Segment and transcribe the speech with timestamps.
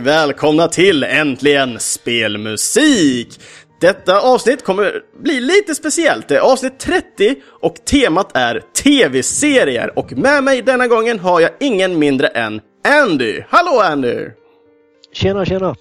[0.00, 3.40] och välkomna till Äntligen Spelmusik!
[3.80, 4.92] Detta avsnitt kommer
[5.22, 6.28] bli lite speciellt.
[6.28, 11.50] Det är avsnitt 30 och temat är TV-serier och med mig denna gången har jag
[11.60, 12.60] ingen mindre än
[13.02, 13.40] Andy.
[13.48, 14.16] Hallå Andy!
[15.12, 15.74] Tjena, tjena!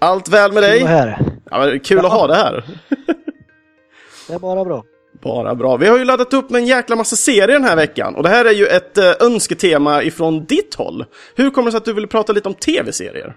[0.00, 0.78] Allt väl med Kul dig?
[0.82, 1.18] att vara här.
[1.50, 2.08] Ja, kul att Ja.
[2.08, 2.64] ha det här.
[4.28, 4.84] Det är bara bra.
[5.22, 5.76] Bara bra.
[5.76, 8.28] Vi har ju laddat upp med en jäkla massa serier den här veckan och det
[8.28, 11.04] här är ju ett eh, önsketema ifrån ditt håll.
[11.36, 13.34] Hur kommer det sig att du vill prata lite om TV-serier?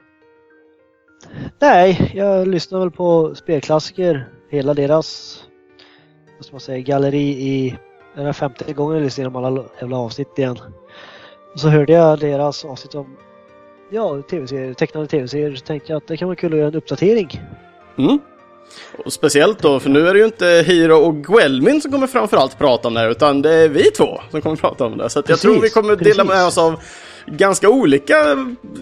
[1.59, 4.27] Nej, jag lyssnar väl på spelklassiker.
[4.49, 5.39] Hela deras,
[6.37, 7.77] vad ska man säga, galleri i
[8.15, 10.57] den här femte gången jag lyssnar igenom alla jävla avsnitt igen.
[11.53, 13.17] Och så hörde jag deras avsnitt om
[13.91, 15.55] ja, tv-serier, tecknade tv-serier.
[15.55, 17.41] Så tänkte jag att det kan vara kul att göra en uppdatering.
[17.97, 18.19] Mm.
[19.05, 22.57] Och speciellt då, för nu är det ju inte Hiro och Gwelmin som kommer framförallt
[22.57, 25.09] prata om det här, utan det är vi två som kommer prata om det.
[25.09, 26.47] Så jag Precis, tror vi kommer dela med precis.
[26.47, 26.79] oss av
[27.25, 28.15] ganska olika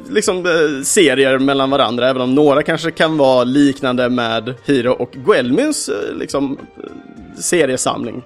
[0.09, 5.11] liksom, eh, serier mellan varandra, även om några kanske kan vara liknande med Hiro och
[5.11, 8.23] Gwelmins eh, liksom, eh, seriesamling.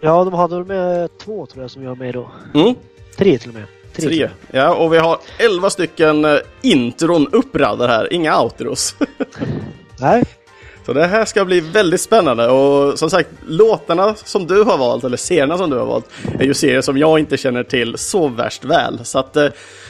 [0.00, 2.30] Ja, de hade väl med två tror jag som jag var med då.
[2.54, 2.74] Mm.
[3.16, 3.64] Tre till och med.
[3.96, 4.30] Tre.
[4.50, 6.26] Ja, och vi har elva stycken
[6.62, 8.96] intron uppradade här, inga outros.
[10.00, 10.24] Nej,
[10.88, 15.04] Så det här ska bli väldigt spännande och som sagt, låtarna som du har valt,
[15.04, 16.04] eller serierna som du har valt,
[16.38, 19.04] är ju serier som jag inte känner till så värst väl.
[19.04, 19.46] Så att eh,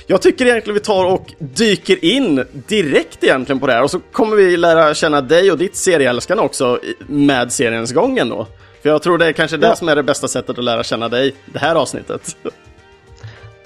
[0.07, 4.01] jag tycker egentligen vi tar och dyker in direkt egentligen på det här och så
[4.13, 8.47] kommer vi lära känna dig och ditt serieälskande också med seriens gången då.
[8.83, 9.77] För jag tror det är kanske det Ja.
[9.77, 12.37] som är det bästa sättet att lära känna dig, det här avsnittet.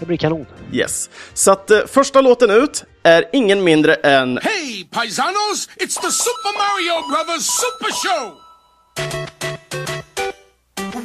[0.02, 0.46] det blir kanon.
[0.72, 1.10] Yes.
[1.34, 6.52] Så att eh, första låten ut är ingen mindre än Hey, paisanos, it's the Super
[6.62, 8.38] Mario Brothers Super Show!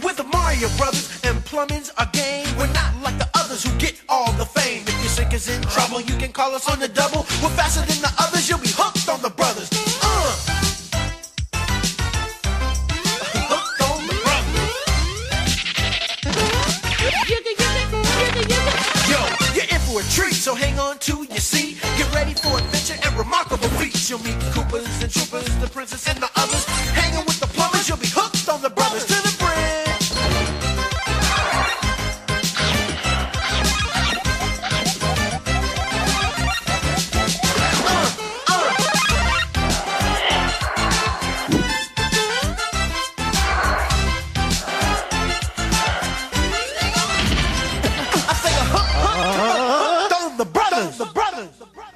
[0.03, 2.46] We're the Mario Brothers, and plumbing's our game.
[2.57, 4.84] We're not like the others who get all the fame.
[4.88, 7.25] If your sink is in trouble, you can call us on the double.
[7.41, 9.87] We're faster than the others, you'll be hooked on the brothers.
[20.00, 21.81] A treat, so hang on to your seat.
[21.97, 24.09] Get ready for adventure and remarkable feats.
[24.09, 26.66] You'll meet Koopas and Troopers, the princess and the others.
[26.94, 27.37] Hanging with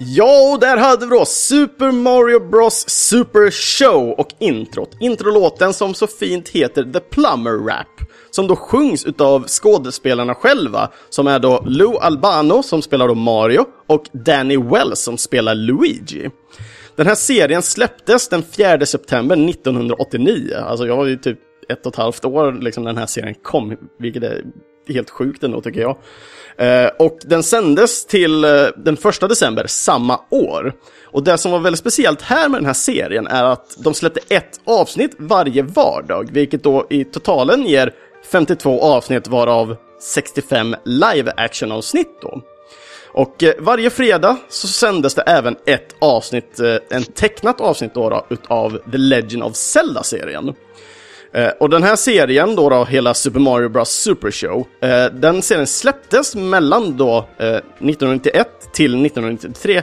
[0.03, 4.97] Ja, och där hade vi då Super Mario Bros Super Show och introt.
[4.99, 7.87] Introlåten som så fint heter The Plumber Rap.
[8.31, 13.65] Som då sjungs utav skådespelarna själva, som är då Lou Albano som spelar då Mario
[13.87, 16.29] och Danny Wells som spelar Luigi.
[16.95, 20.55] Den här serien släpptes den 4 september 1989.
[20.65, 23.77] Alltså jag var ju typ ett och ett halvt år liksom den här serien kom,
[23.99, 24.43] vilket är
[24.87, 25.97] helt sjukt ändå tycker jag.
[26.57, 30.73] Eh, och den sändes till eh, den första december samma år.
[31.03, 34.19] Och det som var väldigt speciellt här med den här serien är att de släppte
[34.29, 37.93] ett avsnitt varje vardag, vilket då i totalen ger
[38.31, 42.41] 52 avsnitt varav 65 live action avsnitt då.
[43.13, 46.59] Och eh, varje fredag så sändes det även ett avsnitt,
[46.89, 50.53] en tecknat avsnitt då, då utav The Legend of Zelda-serien.
[51.33, 55.41] Eh, och den här serien då, då hela Super Mario Bros Super Show, eh, den
[55.41, 59.81] serien släpptes mellan då eh, 1991 till 1993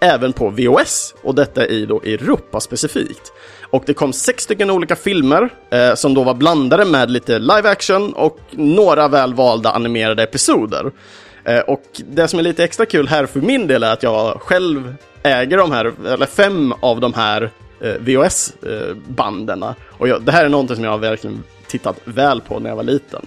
[0.00, 3.32] även på VOS och detta i då Europa specifikt.
[3.70, 7.68] Och det kom sex stycken olika filmer eh, som då var blandade med lite live
[7.68, 10.92] action och några väl valda animerade episoder.
[11.44, 14.40] Eh, och det som är lite extra kul här för min del är att jag
[14.40, 17.50] själv äger de här, eller fem av de här
[17.80, 19.64] eh, VHS-banden.
[19.88, 22.76] Och jag, det här är någonting som jag har verkligen tittat väl på när jag
[22.76, 23.26] var liten.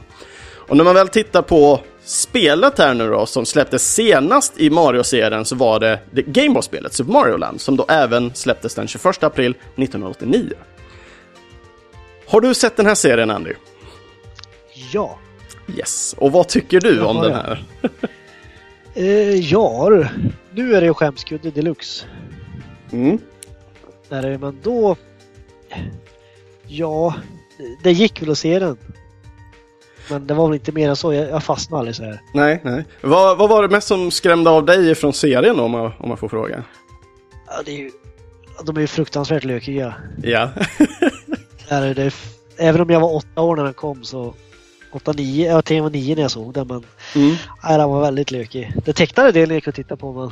[0.69, 5.45] Och när man väl tittar på spelet här nu då, som släpptes senast i Mario-serien
[5.45, 9.51] så var det det Gameboy-spelet, Super Mario Land, som då även släpptes den 21 april
[9.51, 10.53] 1989.
[12.27, 13.53] Har du sett den här serien, Andy?
[14.93, 15.17] Ja.
[15.77, 16.15] Yes.
[16.17, 17.63] Och vad tycker du om den här?
[18.93, 19.89] Eh, ja,
[20.51, 22.05] nu är det ju skämskudde deluxe.
[22.91, 23.19] Mm.
[24.09, 24.95] Det, men då...
[26.67, 27.15] Ja,
[27.83, 28.77] det gick väl att se den.
[30.09, 31.13] Men det var väl inte mer än så.
[31.13, 32.21] Jag, jag fastnade aldrig så här.
[32.33, 32.85] Nej, nej.
[33.01, 36.09] Vad, vad var det mest som skrämde av dig från serien då, om jag, om
[36.09, 36.63] jag får fråga?
[37.47, 37.91] Ja, det är ju,
[38.65, 39.93] de är ju fruktansvärt lökiga.
[40.23, 40.49] Ja.
[41.67, 42.13] Är det, det,
[42.57, 44.33] även om jag var åtta år när den kom så
[44.91, 46.83] 8, 9, ja till och med 9 när jag såg den men
[47.15, 47.35] Mm.
[47.63, 48.73] nej, den var väldigt lökig.
[48.85, 50.31] Den tecknade delen gick att titta på men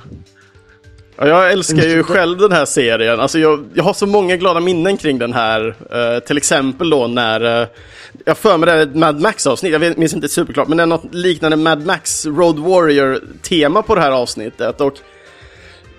[1.18, 3.20] Ja, jag älskar ju själv den här serien.
[3.20, 5.76] Alltså jag, jag har så många glada minnen kring den här.
[5.92, 7.62] Eh, till exempel då när...
[7.62, 7.68] eh,
[8.26, 10.88] jag för mig det är ett Mad Max-avsnitt, jag minns inte superklart, men det är
[10.88, 14.82] något liknande Mad Max Road Warrior-tema på det här avsnittet.
[14.82, 14.94] Och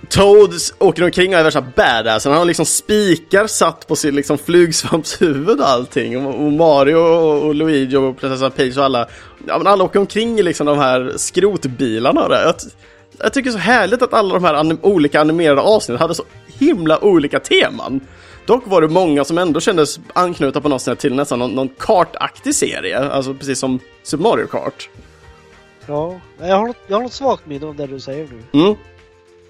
[0.08, 2.24] Toad åker omkring och är värsta badass.
[2.24, 6.26] Han har liksom spikar satt på sin liksom flugsvampshuvud och allting.
[6.26, 9.08] Och Mario och och Luigi och prinsessan Peach och alla.
[9.46, 12.28] Ja, men alla åker omkring i liksom de här skrotbilarna.
[12.28, 12.54] Där.
[13.18, 16.24] Jag, tycker så härligt att alla de här anim olika animerade avsnitten hade så
[16.58, 18.00] himla olika teman.
[18.46, 21.68] Dock var det många som ändå kändes anknutna på något sätt till nästan någon, någon
[21.68, 22.98] kartaktig serie.
[22.98, 24.88] Alltså precis som Super Mario Kart.
[25.86, 28.60] ja, jag har något, jag har något svagt minne av det du säger nu.
[28.60, 28.76] Mm.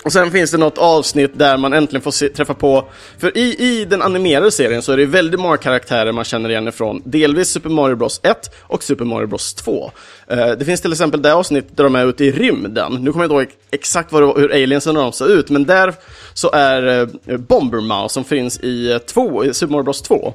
[0.04, 2.84] Och sen finns det något avsnitt där man äntligen får se, träffa på,
[3.18, 6.68] för i, i den animerade serien så är det väldigt många karaktärer man känner igen
[6.68, 9.90] ifrån, delvis Super Mario Bros 1 och Super Mario Bros 2.
[10.32, 13.12] Uh, eh, det finns till exempel det avsnitt där de är ute i rymden, nu
[13.12, 15.64] kommer jag inte ihåg exakt vad det, var- hur aliensen och de ser ut, men
[15.64, 15.94] där
[16.34, 20.34] så är uh, Bomber Mouse som finns i, eh, två, i Super Mario Bros 2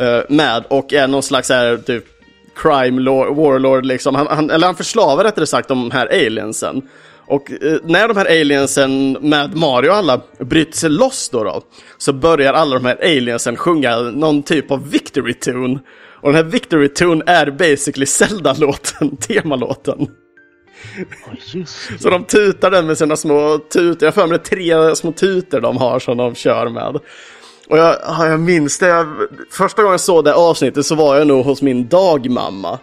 [0.00, 2.04] uh, eh, med och är någon slags här, typ
[2.56, 4.14] crime lord, warlord liksom.
[4.14, 6.82] Han, han, eller han förslavar rättare sagt de här aliensen.
[7.26, 11.62] Och eh, när de här aliensen med Mario och alla bryter sig loss då, då
[11.98, 15.78] så börjar alla de här aliensen sjunga någon typ av victory tune.
[16.20, 20.08] Och den här victory tune är basically Zelda-låten, temalåten.
[21.54, 24.06] Just Så de tutar den med sina små tutor.
[24.06, 27.00] Jag har för mig tre små tutor de har som de kör med.
[27.68, 28.86] Och jag, ja, jag minns det.
[28.86, 29.06] Jag,
[29.50, 32.78] första gången jag såg det avsnittet så var jag nog hos min dagmamma.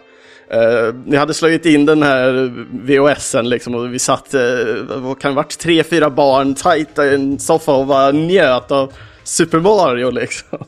[0.54, 5.30] Uh, jag hade slagit in den här VHSen liksom och vi satt, uh, vad kan
[5.30, 8.92] det varit, tre, fyra barn tajta i en soffa och bara njöt av
[9.24, 10.58] Super Mario liksom.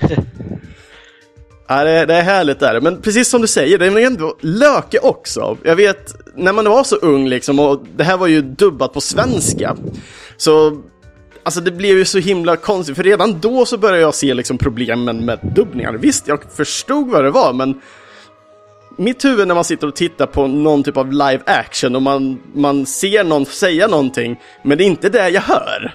[1.70, 2.80] Ja, det, det är härligt där.
[2.80, 5.56] Men precis som du säger, det är ändå löke också.
[5.62, 9.00] Jag vet, när man var så ung liksom, och det här var ju dubbat på
[9.00, 9.76] svenska.
[10.36, 10.82] Så,
[11.42, 14.58] alltså det blev ju så himla konstigt, för redan då så började jag se liksom
[14.58, 15.92] problemen med dubbningar.
[15.92, 17.80] Visst, jag förstod vad det var, men
[19.00, 22.40] mitt huvud när man sitter och tittar på någon typ av live action och man,
[22.54, 25.94] man ser någon säga någonting, men det är inte det jag hör.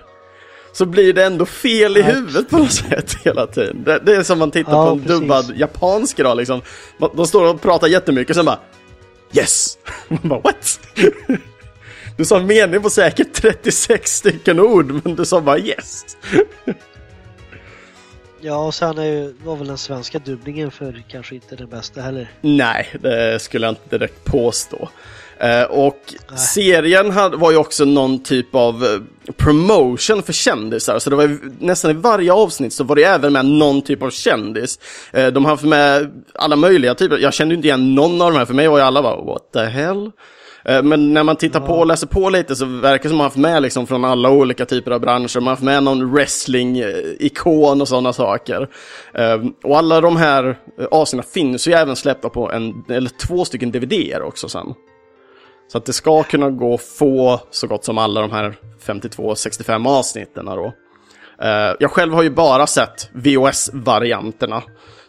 [0.74, 3.84] Så blir det ändå fel i huvudet på något sätt hela tiden.
[3.84, 5.19] Det, det är som man tittar Ja, på en precis.
[5.19, 6.62] dubbad japansk då liksom.
[7.16, 8.60] De står och pratar jättemycket och sen bara
[9.34, 9.78] Yes!
[10.07, 10.80] Man bara what?
[12.18, 16.06] Du sa en mening på säkert 36 stycken ord, men du sa bara yes.
[18.45, 22.01] Ja, och sen är ju, var väl den svenska dubbningen för kanske inte den bästa
[22.01, 22.31] heller.
[22.42, 24.89] Nej, det skulle jag inte direkt påstå.
[25.38, 26.00] Eh, och
[26.30, 26.38] Nej.
[26.38, 31.00] serien var ju också någon typ av eh, promotion för kändisar.
[31.00, 34.01] Så det var ju, nästan i varje avsnitt så var det även med någon typ
[34.01, 34.80] av kändis.
[35.12, 37.18] Eh, de har haft med alla möjliga typer.
[37.18, 38.45] Jag kände inte igen någon av de här.
[38.45, 40.12] För mig var ju alla bara what the hell?
[40.68, 43.18] Eh, Men när man tittar på och läser på lite så verkar det som att
[43.18, 45.36] man haft med liksom från alla olika typer av branscher.
[45.40, 48.70] Man har haft med någon wrestling-ikon och sådana saker.
[49.14, 53.45] Eh, Och alla de här eh, avsnitten finns ju även släppta på en, eller två
[53.45, 54.74] stycken DVD-er också sen.
[55.72, 58.56] Så att det ska kunna gå att få så gott som alla de här
[58.86, 60.74] 52-65 avsnitten då.
[61.80, 64.64] Jag själv har ju bara sett VOS-varianterna.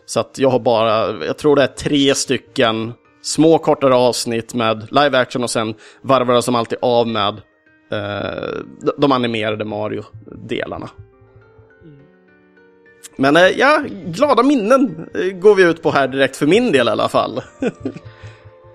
[0.07, 2.93] Så att jag har bara, jag tror det är tre stycken
[3.27, 7.35] små kortare avsnitt med live action och sen varvar jag som alltid av med
[7.93, 10.89] eh, de- de animerade Mario-delarna.
[13.17, 16.89] Men eh, ja, glada minnen eh, går vi ut på här direkt för min del
[16.89, 17.43] i alla fall.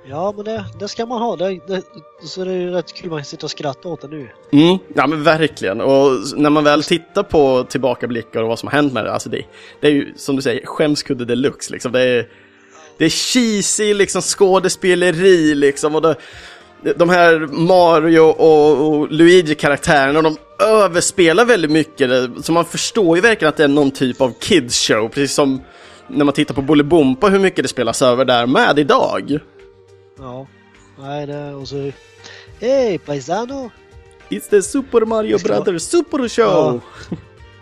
[0.10, 1.36] Ja, men det, det ska man ha.
[1.36, 1.82] Det, det,
[2.24, 4.30] så det är ju rätt kul man sitta och skratta åt det nu.
[4.52, 5.82] Mm, ja men verkligen.
[5.82, 9.30] Och när man väl tittar på tillbakablickar och vad som har hänt med det, alltså
[9.30, 9.42] det,
[9.82, 11.92] det är ju som du säger skämskudde deluxe liksom.
[11.92, 12.28] Det är,
[13.02, 15.96] det är cheesy liksom skådespeleri liksom.
[15.96, 16.16] Och det,
[16.96, 22.30] de här Mario och, och Luigi-karaktärerna, de överspelar väldigt mycket.
[22.44, 25.10] Så man förstår ju verkligen att det är någon typ av kids show.
[25.10, 25.62] Precis som
[26.08, 29.40] när man tittar på Bolibompa, hur mycket det spelas över där med idag.
[30.20, 30.48] Ja.
[31.00, 31.92] Nej, det och så...
[32.60, 33.72] Hej, paisano!
[34.30, 36.82] It's the Super Mario Brothers Super Show!
[37.10, 37.18] Ja.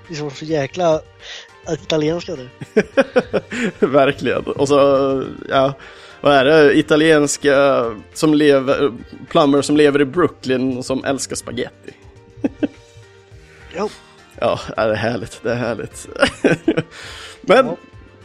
[0.08, 1.02] Det är så jäkla
[1.70, 2.48] italienska det.
[3.86, 4.44] Verkligen.
[4.44, 5.74] Och så, ja,
[6.22, 6.78] vad är det?
[6.80, 8.92] Italienska som lever,
[9.30, 11.94] plumber som lever i Brooklyn och som älskar spaghetti.
[13.78, 13.90] Jo.
[14.40, 15.40] Ja, det är härligt.
[15.44, 16.08] Det är härligt.
[17.42, 17.76] Men Ja.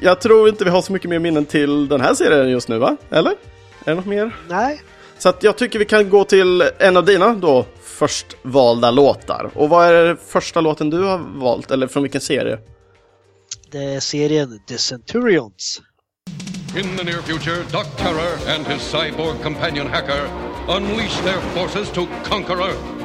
[0.00, 2.78] jag tror inte vi har så mycket mer minnen till den här serien just nu,
[2.78, 2.96] va?
[3.10, 3.30] Eller?
[3.30, 3.36] Är
[3.84, 4.36] det något mer?
[4.48, 4.82] Nej.
[5.18, 9.50] Så att jag tycker vi kan gå till en av dina då först valda låtar.
[9.54, 11.70] Och vad är det första låten du har valt?
[11.70, 12.58] Eller från vilken serie?
[13.74, 15.82] Serien The Centurions.
[16.74, 20.26] In the near future, Doc Terror and his cyborg companion hacker
[20.68, 23.02] unleash their forces to conquer Earth.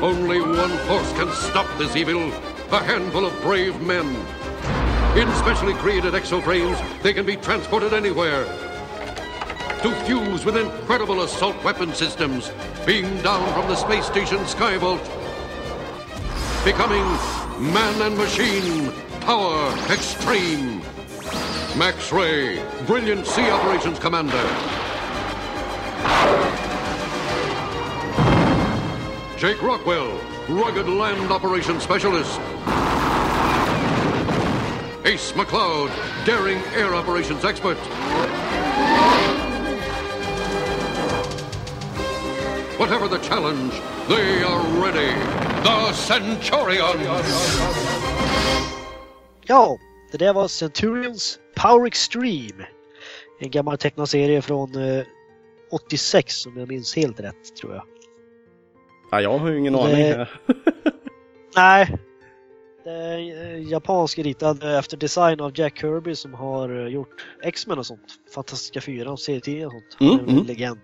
[0.00, 2.32] Only one force can stop this evil
[2.72, 4.06] a handful of brave men.
[5.18, 8.44] In specially created exoframes, they can be transported anywhere.
[9.82, 12.50] To fuse with incredible assault weapon systems
[12.86, 15.04] beamed down from the space station Skyvault.
[16.64, 17.04] Becoming
[17.72, 18.92] man and machine,
[19.24, 20.80] power extreme.
[21.76, 24.42] Max Ray, brilliant sea operations commander.
[29.38, 32.40] Jake Rockwell, rugged land operations specialist.
[35.04, 35.90] Ace McLeod,
[36.24, 37.76] daring air operations expert.
[42.78, 43.74] Whatever the challenge,
[44.08, 45.12] they are ready.
[45.62, 48.71] The Centurions!
[49.46, 49.78] Ja,
[50.12, 52.66] det där var Centurions Power Extreme.
[53.40, 55.04] En gammal tecknad serie från eh,
[55.70, 57.84] 86 om jag minns helt rätt tror jag.
[59.10, 60.26] Ja, jag har ju ingen Det- aning.
[61.56, 61.98] Nej.
[62.84, 63.18] Det är
[63.54, 67.86] eh, japansk ritad eh, efter design av Jack Kirby som har eh, gjort X-Men och
[67.86, 68.14] sånt.
[68.34, 69.96] Fantastiska fyran, serietidningar och sånt.
[69.98, 70.46] Han Mm, är en mm.
[70.46, 70.80] legend.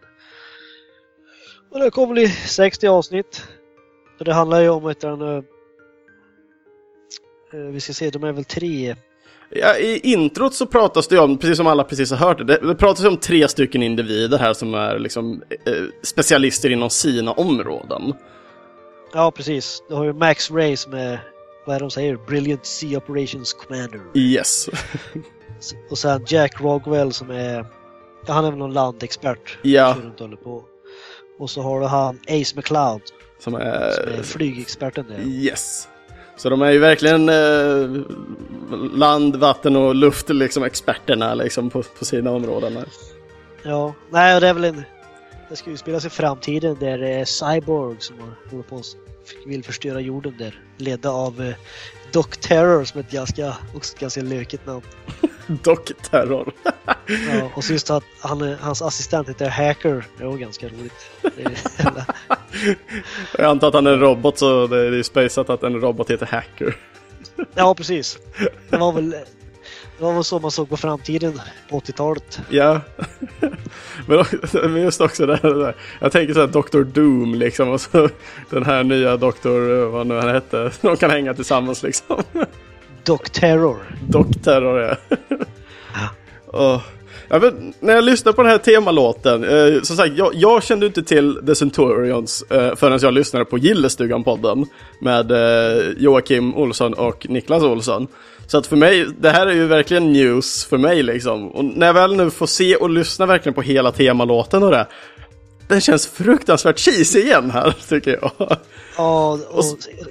[1.71, 3.43] Och det kommer bli 60 avsnitt.
[4.19, 5.43] Och det handlar ju om ett en, eh, eh,
[7.53, 8.97] vi ska se, de är väl tre
[9.51, 12.75] Ja, I introt så pratas det om, precis som alla precis har hört, det, det
[12.75, 18.15] pratas om tre stycken individer här som är liksom eh, specialister inom sina områden.
[19.13, 19.83] Ja, precis.
[19.89, 21.21] Du har ju Max Ray som är,
[21.67, 22.17] vad är det de säger?
[22.27, 24.01] Brilliant Sea Operations Commander.
[24.15, 24.69] Yes.
[25.91, 27.67] Och sen Jack Rogwell som är,
[28.27, 29.59] ja, han är väl någon landexpert.
[29.63, 29.97] Ja.
[30.19, 30.65] Runt på.
[31.39, 33.03] Och så har du han Ace McLeod
[33.39, 33.91] Som är...
[33.91, 35.21] som är flygexperten där.
[35.21, 35.89] Yes.
[36.39, 38.03] Så de är ju verkligen eh,
[38.95, 42.77] land, vatten och luft liksom experterna liksom på, på sina områden.
[42.77, 42.87] Här.
[43.63, 44.83] Ja, nej och det är väl en,
[45.49, 48.17] det ska ju spelas i framtiden där det är Cyborg som
[48.51, 48.85] håller på och
[49.47, 50.63] vill förstöra jorden där.
[50.77, 51.55] Ledda av eh,
[52.13, 54.83] Doc Terror som är ett ganska, också ett ganska lökigt namn.
[55.63, 56.53] Dock terror.
[57.07, 60.05] Ja, och så just att han, hans assistent heter Hacker.
[60.19, 61.11] Det var ganska roligt.
[63.39, 66.11] Jag antar att han är en robot så det är ju spejsat att en robot
[66.11, 66.77] heter Hacker.
[67.55, 68.19] Ja, precis.
[68.71, 69.17] Det var väl
[69.99, 71.41] det var så man såg på framtiden
[71.71, 72.41] på 80-talet.
[72.51, 72.81] Ja.
[74.07, 75.75] men, just också det här.
[76.01, 76.83] Jag tänker så här Dr.
[76.83, 78.09] Doom liksom och så
[78.51, 79.85] den här nya Dr.
[79.85, 80.71] vad nu han hette.
[80.81, 82.23] De kan hänga tillsammans liksom.
[83.05, 83.77] Doc Terror.
[84.09, 85.17] Doc Terror ja.
[86.53, 86.81] Oh.
[87.29, 90.87] ja men, när jag lyssnade på den här temalåten, eh, som sagt, jag, jag kände
[90.87, 94.67] inte till The Centurions eh, förrän jag lyssnade på Gillestugan-podden
[95.01, 98.07] med eh, Joakim Olsson och Niklas Olsson.
[98.47, 101.49] Så att för mig, det här är ju verkligen news för mig liksom.
[101.49, 104.87] Och när jag väl nu får se och lyssna verkligen på hela temalåten och det,
[105.69, 108.57] den känns fruktansvärt cheesy igen här, tycker jag.
[108.97, 109.65] Ja, och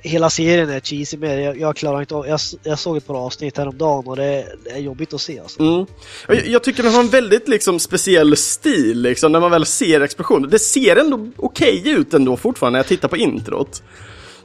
[0.04, 1.44] hela serien är cheesy med.
[1.44, 4.70] Jag, jag klarar inte av, jag, jag såg ett par avsnitt häromdagen och det, det
[4.70, 5.60] är jobbigt att se alltså.
[5.60, 5.86] Mm.
[6.28, 10.02] Jag, jag tycker den har en väldigt liksom, speciell stil liksom, när man väl ser
[10.02, 10.48] explosioner.
[10.48, 13.84] Det ser ändå okej ut ändå fortfarande när jag tittar på introt.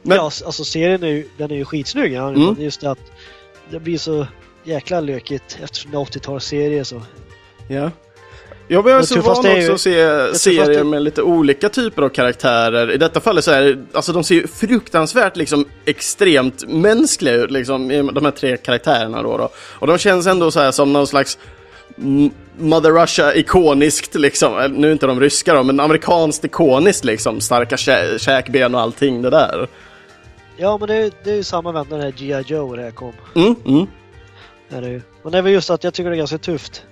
[0.01, 2.13] Men- Ja, alltså serien är ju, den är ju skitsnygg.
[2.13, 2.29] Ja.
[2.29, 2.55] Mm.
[2.61, 2.99] Just det att
[3.71, 4.27] det blir så
[4.63, 7.01] jäkla lökigt eftersom det är 80-talsserie så.
[7.67, 7.91] Ja.
[8.67, 12.01] Jag blir Det så van är ju- också att se serier med lite olika typer
[12.01, 12.91] av karaktärer.
[12.91, 17.51] I detta fallet så är det, alltså de ser ju fruktansvärt liksom extremt mänskliga ut
[17.51, 19.37] liksom, de här tre karaktärerna då.
[19.37, 19.49] då.
[19.79, 21.37] Och de känns ändå så här som någon slags
[22.57, 27.77] Mother Russia ikoniskt liksom, nu är inte de ryska då, men amerikanskt ikoniskt liksom, starka
[27.77, 29.67] kä käkben och allting det där.
[30.57, 32.43] Ja, men det är, det är ju samma vända när G.I.
[32.47, 33.13] Joe det här kom.
[33.35, 33.85] Mm, mm.
[34.69, 35.01] Är det ju.
[35.23, 36.83] Men det är väl just att jag tycker det är ganska tufft.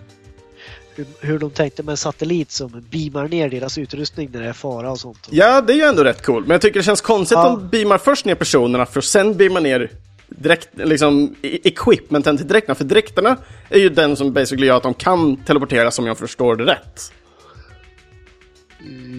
[0.95, 4.53] Hur, hur de tänkte med en satellit som beamar ner deras utrustning när det är
[4.53, 5.27] fara och sånt.
[5.31, 6.47] Ja, det är ju ändå rätt coolt.
[6.47, 7.49] Men jag tycker det känns konstigt Ja.
[7.53, 9.89] att de beamar först ner personerna för att sen beama ner
[10.27, 12.75] direkt, liksom, e- equipmenten till dräkterna.
[12.75, 13.37] För dräkterna
[13.69, 17.11] är ju den som basically gör att de kan teleportera som jag förstår det rätt.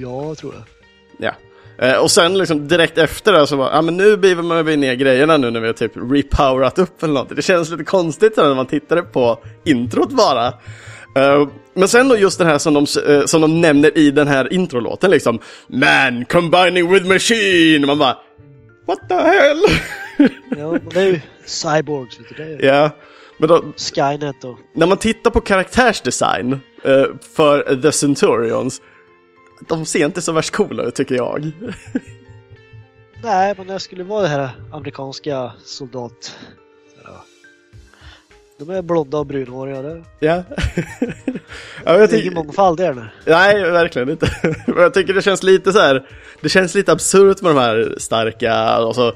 [0.02, 0.62] Ja, tror jag.
[1.18, 1.32] Ja.
[1.86, 4.94] Eh, och sen liksom direkt efter det så bara, ja men nu beamar vi ner
[4.94, 7.36] grejerna nu när vi har typ repowerat upp eller något.
[7.36, 10.54] Det känns lite konstigt när man tittade på introt bara.
[11.14, 14.28] Eh, men sen då just den här som de, eh, som de nämner i den
[14.28, 15.38] här introlåten liksom.
[15.66, 17.86] Man combining with machine!
[17.86, 18.16] Man bara,
[18.86, 19.62] what the hell?
[20.58, 22.18] Ja, det är ju Cyborgs.
[22.36, 22.90] Det är ja,
[23.38, 24.58] men då, Skynet och...
[24.74, 26.52] när man tittar på karaktärsdesign
[26.84, 27.04] eh,
[27.34, 28.82] för The Centurions,
[29.68, 31.52] de ser inte så värst coola ut tycker jag.
[33.22, 36.36] Nej, men det skulle vara det här amerikanska soldat...
[38.58, 39.82] De är blonda och brunhåriga.
[39.82, 40.42] Det Ja.
[41.84, 43.04] ja jag det är ingen mångfald där nu.
[43.26, 44.30] nej, verkligen inte.
[44.66, 46.06] Men jag tycker det känns lite så här.
[46.40, 49.12] Det känns lite absurt med de här starka, och så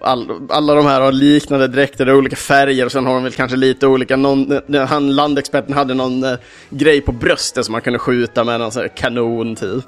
[0.00, 3.22] all, alla de här har liknande dräkter, det är olika färger och sen har de
[3.22, 6.38] väl kanske lite olika, någon, han landexperten hade någon eh,
[6.70, 9.84] grej på bröstet som man kunde skjuta med en sån kanon typ.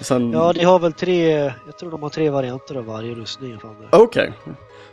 [0.00, 3.58] Sen, Ja, de har väl tre, jag tror de har tre varianter av varje rustning.
[3.60, 3.96] Fan det.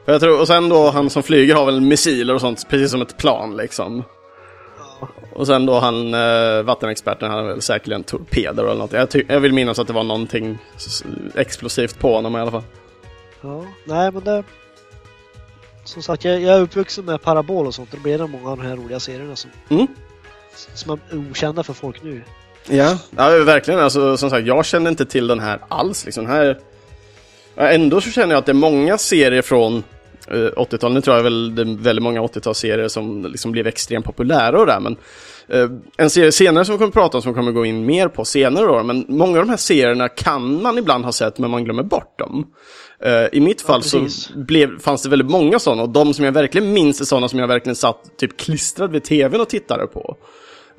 [0.06, 2.92] För Jag tror, och sen då han som flyger har väl missiler och sånt, precis
[2.92, 4.04] som ett plan liksom.
[5.34, 8.94] Och sen då han, eh, vattenexperten, han har väl säkerligen torpeder eller något.
[8.94, 10.58] Jag, jag vill minnas att det var någonting
[11.36, 12.64] explosivt på honom i alla fall.
[13.42, 14.44] Ja, nej men det...
[15.84, 17.92] Som sagt, jag, jag är uppvuxen med Parabol och sånt.
[17.92, 19.88] Det blir det många av de här roliga serierna som, Mm.
[20.74, 21.00] som är
[21.32, 22.22] okända för folk nu.
[22.70, 23.80] Ja, ja verkligen.
[23.80, 26.06] Alltså, som sagt, jag kände inte till den här alls.
[26.06, 26.26] Liksom.
[26.26, 26.60] Den här...
[27.56, 29.84] Ändå så känner jag att det är många serier från
[30.28, 30.94] eh, 80-talet.
[30.94, 34.66] Nu tror jag väl det är väldigt många 80-talsserier som liksom blev extremt populära och
[34.66, 34.80] där.
[34.80, 34.98] Men
[35.48, 37.86] eh, en serie senare som vi kommer att prata om, som vi kommer gå in
[37.86, 38.84] mer på senare då.
[38.84, 42.20] Men många av de här serierna kan man ibland ha sett, men man glömmer bort
[42.20, 42.46] dem.
[43.00, 44.34] Eh, I mitt fall så precis.
[44.36, 47.40] blev, fanns det väldigt många sådana och de som jag verkligen minns är sådana som
[47.40, 50.18] jag verkligen satt typ klistrad vid tvn och tittade på.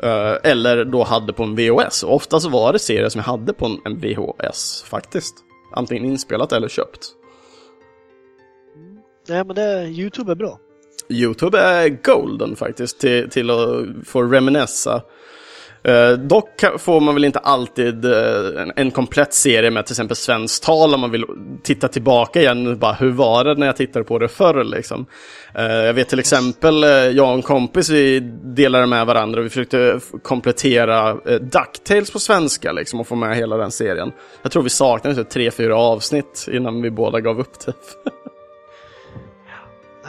[0.02, 2.02] Eh, eller då hade på en VHS.
[2.02, 5.34] Och ofta så var det serier som jag hade på en VHS faktiskt.
[5.74, 7.15] Antingen inspelat eller köpt.
[9.28, 10.58] Nej men det, Youtube är bra.
[11.08, 15.02] Youtube är golden faktiskt till, till att få reminessa.
[15.86, 20.16] Eh, dock får man väl inte alltid eh, en, en komplett serie med till exempel
[20.16, 21.24] svenskt tal om man vill
[21.62, 22.78] titta tillbaka igen.
[22.78, 25.06] Bara, hur var det när jag tittade på det förr liksom?
[25.54, 29.48] Eh, jag vet till exempel, eh, jag och en kompis vi delade med varandra vi
[29.48, 34.12] försökte komplettera eh, DuckTales på svenska liksom och få med hela den serien.
[34.42, 37.76] Jag tror vi saknade typ tre, fyra avsnitt innan vi båda gav upp typ.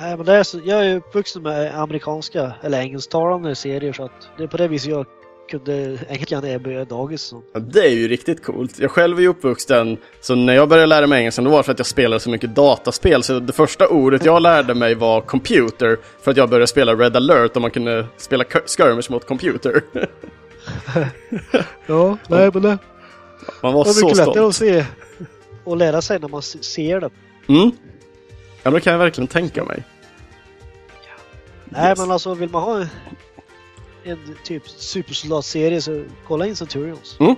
[0.01, 4.29] Nej men det är så, jag är uppvuxen med amerikanska eller engelsktalande serier så att
[4.37, 5.05] det är på det viset jag
[5.49, 7.21] kunde engelska när jag började dagis.
[7.21, 7.41] Så.
[7.53, 8.79] Ja, det är ju riktigt coolt.
[8.79, 11.63] Jag själv är ju uppvuxen, så när jag började lära mig engelska, då var det
[11.63, 13.23] för att jag spelade så mycket dataspel.
[13.23, 17.15] Så det första ordet jag lärde mig var computer, för att jag började spela Red
[17.15, 19.81] alert och man kunde spela skirmish mot computer.
[21.85, 22.77] Ja, nej men det
[23.61, 24.71] Man var Det är så mycket lättare att stolt.
[24.73, 24.85] se
[25.63, 27.09] och lära sig när man se- ser det.
[27.47, 27.71] Mm.
[28.63, 29.83] Ja, det kan jag verkligen tänka mig.
[31.65, 31.99] Nej Yes.
[31.99, 32.87] men alltså vill man ha en,
[34.03, 37.17] en typ supersoldatserie så kolla in Centurions.
[37.19, 37.35] Mm.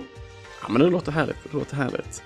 [0.62, 1.36] Ja, men det låter härligt.
[1.50, 2.22] Det låter härligt.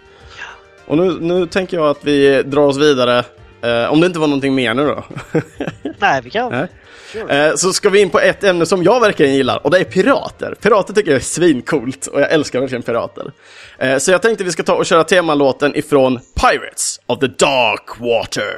[0.87, 3.25] Och nu, nu tänker jag att vi drar oss vidare.
[3.65, 5.05] Eh, om det inte var någonting mer nu då.
[5.99, 6.67] Nej vi kan.
[7.13, 7.47] Sure.
[7.49, 9.85] Eh, Så ska vi in på ett ämne som jag verkligen gillar och det är
[9.85, 10.55] pirater.
[10.63, 13.33] Pirater tycker jag är svincoolt och jag älskar verkligen pirater.
[13.79, 18.01] Eh, Så jag tänkte vi ska ta och köra temalåten ifrån Pirates of the Dark
[18.01, 18.55] Water.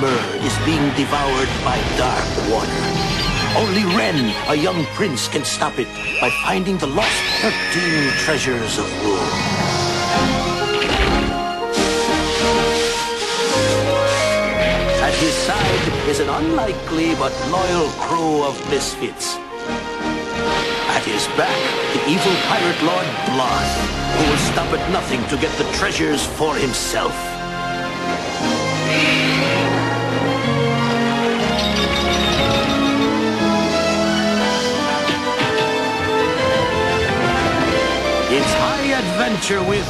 [0.00, 2.84] Mur is being devoured by dark water.
[3.56, 5.88] Only Ren, a young prince, can stop it
[6.20, 9.30] by finding the lost 13 treasures of rule.
[15.00, 19.36] At his side is an unlikely but loyal crew of misfits.
[20.92, 21.56] At his back,
[21.94, 23.68] the evil pirate lord Blood,
[24.16, 27.16] who will stop at nothing to get the treasures for himself.
[38.28, 39.86] It's high adventure with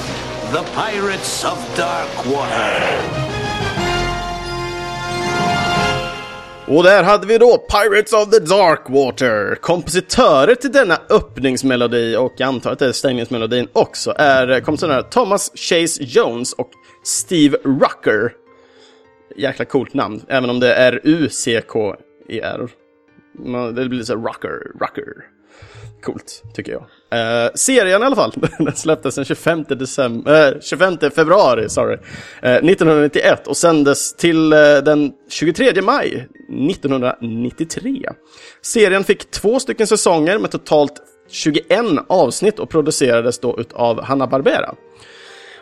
[0.53, 2.73] the Pirates of Dark Water.
[6.67, 9.55] Och där hade vi då Pirates of the Dark Water.
[9.55, 15.53] Kompositörer till denna öppningsmelodi och jag antar att det är stängningsmelodin också är kompositörer Thomas
[15.55, 16.71] Chase Jones och
[17.05, 18.33] Steve Rucker.
[19.37, 22.69] Jäkla coolt namn, även om det är U-C-K-E-R.
[23.39, 25.07] Det blir lite såhär rocker, rocker.
[26.03, 26.83] Coolt, tycker jag.
[27.11, 31.95] Eh, serien i alla fall, den släpptes den 25, december, eh, 25 februari sorry,
[32.43, 38.09] eh, 1991 och sändes till eh, den 23 maj 1993.
[38.63, 41.65] Serien fick två stycken säsonger med totalt 21
[42.07, 44.75] avsnitt och producerades då utav Hanna-Barbera.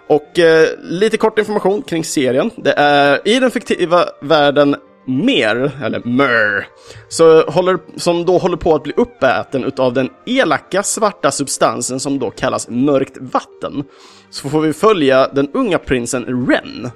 [0.06, 2.50] Och eh, lite kort information kring serien.
[2.56, 6.68] Det är i den fiktiva världen Mer, eller Mer,
[7.08, 12.18] så håller, som då håller på att bli uppäten utav den elaka svarta substansen som
[12.18, 13.84] då kallas mörkt vatten.
[14.30, 16.90] Så får vi följa den unga prinsen Ren,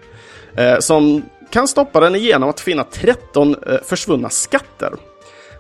[0.57, 4.93] eh, som kan stoppa den genom att finna 13 eh, försvunna skatter.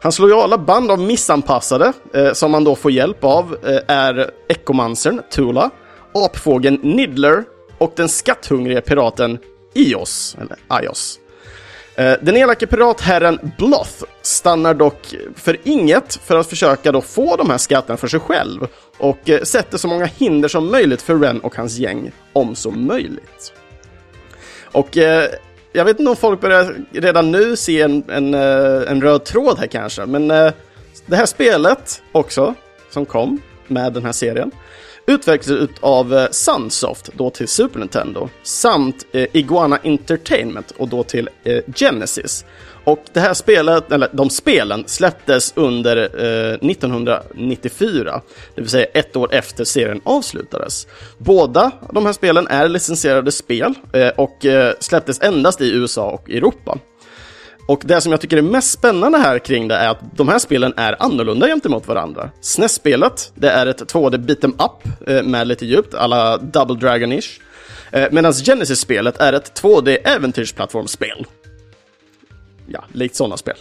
[0.02, 5.22] Hans lojala band av missanpassade, eh, som han då får hjälp av, eh, är Ekomansern
[5.30, 5.70] Tula,
[6.14, 7.44] apfågeln Nidler,
[7.78, 9.38] och den skatthungriga piraten
[9.74, 11.18] Ios, eller Ios.
[11.98, 17.50] Eh, den elake piratherren Bloth stannar dock för inget för att försöka då få de
[17.50, 18.66] här skatterna för sig själv
[18.98, 22.70] och eh, sätter så många hinder som möjligt för Ren och hans gäng, om så
[22.70, 23.52] möjligt.
[24.62, 25.30] Och eh,
[25.72, 29.66] jag vet inte om folk börjar redan nu se en, en, en röd tråd här
[29.66, 30.28] kanske, men
[31.06, 32.54] det här spelet också,
[32.90, 34.50] som kom med den här serien,
[35.08, 41.28] utvecklades av eh, Sunsoft, då till Super Nintendo, samt eh, Iguana Entertainment, och då till
[41.44, 42.44] eh, Genesis.
[42.84, 48.20] Och det här spelet, eller de spelen, släpptes under eh, 1994,
[48.54, 50.86] det vill säga ett år efter serien avslutades.
[51.18, 56.30] Båda de här spelen är licensierade spel eh, och eh, släpptes endast i USA och
[56.30, 56.78] Europa.
[57.68, 60.38] Och det som jag tycker är mest spännande här kring det är att de här
[60.38, 62.30] spelen är annorlunda gentemot varandra.
[62.40, 67.40] SNES-spelet, det är ett 2D beat'em up eh, med lite djupt, alla Double Dragon-ish.
[67.92, 71.26] Eh, medan Genesis-spelet är ett 2D äventyrsplattformsspel.
[72.66, 73.56] Ja, likt sådana spel.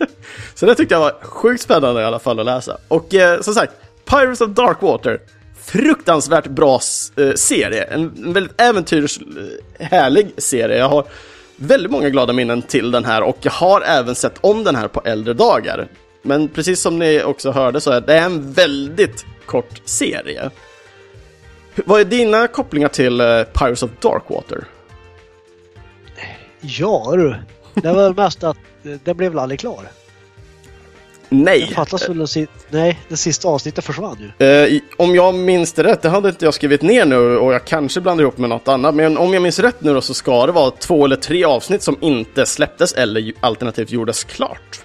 [0.54, 2.78] Så det tyckte jag var sjukt spännande i alla fall att läsa.
[2.88, 3.72] Och eh, som sagt,
[4.04, 5.20] Pirates of Darkwater,
[5.64, 6.80] fruktansvärt bra
[7.16, 7.82] eh, serie.
[7.82, 10.78] En, en väldigt äventyrshärlig serie.
[10.78, 11.04] Jag har
[11.56, 14.88] väldigt många glada minnen till den här och jag har även sett om den här
[14.88, 15.88] på äldre dagar.
[16.22, 20.50] Men precis som ni också hörde så är det en väldigt kort serie.
[21.74, 24.64] Vad är dina kopplingar till eh, Pirates of Darkwater?
[26.60, 27.36] Ja du.
[27.74, 29.88] Det var väl mest att eh, den blev väl aldrig klar.
[31.28, 31.72] Nej!
[31.74, 34.46] Fattas väl den si- Nej, det sista avsnittet försvann ju.
[34.46, 37.64] Eh, om jag minns det rätt, det hade inte jag skrivit ner nu och jag
[37.64, 40.46] kanske blandar ihop med något annat, men om jag minns rätt nu då så ska
[40.46, 44.80] det vara två eller tre avsnitt som inte släpptes eller alternativt gjordes klart.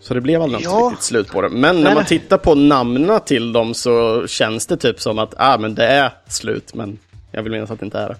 [0.00, 0.88] Så det blev aldrig Ja.
[0.90, 1.48] riktigt slut på det.
[1.48, 5.58] Men när man tittar på namnen till dem så känns det typ som att, ah
[5.58, 6.98] men det är slut, men
[7.30, 8.16] jag vill minnas att det inte är det.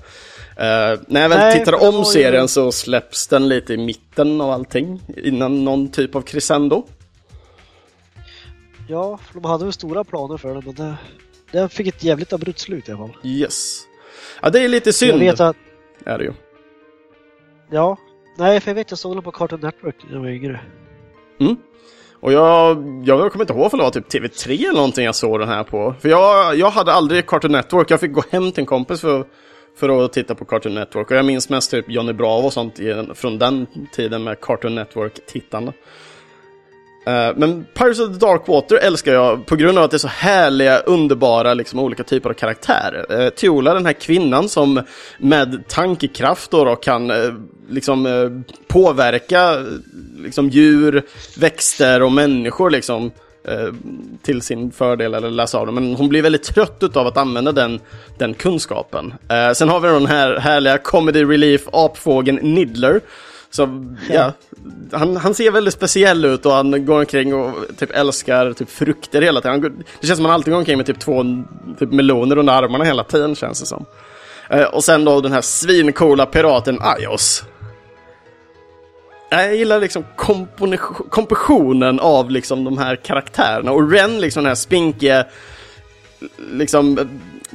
[0.63, 4.51] Eh, när jag väl Nej, tittar om serien så släpps den lite i mitten av
[4.51, 6.87] allting, innan någon typ av crescendo.
[8.89, 10.97] Ja, för de hade väl stora planer för den men det,
[11.53, 13.17] den fick ett jävligt abrupt slut i alla fall.
[13.25, 13.83] Yes.
[14.43, 15.57] Ja, det är lite Jag synd, vet att,
[16.05, 16.33] är det ju.
[17.71, 17.97] ja.
[18.39, 20.61] Nej, för jag vet jag såg den på Cartoon Network när jag var yngre.
[21.41, 21.57] Mm.
[22.21, 25.41] Och jag, jag kommer inte ihåg för det var typ TV3 eller någonting jag såg
[25.41, 25.95] den här på.
[26.01, 29.27] För jag, jag hade aldrig Cartoon Network, jag fick gå hem till en kompis för,
[29.77, 31.11] för att titta på Cartoon Network.
[31.11, 32.81] Och jag minns mest typ Johnny Bravo och sånt
[33.15, 35.73] från den tiden med Cartoon Network-tittande.
[37.07, 40.09] Eh, men Pirates of the Darkwater älskar jag på grund av att det är så
[40.09, 43.21] härliga, underbara, liksom olika typer av karaktärer.
[43.21, 44.83] Eh, Tiola, den här kvinnan som
[45.19, 47.33] med tankekraft då, då kan eh,
[47.69, 49.65] liksom påverka
[50.17, 51.03] liksom djur,
[51.39, 53.13] växter och människor liksom eh,
[54.23, 55.75] till sin fördel eller läsa av dem.
[55.75, 57.81] Men hon blir väldigt trött utav att använda den,
[58.19, 59.15] den kunskapen.
[59.29, 63.01] Eh, sen har vi den här härliga comedy relief apfågeln Niddler.
[63.51, 64.33] Så, ja,
[64.93, 69.23] han, han ser väldigt speciell ut och han går omkring och typ älskar typ frukter
[69.23, 69.63] hela tiden.
[69.63, 71.25] Han, det känns som han alltid går omkring med typ två
[71.79, 73.85] typ meloner under armarna hela tiden känns det som.
[74.51, 77.45] Eh, och sen då den här svincoola piraten Ajos.
[79.33, 80.05] Jag gillar liksom
[81.11, 85.27] kompositionen av liksom de här karaktärerna och Ren liksom den här spinkiga
[86.53, 87.07] liksom eh,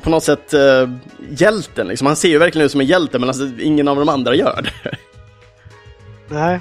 [0.01, 0.89] på något sätt uh,
[1.29, 2.07] hjälten liksom.
[2.07, 4.61] Han ser ju verkligen ut som en hjälte men alltså, ingen av de andra gör
[4.61, 4.97] det.
[6.27, 6.59] Nej.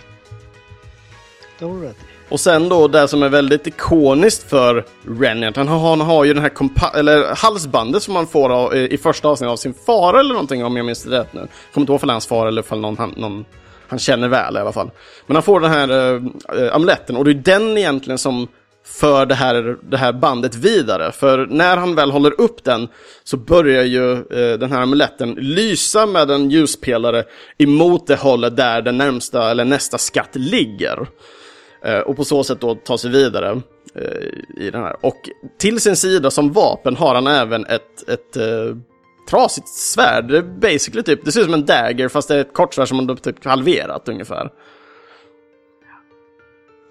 [1.59, 1.97] Det har rätt.
[2.29, 4.85] Och sen då det som är väldigt ikoniskt för
[5.21, 8.77] Rennet, han har, han har ju den här kompa- eller halsbandet som man får av,
[8.77, 11.41] i första avsnittet av sin far eller någonting om jag minns det rätt nu.
[11.41, 13.45] Jag kommer inte ihåg för hans far eller för någon, någon
[13.88, 14.90] han känner väl i alla fall.
[15.27, 16.14] Men han får den här
[16.59, 18.49] äh, amuletten och det är den egentligen som
[18.87, 21.12] för det här, det här bandet vidare.
[21.12, 22.88] För när han väl håller upp den
[23.25, 27.25] så börjar ju eh, den här amuletten lysa med en ljuspelare
[27.59, 31.07] emot det hållet där den närmsta eller nästa skatt ligger.
[31.85, 33.61] Eh, och på så sätt då ta sig vidare
[33.94, 34.96] eh, i den här.
[35.01, 38.77] Och till sin sida som vapen har han även ett, ett eh,
[39.27, 40.29] trasigt svärd.
[40.29, 42.97] Det basically typ, det ser ut som en dagger fast det är ett kortsvärd som
[42.97, 44.51] man då typ halverat ungefär.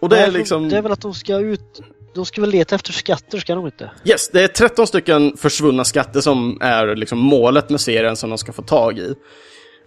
[0.02, 0.69] Och det är liksom...
[0.69, 1.82] Det är väl att de ska ut...
[2.15, 3.91] De ska väl leta efter skatter, ska de inte?
[4.06, 8.38] Yes, det är 13 stycken försvunna skatter som är liksom målet med serien som de
[8.38, 9.15] ska få tag i.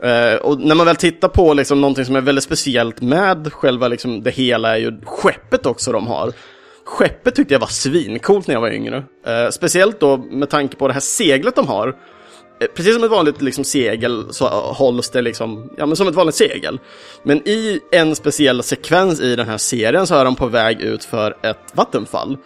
[0.02, 3.88] Eh, och när man väl tittar på liksom någonting som är väldigt speciellt med själva
[3.88, 6.32] liksom det hela är ju skeppet också de har.
[6.84, 9.04] Skeppet tyckte jag var svincoolt när jag var yngre.
[9.26, 11.96] Eh, speciellt då med tanke på det här seglet de har.
[12.60, 16.08] Eh, precis som ett vanligt liksom, segel så eh, hålls det liksom, ja men som
[16.08, 16.80] ett vanligt segel.
[17.22, 21.04] Men i en speciell sekvens i den här serien så är de på väg ut
[21.04, 22.36] för ett vattenfall.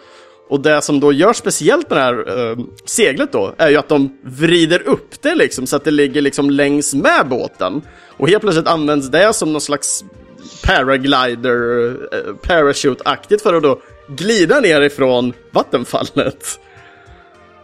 [0.49, 3.89] Och det som då gör speciellt med det här eh, seglet då är ju att
[3.89, 7.83] de vrider upp det liksom så att det ligger liksom längs med båten.
[8.17, 10.05] Och helt plötsligt används det som någon slags
[10.65, 16.61] paraglider, eh, parachute-aktigt för att då glida ner ifrån vattenfallet.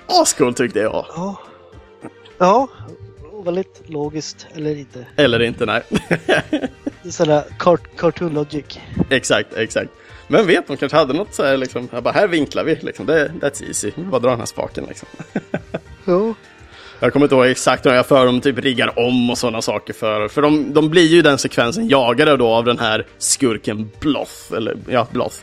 [0.06, 1.06] Ascoolt tyckte jag.
[1.08, 1.42] Ja.
[2.38, 2.68] Ja,
[3.44, 5.06] väldigt logiskt, eller inte.
[5.16, 5.82] Eller inte, nej.
[7.10, 8.78] Sådär cart cartoon logic.
[9.10, 9.90] exakt, exakt.
[10.28, 13.06] Men vet, de kanske hade något så här liksom, jag bara, här vinklar vi liksom,
[13.06, 13.92] det, that's easy.
[13.96, 15.08] Bara drar den här spaken liksom.
[16.04, 16.34] Ja.
[17.00, 19.92] Jag kommer inte ihåg exakt hur jag för dem typ riggar om och sådana saker
[19.92, 20.28] för.
[20.28, 24.54] För de, de blir ju den sekvensen jagade då av den här skurken Bloth.
[24.56, 25.36] Eller ja, Bloth.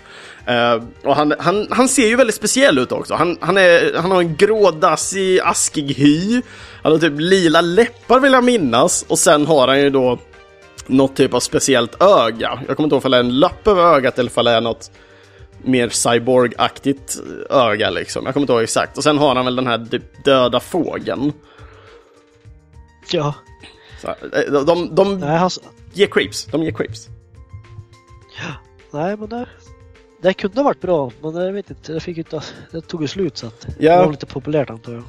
[0.50, 3.14] Uh, och han, han, han ser ju väldigt speciell ut också.
[3.14, 6.42] Han, han, är, han har en grådassig, askig hy.
[6.84, 9.06] Han har typ lila läppar vill jag minnas.
[9.08, 10.20] Och sen har han ju då
[10.88, 12.60] något typ av speciellt öga.
[12.68, 14.62] Jag kommer inte ihåg om det är en lapp över ögat eller om det är
[14.62, 14.92] något
[15.66, 17.18] mer cyborg-aktigt
[17.50, 18.26] öga liksom.
[18.26, 18.98] Jag kommer inte ihåg exakt.
[18.98, 21.34] Och sen har han väl den här typ döda fågeln.
[23.12, 23.34] Ja.
[24.02, 25.50] Så, eh, de, de, de Nej, han,
[25.94, 26.46] ger creeps.
[26.46, 27.08] De ger creeps.
[28.92, 29.46] nej men det,
[30.22, 31.94] det kunde ha varit bra, men jag vet inte.
[31.94, 33.98] Det, fick inte, det tog ju slut så att Ja.
[33.98, 35.04] det var lite populärt antar jag.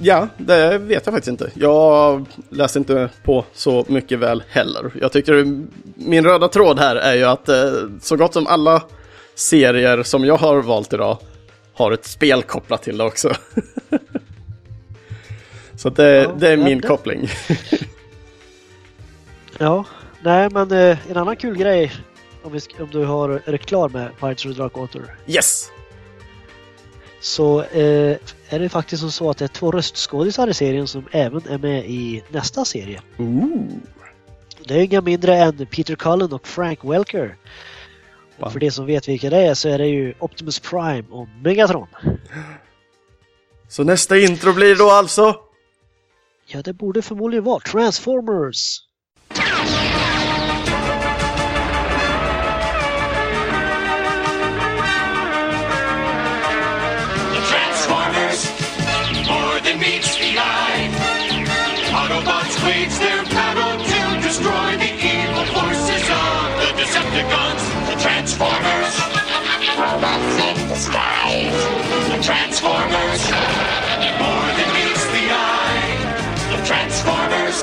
[0.00, 1.50] Ja, det vet jag faktiskt inte.
[1.54, 4.92] Jag läste inte på så mycket väl heller.
[5.00, 5.62] Jag tycker
[5.94, 8.82] min röda tråd här är ju att eh, så gott som alla
[9.38, 11.18] serier som jag har valt idag
[11.74, 13.32] har ett spel kopplat till det också.
[15.76, 17.28] så det, Ja, det är min det- koppling.
[19.58, 19.84] Ja,
[20.22, 21.92] nej men eh, en annan kul grej
[22.42, 25.02] om, vi, om du har, är du klar med Pirates of the Dark Water?
[25.26, 25.70] yes!
[27.20, 28.16] Så eh,
[28.48, 31.58] är det faktiskt som så att det är två röstskådisar i serien som även är
[31.58, 33.00] med i nästa serie.
[33.18, 33.66] Ooh.
[34.64, 37.36] Det är inga mindre än Peter Cullen och Frank Welker.
[38.38, 38.50] Wow.
[38.50, 41.88] för de som vet vilka det är så är det ju Optimus Prime och Megatron.
[43.68, 45.36] Så nästa intro blir då alltså?
[46.46, 48.78] Ja, det borde förmodligen vara Transformers.
[57.50, 58.40] Transformers,
[59.26, 60.90] more than meets the eye.
[62.00, 63.17] Autobots wage their
[72.22, 73.30] Transformers,
[74.18, 75.98] more than meets the eye.
[76.50, 77.62] The Transformers.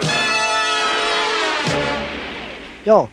[2.84, 3.10] Ja,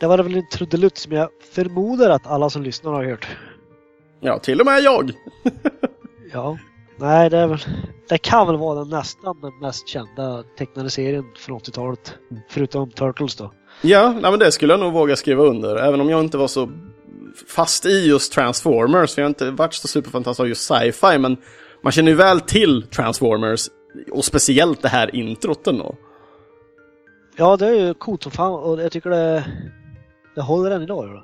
[0.00, 3.26] det var väl en trudelutt som jag förmodar att alla som lyssnar har hört.
[4.20, 5.12] Ja, till och med jag.
[6.32, 6.58] Ja,
[6.96, 7.58] nej det är väl...
[8.08, 12.14] Det kan väl vara den nästan den mest kända tecknade serien från 80-talet.
[12.48, 13.52] Förutom Turtles då.
[13.82, 15.76] Ja, nej, men det skulle jag nog våga skriva under.
[15.76, 16.70] Även om jag inte var så
[17.46, 19.18] fast i just Transformers.
[19.18, 21.18] Jag har inte varit så superfantastisk av just sci-fi.
[21.18, 21.36] Men
[21.82, 23.68] man känner ju väl till Transformers.
[24.12, 25.96] Och speciellt det här introt då.
[27.36, 29.44] Ja, det är ju coolt som fan och jag tycker det,
[30.34, 31.08] det håller än idag.
[31.08, 31.22] Det.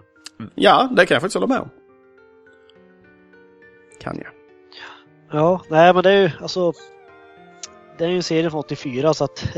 [0.54, 1.70] Ja, det kan jag faktiskt hålla med om.
[4.00, 4.32] Kan jag.
[5.30, 6.72] Ja, nej men det är ju alltså...
[7.98, 9.48] Det är ju en serie från 84 så att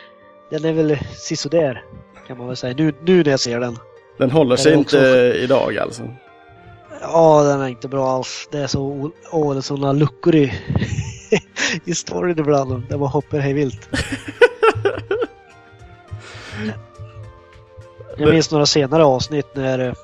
[0.50, 1.84] den är väl sisådär
[2.26, 2.74] kan man väl säga.
[2.78, 3.76] Nu, nu när jag ser den.
[4.18, 6.08] Den håller sig det är inte också- idag alltså.
[7.00, 8.48] Ja, den är inte bra alls.
[8.52, 10.52] Det är så åh, det är sådana luckor i,
[11.84, 12.82] i storyn ibland.
[12.88, 13.88] Där man hoppar hej vilt.
[18.16, 19.78] Jag minns några senare avsnitt när...
[19.78, 19.94] eh,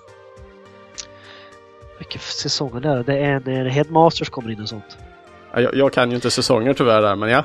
[1.98, 3.02] Vilken säsong är det?
[3.02, 4.98] Det är när Headmasters kommer in och sånt.
[5.52, 7.44] Ja, Jag, jag kan ju inte säsonger tyvärr där, men ja.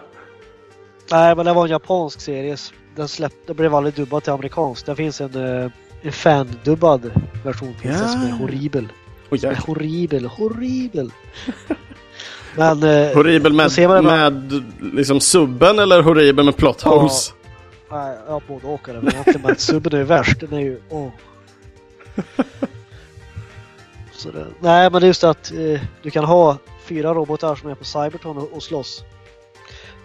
[1.11, 2.57] Nej, men det var en japansk serie.
[2.95, 4.85] Den släppte, det blev aldrig dubbad till amerikansk.
[4.85, 5.71] Det finns en, eh,
[6.05, 7.11] en fan-dubbad
[7.43, 8.35] version finns det som är Ja.
[8.35, 8.87] horribel.
[9.29, 9.59] Oj, Som är ja.
[9.67, 11.11] horribel, horribel.
[12.55, 12.83] men...
[12.83, 14.63] eh, Horribel med, ser man det bara- med
[14.93, 16.99] liksom subben eller horribel med plot Ja.
[16.99, 17.33] holes?
[17.91, 18.87] Nej, ja, både och.
[18.87, 20.39] Men egentligen subben är ju värst.
[20.39, 20.79] Den är ju...
[24.11, 27.69] Så det, nej, men det är just att eh, du kan ha fyra robotar som
[27.69, 29.03] är på Cybertron och, och slåss.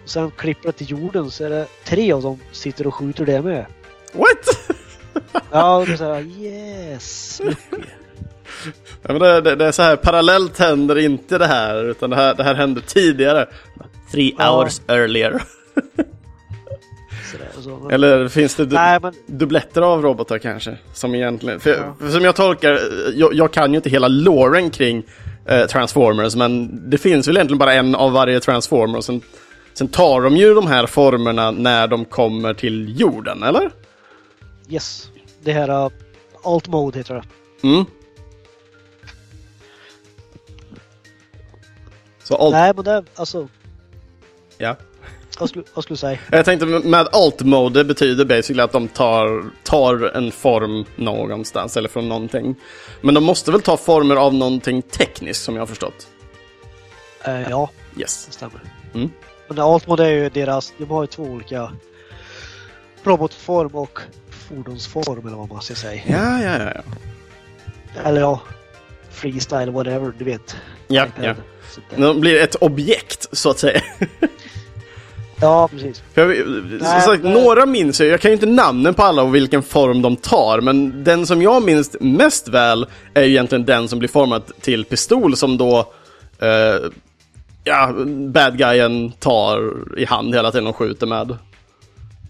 [0.03, 3.25] Och sen klipper det till jorden så är det tre av dem sitter och skjuter
[3.25, 3.65] det med.
[4.13, 4.77] What?
[5.51, 7.41] Ja, och såhär yes!
[9.01, 12.15] Ja, men det, det, det är så här, parallellt händer inte det här, utan det
[12.15, 13.45] här, det här hände tidigare.
[14.11, 14.51] Three Ja.
[14.59, 15.41] hours earlier.
[17.59, 17.89] Så.
[17.91, 20.77] Eller finns det du, Nej, men dubbletter av robotar kanske?
[20.93, 21.95] Som egentligen, för, Ja.
[21.99, 22.79] för som jag tolkar,
[23.15, 25.03] jag, jag kan ju inte hela loren kring
[25.45, 29.21] eh, Transformers, men det finns väl egentligen bara en av varje Transformer och sen
[29.73, 33.69] Sen tar de ju de här formerna när de kommer till jorden, eller?
[34.69, 35.09] Yes.
[35.43, 35.91] Det här uh,
[36.43, 37.23] Alt Mode heter det.
[37.67, 37.85] Mm.
[42.23, 42.51] Så alt...
[42.53, 43.47] Nej, men det, alltså,
[44.57, 44.75] Ja.
[45.39, 46.19] vad skulle, vad skulle du säga?
[46.31, 51.77] Jag tänkte med alt mode det betyder basically att de tar, tar en form någonstans
[51.77, 52.55] eller från någonting.
[53.01, 56.07] Men de måste väl ta former av någonting tekniskt som jag har förstått?
[57.23, 58.25] Eh, ja, Yes.
[58.25, 58.61] det stämmer.
[58.93, 59.09] Mm.
[59.47, 61.71] Men Alt Mode är ju deras, de har ju två olika
[63.03, 63.99] robotform och
[64.51, 66.01] fordonsform eller vad man ska säga.
[66.07, 66.81] Ja, ja, ja.
[67.95, 68.01] ja.
[68.05, 68.41] Eller ja,
[69.09, 70.55] freestyle whatever, du vet.
[70.87, 71.35] Ja, ja.
[71.95, 73.81] de blir ett objekt, så att säga.
[75.43, 76.03] Ja, precis.
[76.13, 76.37] Jag,
[76.69, 77.33] som sagt, nej.
[77.33, 78.09] några minns jag.
[78.09, 81.41] Jag kan ju inte namnen på alla och vilken form de tar, men den som
[81.41, 85.79] jag minns mest väl är ju egentligen den som blir formad till pistol som då
[86.39, 86.89] eh,
[87.63, 91.37] ja, bad guyen tar i hand hela tiden och skjuter med.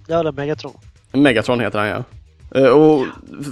[0.08, 0.78] Ja, det är Megatron.
[1.12, 2.04] Megatron heter han ja.
[2.60, 3.06] Eh, och,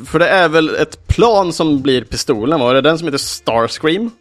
[0.07, 4.11] för det är väl ett plan som blir pistolen, var det den som heter Starscream?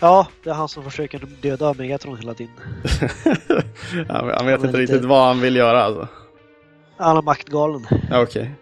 [0.00, 2.54] Ja, det är han som försöker döda Megatron hela tiden.
[4.08, 6.08] Han vet men inte riktigt vad han vill göra alltså.
[6.96, 7.86] Han är maktgalen.
[8.10, 8.54] Ja, okej.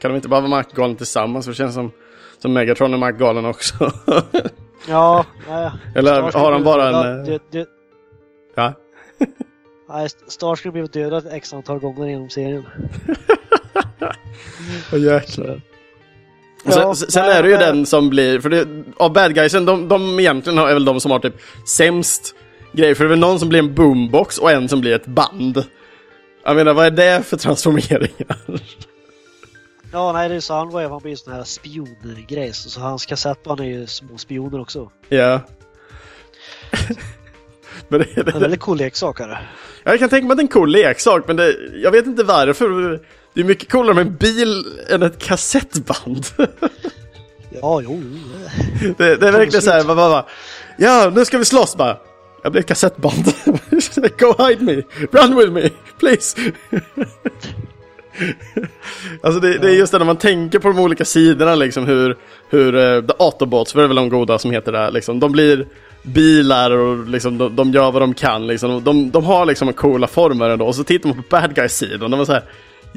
[0.00, 1.46] Kan de inte bara vara maktgalen tillsammans?
[1.46, 1.90] För det känns som,
[2.38, 3.90] som Megatron är maktgalen också.
[4.88, 5.70] Ja, nej.
[5.94, 7.64] Eller Starscream har han bara en, dödad- eh, dö- dö-
[8.54, 8.72] ja.
[9.88, 12.66] Nej, Starscream blev dödad x antal gånger genom serien.
[14.92, 15.60] Åh jäklar.
[16.64, 17.66] Ja, sen, sen nej, är det ju nej.
[17.66, 21.10] den som blir, för det, av bad guysen, de, de egentligen är väl de som
[21.10, 21.34] har typ
[21.68, 22.34] sämst
[22.72, 22.94] grejer.
[22.94, 25.64] För det är väl någon som blir en boombox och en som blir ett band.
[26.44, 28.36] Jag menar, vad är det för transformeringar?
[29.92, 30.88] Ja, nej, det är Soundwave.
[30.88, 32.52] Han blir en sån här spiongrej.
[32.52, 34.90] Så så hans kassettband är ju små spioner också.
[35.08, 35.40] Ja.
[37.88, 39.38] men det, En det, väldigt cool leksak är det.
[39.84, 42.24] jag kan tänka mig att det är en cool leksak, men det, jag vet inte
[42.24, 43.00] varför.
[43.34, 46.26] Det är mycket coolare med en bil än ett kassettband.
[47.62, 48.02] Ja, jo.
[48.82, 48.94] jo.
[48.98, 50.24] Det, det är verkligen så här, bara, bara,
[50.76, 51.96] ja nu ska vi slåss bara.
[52.42, 53.24] Jag blir ett kassettband.
[54.18, 56.36] Go hide me, run with me, please.
[59.22, 62.16] alltså det, det är just det när man tänker på de olika sidorna liksom hur,
[62.50, 65.32] hur uh, The Autobots, för det är väl de goda som heter det, liksom, de
[65.32, 65.66] blir
[66.08, 68.46] bilar och liksom, de, de gör vad de kan.
[68.46, 68.84] Liksom.
[68.84, 70.66] De, de har liksom coola former ändå.
[70.66, 72.44] Och så tittar man på bad guys-sidan, de var så här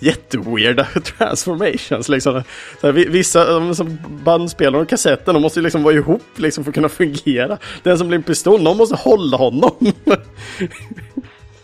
[0.01, 0.83] jätteweirda
[1.17, 2.09] transformations.
[2.09, 2.43] Liksom.
[2.81, 6.63] Så här, vi- vissa som bandspelare och kassetten, de måste ju liksom vara ihop liksom,
[6.63, 7.57] för att kunna fungera.
[7.83, 9.71] Den som blir en pistol, någon måste hålla honom.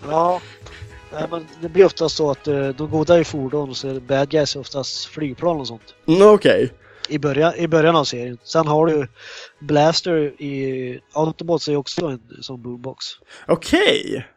[0.10, 0.42] Ja.
[1.14, 4.30] Nej, men det blir oftast så att eh, de goda är fordon så är bad
[4.30, 5.82] guys är oftast flygplan och sånt.
[6.08, 6.74] mm, Okej.
[7.08, 8.38] I början, I början av serien.
[8.44, 9.08] Sen har du
[9.60, 13.06] Blaster i Autobots är också en sån boombox.
[13.48, 14.28] Okej.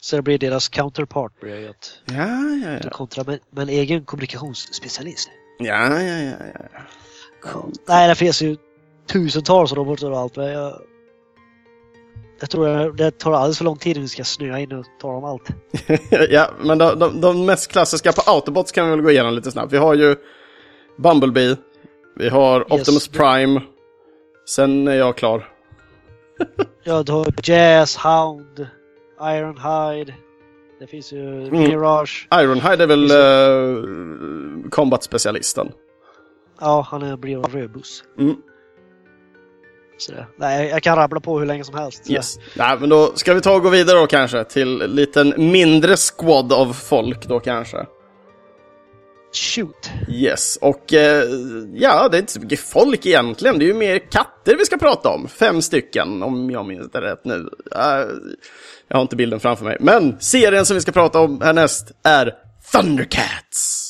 [0.00, 2.90] Så det blir deras counterpart blir ju att Ja, ja, ja.
[2.90, 5.28] kontra med, med en egen kommunikationsspecialist.
[5.58, 7.66] Ja, ja, ja, ja.
[7.88, 8.56] Nej, det finns ju
[9.12, 10.80] tusentals robotar och allt men jag,
[12.40, 14.86] jag tror det- det tar alldeles för lång tid om vi ska snöa in och
[15.00, 15.48] ta om allt.
[16.30, 19.50] ja, men de, de, de mest klassiska på Autobots kan vi väl gå igenom lite
[19.50, 19.72] snabbt.
[19.72, 20.16] Vi har ju
[20.98, 21.56] Bumblebee,
[22.16, 22.70] vi har Yes.
[22.80, 23.60] Optimus Prime,
[24.48, 25.48] sen är jag klar.
[26.84, 28.66] Ja, du har Jazz, Hound,
[29.20, 30.14] Ironhide.
[30.80, 32.28] Det finns ju Mirage.
[32.34, 35.72] Ironhide är väl Just uh, combat-specialisten.
[36.60, 38.04] Ja, han är, blir en rödbuss.
[38.18, 38.36] Mm.
[40.36, 42.06] Nej, jag kan rabbla på hur länge som helst.
[42.06, 42.38] Så- Yes.
[42.56, 45.96] Nej, men då ska vi ta och gå vidare då kanske till en liten mindre
[45.96, 47.86] squad av folk då kanske.
[49.32, 49.90] Shoot!
[50.08, 51.24] Yes, och eh,
[51.74, 53.58] ja, det är inte så mycket folk egentligen.
[53.58, 55.28] Det är ju mer katter vi ska prata om.
[55.28, 57.34] Fem stycken, om jag minns det rätt nu.
[57.34, 58.10] Uh,
[58.88, 59.76] jag har inte bilden framför mig.
[59.80, 62.34] Men serien som vi ska prata om härnäst är
[62.72, 63.85] Thundercats.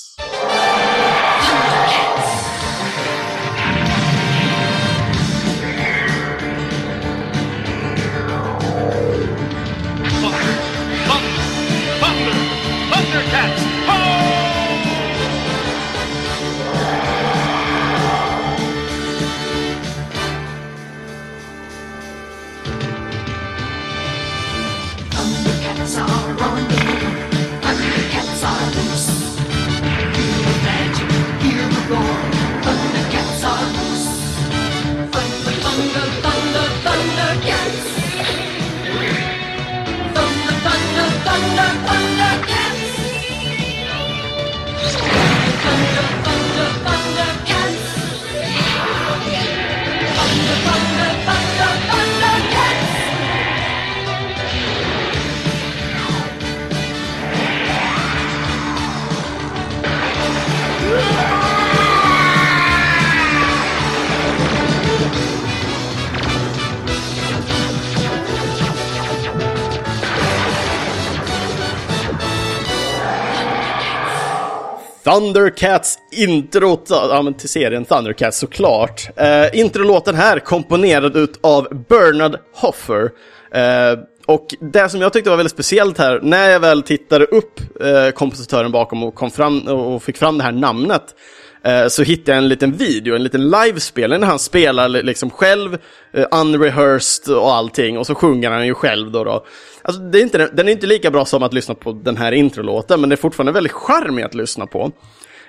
[75.07, 79.09] Thundercats introt, ja men till serien Thundercats såklart.
[79.17, 83.11] Eh, introlåten här komponerad utav Bernard Hoffer.
[83.51, 87.61] Eh, och det som jag tyckte var väldigt speciellt här, när jag väl tittade upp
[87.81, 91.05] eh, kompositören bakom och, kom fram, och fick fram det här namnet,
[91.67, 95.79] Eh, så hittade jag en liten video, en liten livespelning när han spelar liksom själv,
[96.13, 99.25] eh, unrehearsed och allting, och så sjunger han ju själv då.
[99.25, 99.47] då.
[99.83, 102.33] Alltså, det är inte, den är inte lika bra som att lyssna på den här
[102.33, 104.93] introlåten, men det är fortfarande väldigt charmig att lyssna på.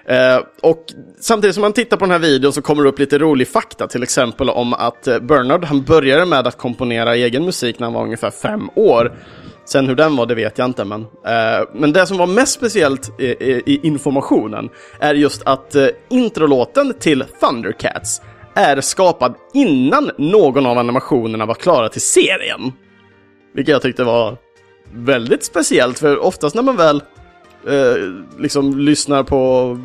[0.06, 0.86] Eh, och
[1.20, 3.88] samtidigt som man tittar på den här videon så kommer det upp lite rolig fakta,
[3.88, 7.94] till exempel om att eh, Bernard, han började med att komponera egen musik när han
[7.94, 9.18] var ungefär fem år.
[9.68, 12.54] Sen hur den var, det vet jag inte, men, eh, men det som var mest
[12.54, 18.22] speciellt i, i, i informationen är just att eh, introlåten till Thundercats
[18.54, 22.72] är skapad innan någon av animationerna var klara till serien.
[23.54, 24.38] Vilket jag tyckte var
[24.94, 27.02] väldigt speciellt, för oftast när man väl
[27.68, 27.96] eh,
[28.40, 29.78] liksom lyssnar på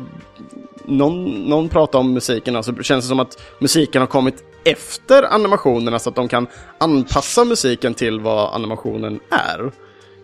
[0.85, 5.99] någon, någon prata om musiken, så känns det som att musiken har kommit efter animationerna
[5.99, 6.47] så att de kan
[6.77, 9.71] anpassa musiken till vad animationen är.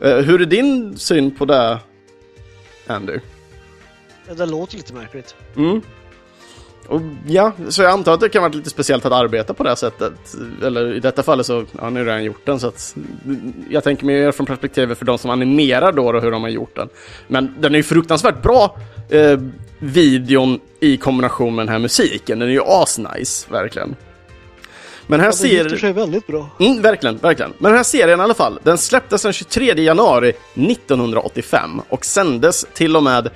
[0.02, 1.80] Eh, hur är din syn på det,
[2.88, 3.20] Andy?
[4.28, 5.36] Ja, det låter lite märkligt.
[5.56, 5.82] Mm.
[6.88, 9.70] Och ja, så jag antar att det kan vara lite speciellt att arbeta på det
[9.70, 10.14] här sättet.
[10.64, 12.60] Eller i detta fallet så har ja, ni redan gjort den.
[12.60, 12.96] Så att,
[13.70, 16.76] jag tänker mer från perspektivet för de som animerar då och hur de har gjort
[16.76, 16.90] den.
[17.28, 18.78] Men den är ju fruktansvärt bra,
[19.10, 19.40] eh,
[19.80, 22.40] videon i kombination med den här musiken.
[22.40, 23.96] Den är ju asnice, verkligen.
[25.10, 25.78] Men här Ja, det gifter ser...
[25.78, 26.49] sig väldigt bra.
[26.60, 27.53] Mm, verkligen, verkligen.
[27.57, 32.66] Men den här serien i alla fall, den släpptes den 23 januari 1985 och sändes
[32.74, 33.30] till och med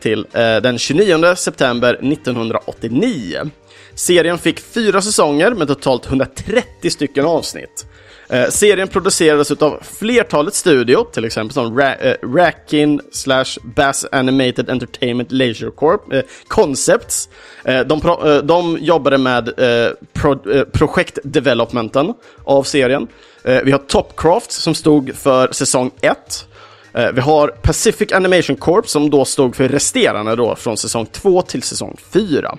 [0.00, 3.50] till eh, den 29 september 1989.
[3.94, 7.86] Serien fick fyra säsonger med totalt 130 stycken avsnitt.
[8.32, 14.70] Eh, serien producerades av flertalet studio, till exempel som Ra eh, Rackin slash Bass Animated
[14.70, 17.28] Entertainment Leisure Corp, eh, Concepts.
[17.64, 22.14] Eh, de, pro eh, de jobbade med eh, pro eh, projektdevelopmenten
[22.44, 23.06] av serien.
[23.44, 26.46] Eh, vi har Topcraft som stod för säsong 1.
[26.92, 31.42] Eh, Vi har Pacific Animation Corp som då stod för resterande då från säsong 2
[31.42, 32.58] till säsong 4.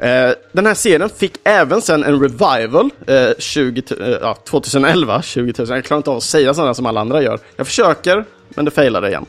[0.00, 5.52] Eh, den här serien fick även sen en revival eh, 20, eh, ja, 2011, 20
[5.58, 5.68] 000.
[5.68, 7.38] Jag klarar inte av att säga sådana som alla andra gör.
[7.56, 9.26] Jag försöker, men det failade igen.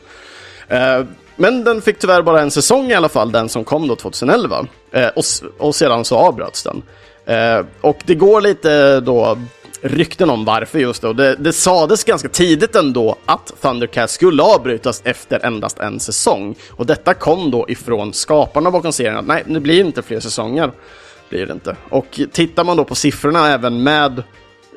[0.68, 1.04] Eh,
[1.36, 4.66] Men den fick tyvärr bara en säsong i alla fall, den som kom då 2011.
[4.92, 5.24] Eh, Och,
[5.58, 6.82] och sedan så avbröts den.
[7.26, 9.38] Eh, Och det går lite då
[9.82, 11.12] rykten om varför just då.
[11.12, 16.54] Det, det sades ganska tidigt ändå att Thundercats skulle avbrytas efter endast en säsong.
[16.70, 20.72] Och detta kom då ifrån skaparna bakom serien att nej, det blir inte fler säsonger.
[21.28, 21.76] Blir det inte.
[21.88, 24.22] Och tittar man då på siffrorna även med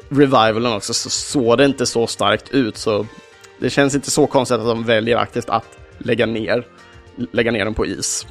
[0.10, 2.78] revivalen också så såg det inte så starkt ut.
[2.78, 3.06] Så
[3.60, 6.66] det känns inte så konstigt att de väljer aktivt att lägga ner,
[7.32, 8.26] lägga ner den på is.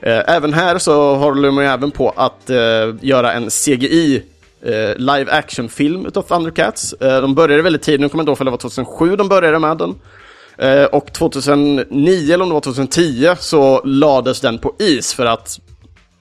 [0.00, 4.22] Eh, även här så håller man ju även på att eh, göra en CGI
[4.64, 6.92] eh, live action-film utav Thundercats.
[6.92, 9.28] Eh, de började väldigt tidigt, nu kommer jag inte ihåg om det var 2007 de
[9.28, 9.94] började med den.
[10.58, 15.60] Eh, och 2009 eller om det var 2010 så lades den på is för att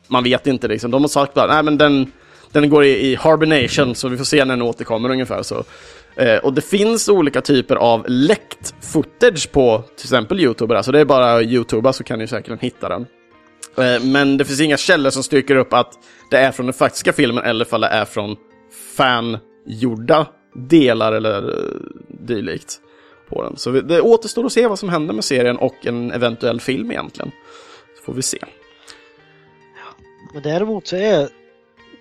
[0.07, 0.91] man vet inte liksom.
[0.91, 2.11] De har sagt bara, nej men den,
[2.51, 5.63] den går i, i harbination så vi får se när den återkommer ungefär så.
[6.15, 10.77] Eh, och det finns olika typer av läckt footage på till exempel Youtube.
[10.77, 13.05] Alltså det är bara att Youtuba så kan ni säkert hitta den.
[13.77, 15.99] Eh, men det finns inga källor som styrker upp att
[16.29, 18.35] det är från den faktiska filmen eller ifall det är från
[18.95, 22.79] fangjorda delar eller eh, dylikt
[23.29, 23.57] på den.
[23.57, 27.31] Så det återstår att se vad som händer med serien och en eventuell film egentligen.
[27.97, 28.39] Så får vi se.
[30.33, 31.29] Men däremot så är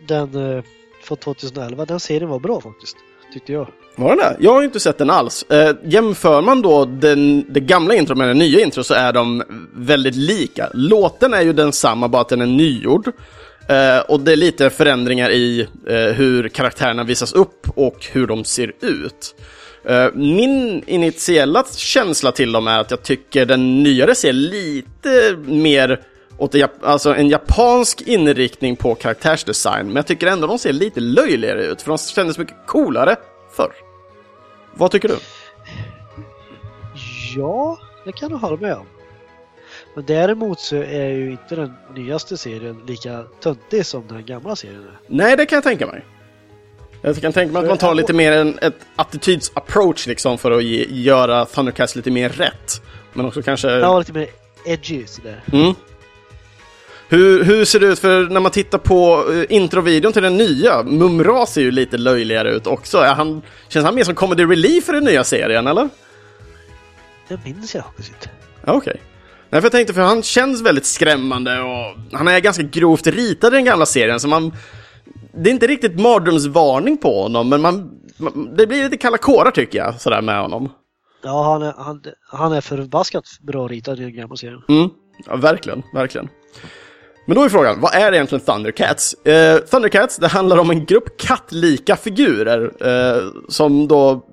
[0.09, 0.65] den eh,
[1.03, 2.97] från 2011, den serien var bra faktiskt.
[3.33, 3.69] Tyckte jag.
[3.97, 4.37] Var den det?
[4.41, 5.43] Jag har ju inte sett den alls.
[5.43, 9.43] Eh, jämför man då den, det gamla intro med den nya intro så är de
[9.75, 10.69] väldigt lika.
[10.75, 13.13] Låten är ju densamma, bara att den är nygjord.
[13.69, 18.45] Eh, och det är lite förändringar i eh, hur karaktärerna visas upp och hur de
[18.45, 19.35] ser ut.
[19.85, 26.01] Eh, min initiella känsla till dem är att jag tycker den nyare ser lite mer
[26.39, 30.73] åt en, jap- alltså en japansk inriktning på karaktärsdesign, men jag tycker ändå de ser
[30.73, 33.17] lite löjligare ut, för de kändes mycket coolare
[33.53, 33.73] förr.
[34.75, 35.19] Vad tycker du?
[37.37, 38.87] Ja, det kan jag hålla med om.
[39.95, 44.83] Men däremot så är ju inte den nyaste serien lika töntig som den gamla serien
[44.83, 45.01] är.
[45.07, 46.05] Nej, det kan jag tänka mig.
[47.03, 50.65] Jag kan tänka mig att man tar lite mer en ett attityds-approach liksom för att
[50.65, 52.83] ge, göra Thundercats lite mer rätt.
[53.13, 53.69] Men också kanske...
[53.69, 54.29] Ja, lite mer
[54.67, 55.43] edgy sådär.
[55.53, 55.75] Mm.
[57.13, 60.83] Hur, hur ser det ut för när man tittar på uh, introvideon till den nya?
[60.83, 62.99] Mumra ser ju lite löjligare ut också.
[62.99, 65.89] Är han, känns han mer som comedy relief i den nya serien eller?
[67.29, 68.31] Det minns jag faktiskt inte.
[68.65, 69.01] Okej.
[69.51, 73.53] Nej, för jag tänkte, för han känns väldigt skrämmande och han är ganska grovt ritad
[73.53, 74.53] i den gamla serien, så man...
[75.35, 78.55] Det är inte riktigt mardrömsvarning på honom, men man, man...
[78.57, 80.73] Det blir lite kalla kårar tycker jag, sådär med honom.
[81.25, 84.63] Ja, han är, han, han är förbaskat bra ritad i den gamla serien.
[84.69, 84.91] Mm,
[85.27, 86.29] ja, verkligen, verkligen.
[87.27, 89.15] Men då är frågan, vad är egentligen Thundercats?
[89.15, 94.25] Eh, Thundercats, det handlar om en grupp kattlika figurer eh, som då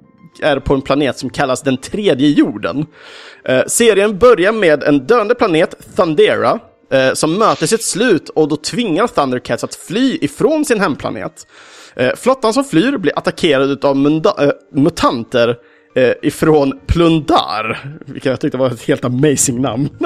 [0.41, 2.85] är på en planet som kallas den tredje jorden.
[3.45, 6.59] Eh, serien börjar med en döende planet, Thundera,
[6.91, 11.47] eh, som möter sitt slut och då tvingar Thundercats att fly ifrån sin hemplanet.
[11.95, 15.55] Eh, flottan som flyr blir attackerad av munda- eh, mutanter
[15.95, 19.89] eh, ifrån Plundar, vilket jag tyckte var ett helt amazing namn.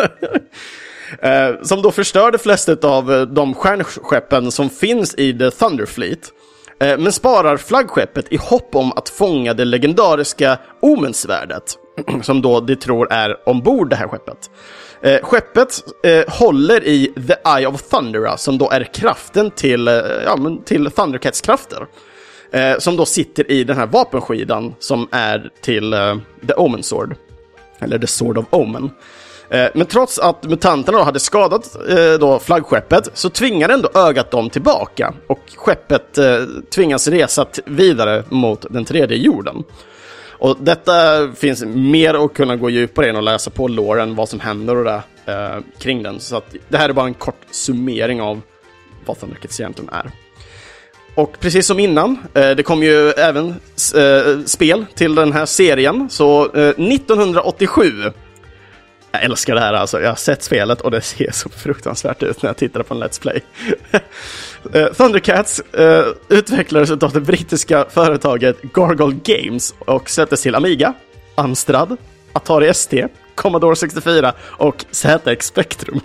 [1.21, 5.85] Eh, som då förstör de flesta av eh, de stjärnskeppen som finns i The Thunder
[5.85, 6.31] Fleet.
[6.79, 11.77] Eh, men sparar flaggskeppet i hopp om att fånga det legendariska Omensvärdet.
[12.21, 14.49] Som då de tror är ombord det här skeppet.
[15.01, 19.95] Eh, skeppet eh, håller i The Eye of Thundera som då är kraften till, eh,
[20.25, 21.87] ja, men till Thundercats krafter.
[22.51, 26.15] Eh, som då sitter i den här vapenskidan som är till eh,
[26.47, 27.15] The Omen Sword.
[27.79, 28.89] Eller The Sword of Omen.
[29.49, 34.31] Eh, men trots att mutanterna då hade skadat eh, då flaggskeppet så tvingar ändå ögat
[34.31, 36.37] dem tillbaka och skeppet eh,
[36.75, 39.63] tvingas resa vidare mot den tredje jorden.
[40.43, 40.93] Och detta
[41.35, 44.83] finns mer att kunna gå djupare in och läsa på låren, vad som händer och
[44.83, 46.19] det eh, kring den.
[46.19, 48.41] Så att det här är bara en kort summering av
[49.05, 50.11] vad Thundercats egentligen är.
[51.15, 53.47] Och precis som innan, eh, det kom ju även
[53.95, 58.11] eh, spel till den här serien, så 1987
[59.13, 60.01] jag älskar det här alltså.
[60.01, 63.03] Jag har sett spelet och det ser så fruktansvärt ut när jag tittar på en
[63.03, 63.41] Let's Play.
[64.73, 70.93] Eh, Thundercats uh, utvecklades av det brittiska företaget Gargoyle Games och släpptes till Amiga,
[71.35, 71.97] Amstrad,
[72.33, 75.99] Atari ST, Commodore 64 och ZX Spectrum.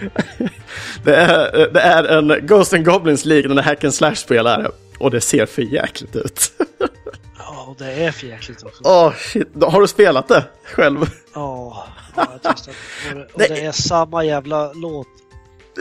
[1.04, 5.20] det, är, eh, det är en Ghost and Goblins liknande hack and slash-spelare och det
[5.20, 6.52] ser för jäkligt ut.
[7.74, 8.82] Och det är för jäkligt också.
[8.84, 11.10] Åh shit, har du spelat det själv?
[11.34, 12.74] Ja, jag har testat.
[13.32, 15.06] Och det, är samma jävla låt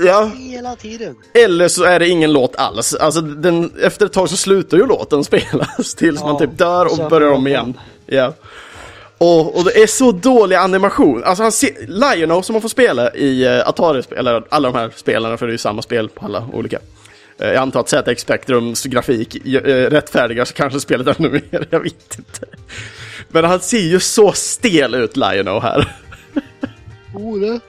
[0.06, 0.32] Ja.
[0.38, 1.16] hela tiden.
[1.34, 2.94] Eller så är det ingen låt alls.
[2.94, 6.86] Alltså den, efter ett tag så slutar ju låten spelas tills Ja, man typ dör
[6.86, 7.80] och börjar om igen.
[8.06, 8.34] Ja.
[9.18, 11.24] Och, och det är så dålig animation.
[11.24, 14.92] Alltså han ser, Lionel som man får spela i uh, Atari, eller alla de här
[14.96, 16.80] spelarna, för det är ju samma spel på alla olika.
[17.38, 19.60] Eh, jag antar att ZX Spectrums grafik uh,
[19.90, 22.46] rättfärdigar så kanske spelet ännu mer, jag vet inte.
[23.30, 25.96] Men han ser ju så stel ut, Lionel här.
[27.14, 27.60] Oh, det.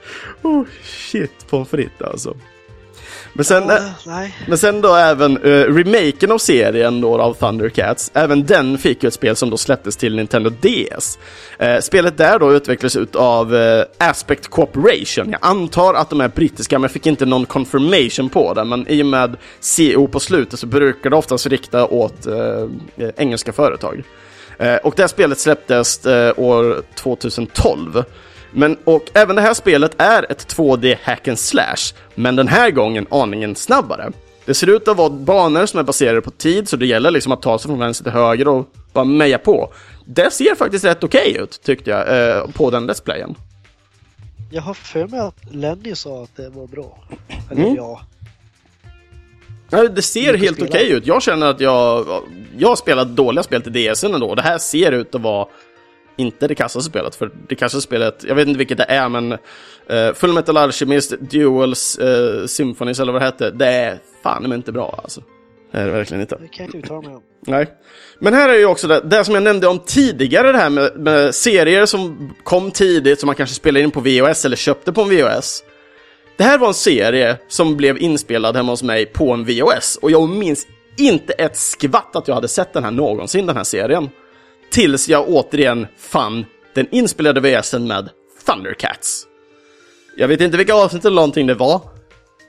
[0.41, 2.37] Oh shit, pommes frites alltså.
[3.37, 3.71] Men sen...
[4.05, 4.35] Nej.
[4.47, 9.07] Men sen då även uh, remaken av serien då av Thundercats, även den fick ju
[9.07, 11.17] ett spel som då släpptes till Nintendo DS.
[11.59, 15.31] Eh, spelet där då utvecklades av uh, Aspect Corporation.
[15.31, 18.63] Jag antar att de är brittiska men jag fick inte någon confirmation på det.
[18.63, 19.35] Men i och med
[19.77, 24.03] CO på slutet så brukar det oftast rikta åt eh, engelska företag.
[24.83, 26.05] Och det här spelet släpptes
[26.35, 28.03] år 2012.
[28.55, 32.71] Men, och även det här spelet är ett 2D hack and slash, men den här
[32.71, 34.11] gången aningen snabbare.
[34.45, 37.31] Det ser ut att vara banor som är baserade på tid, så det gäller liksom
[37.31, 39.73] att ta sig från vänster till höger och bara meja på.
[40.05, 43.35] Det ser faktiskt rätt okej ut, tyckte jag, eh, på den Let's Playen.
[44.51, 46.97] Jag har för mig att Lenny sa att det var bra.
[47.51, 47.75] Eller Mm.
[47.75, 48.01] ja.
[49.69, 51.07] Ja, det ser Mycket helt okej ut.
[51.07, 52.05] Jag känner att jag,
[52.57, 54.35] jag har spelat dåliga spel till DSen ändå.
[54.35, 55.47] Det här ser ut att vara
[56.15, 59.31] inte det kassaste spelet, för det kassaste spelet, jag vet inte vilket det är, men
[59.31, 64.53] uh, Full Metal Alchemist, Duels, uh, Symphonies eller vad det hette, det är fan men
[64.53, 65.21] inte bra alltså.
[65.71, 66.37] Det är det verkligen inte.
[66.41, 67.21] Det kan jag inte uttala mig om.
[67.47, 67.67] Nej.
[68.19, 70.95] Men här är ju också det, det som jag nämnde om tidigare, det här med,
[70.95, 75.01] med serier som kom tidigt, som man kanske spelade in på VHS eller köpte på
[75.01, 75.63] en VHS.
[76.37, 80.11] Det här var en serie som blev inspelad hemma hos mig på en VHS och
[80.11, 84.09] jag minns inte ett skvatt att jag hade sett den här någonsin, den här serien.
[84.71, 88.09] Tills jag återigen fann den inspelade VSen med
[88.45, 89.27] Thundercats.
[90.17, 91.81] Jag vet inte vilka avsnitt eller någonting det var,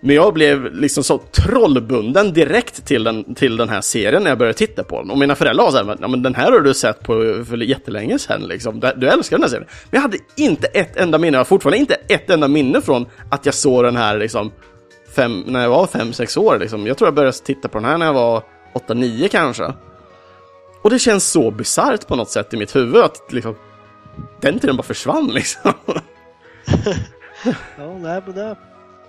[0.01, 4.39] men jag blev liksom så trollbunden direkt till den, till den här serien när jag
[4.39, 5.11] började titta på den.
[5.11, 7.13] Och mina föräldrar var såhär, ja men den här har du sett på
[7.49, 8.81] för jättelänge sedan liksom.
[8.81, 9.69] Du- Du älskar den här serien.
[9.91, 13.07] Men jag hade inte ett enda minne, jag har fortfarande inte ett enda minne från
[13.31, 14.53] att jag såg den här liksom,
[15.17, 16.87] fem, när jag var fem sex år liksom.
[16.87, 18.43] Jag tror jag började titta på den här när jag var
[18.75, 19.73] åtta nio kanske.
[20.83, 23.57] Och det känns så bisarrt på något sätt i mitt huvud att liksom,
[24.41, 25.73] den tiden bara försvann liksom.
[27.79, 28.57] Ja, nej men det...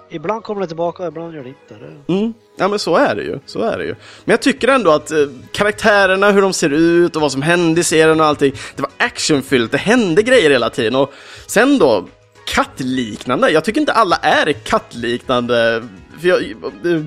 [0.09, 2.13] Ibland kommer det tillbaka och ibland gör det inte det.
[2.13, 2.33] Mm.
[2.57, 3.95] Ja men så är det ju, så är det ju.
[4.25, 5.17] Men jag tycker ändå att eh,
[5.51, 8.91] karaktärerna, hur de ser ut och vad som hände i serien och allting, det var
[8.97, 11.13] actionfyllt, det hände grejer hela tiden och
[11.47, 12.07] sen då,
[12.45, 13.49] kattliknande.
[13.49, 15.83] Jag tycker inte alla är kattliknande.
[16.19, 17.03] För jag, eh,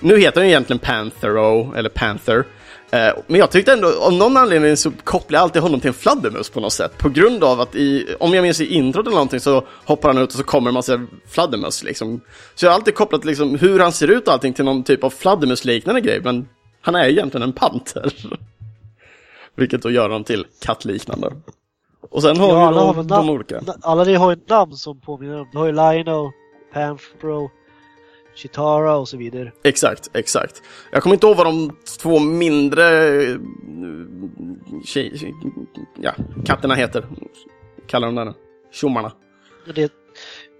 [0.00, 2.44] nu heter den egentligen Panthero, eller Panther.
[2.92, 5.94] Eh, Men jag tyckte ändå, av någon anledning så kopplar jag alltid honom till en
[5.94, 6.98] fladdermus på något sätt.
[6.98, 10.22] På grund av att i, om jag minns i introt eller någonting så hoppar han
[10.22, 12.20] ut och så kommer en massa fladdermöss liksom.
[12.54, 15.04] Så jag har alltid kopplat liksom hur han ser ut och allting till någon typ
[15.04, 16.20] av fladdermusliknande grej.
[16.24, 16.48] Men
[16.80, 18.12] han är egentligen en panter.
[19.56, 21.32] Vilket då gör honom till kattliknande.
[22.10, 23.60] Och sen har Ja, vi alla har de, olika.
[23.82, 25.48] Alla de har ju namn som påminner om.
[25.52, 26.32] Du har ju Lino,
[26.74, 27.50] Panthro,
[28.34, 29.52] Chitara och så vidare.
[29.62, 30.62] Exakt, exakt.
[30.92, 33.38] Jag kommer inte ihåg vad de två mindre eh,
[34.84, 35.34] tjej, tjej,
[36.00, 36.14] ja,
[36.44, 37.06] katterna heter.
[37.86, 38.34] Kallar de den?
[38.72, 39.12] Tjommarna.
[39.74, 39.90] Det är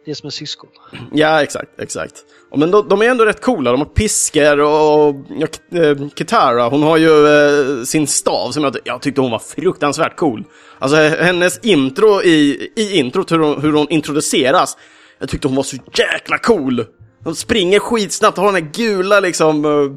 [0.05, 0.71] det som är syskon.
[1.13, 2.15] Ja, exakt, exakt.
[2.57, 3.71] Men de, de är ändå rätt coola.
[3.71, 5.47] De har piskor och ja,
[5.81, 10.17] eh, Kitara, hon har ju eh, sin stav som jag, jag tyckte hon var fruktansvärt
[10.17, 10.45] cool.
[10.79, 14.77] Alltså hennes intro i, i introt, hur hon, hur hon introduceras.
[15.19, 16.85] Jag tyckte hon var så jäkla cool.
[17.25, 19.93] Hon springer skitsnabbt och har den här gula liksom uh,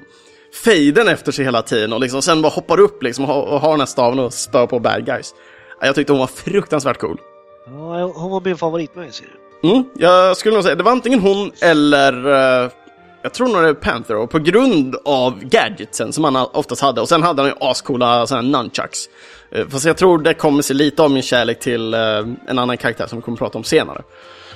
[0.63, 3.79] fejden efter sig hela tiden och liksom sen bara hoppar upp liksom och har, den
[3.79, 5.35] här staven och spör på bad guys.
[5.79, 7.19] Ja, Jag tyckte hon var fruktansvärt cool.
[7.65, 9.25] Ja, hon var min favoritmöj ser
[9.61, 9.69] du.
[9.69, 12.25] Mm, jag skulle nog säga det var antingen hon eller
[12.63, 12.71] eh,
[13.21, 17.01] jag tror nog det är Panther och på grund av gadgetsen som han oftast hade
[17.01, 19.09] och sen hade han ju ascoola såna här nunchucks.
[19.51, 21.99] Eh, fast jag tror det kommer sig lite av min kärlek till eh,
[22.47, 24.01] en annan karaktär som vi kommer prata om senare.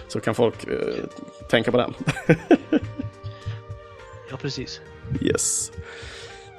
[0.10, 0.74] Så kan folk eh,
[1.50, 1.94] tänka på den.
[4.32, 4.82] Ja, precis.
[5.22, 5.72] yes.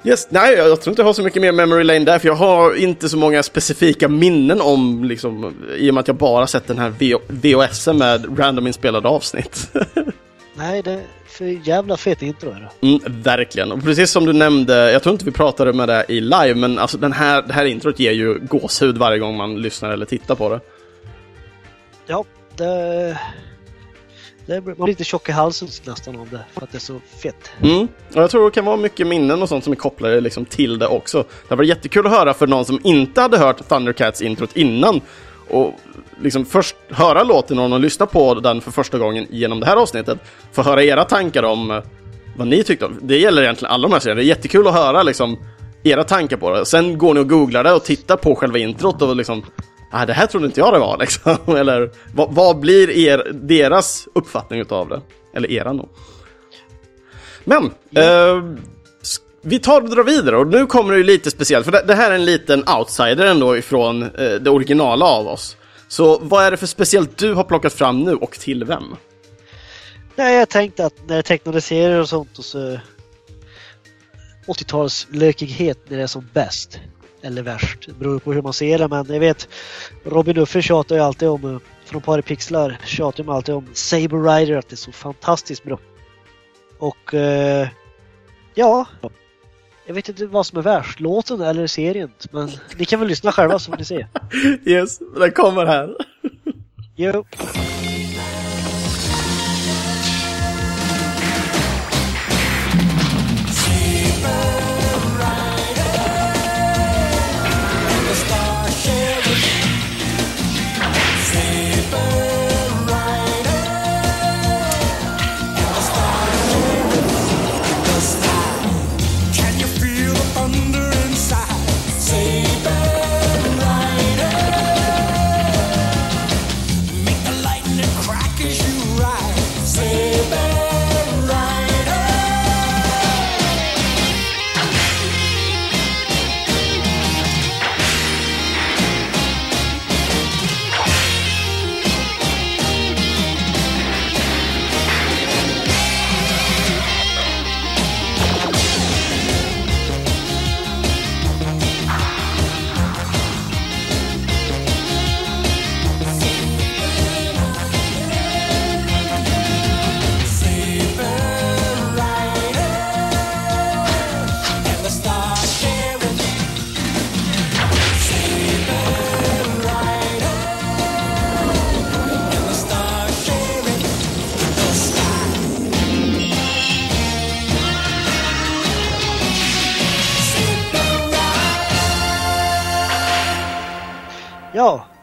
[0.03, 2.35] Yes, nej, jag tror inte jag har så mycket mer memory lane där, för jag
[2.35, 6.67] har inte så många specifika minnen om, liksom, i och med att jag bara sett
[6.67, 6.89] den här
[7.27, 9.71] VHSen med random inspelade avsnitt.
[10.53, 12.87] Nej, det är för jävla fet intro är det.
[12.87, 13.71] Mm, verkligen.
[13.71, 16.79] Och precis som du nämnde, jag tror inte vi pratade med det i live, men
[16.79, 20.35] alltså den här, det här introt ger ju gåshud varje gång man lyssnar eller tittar
[20.35, 20.59] på det.
[22.07, 22.25] Ja,
[22.57, 23.19] det...
[24.45, 26.79] det blir- man blir lite tjock i halsen nästan av det, för att det är
[26.79, 27.51] så fett.
[27.61, 27.87] Mm.
[28.15, 30.79] Och jag tror det kan vara mycket minnen och sånt som är kopplade liksom till
[30.79, 31.23] det också.
[31.49, 35.01] Det var jättekul att höra för någon som inte hade hört Thundercats-introt innan.
[35.49, 35.73] Och
[36.21, 39.75] liksom först höra låten och någon lyssna på den för första gången genom det här
[39.75, 40.19] avsnittet.
[40.51, 41.83] Få höra era tankar om eh,
[42.37, 42.99] vad ni tyckte om.
[43.01, 44.19] Det gäller egentligen alla de här serierna.
[44.19, 45.39] Det är jättekul att höra liksom
[45.83, 46.65] era tankar på det.
[46.65, 49.45] Sen går ni och googlar det och tittar på själva introt och liksom
[49.91, 51.37] Ah, det här trodde inte jag det var liksom.
[51.57, 55.01] Eller vad, vad blir er, deras uppfattning utav det?
[55.33, 55.89] Eller eran då?
[57.43, 57.65] Men,
[57.95, 58.43] eh,
[59.01, 61.83] s- vi tar och drar vidare och nu kommer det ju lite speciellt, för det,
[61.87, 65.57] det här är en liten outsider ändå ifrån eh, det originala av oss.
[65.87, 68.83] Så vad är det för speciellt du har plockat fram nu och till vem?
[70.15, 72.79] Nej, jag tänkte att när tecknade serier och sånt och så
[74.47, 76.79] 80-talslökighet när det är som bäst.
[77.23, 79.49] Eller värst, det beror på hur man ser det men jag vet
[80.03, 84.57] Robin Uffe tjatar ju alltid om, eh, från Paripixlar tjatar ju alltid om Saber Rider
[84.57, 85.79] att det är så fantastiskt bra.
[86.79, 87.67] Och eh,
[88.53, 88.85] ja,
[89.85, 92.11] jag vet inte vad som är värst, låten eller serien.
[92.31, 94.07] Men ni kan väl lyssna själva så får ni se.
[94.65, 95.95] Yes, den kommer här.
[96.95, 97.25] Jo.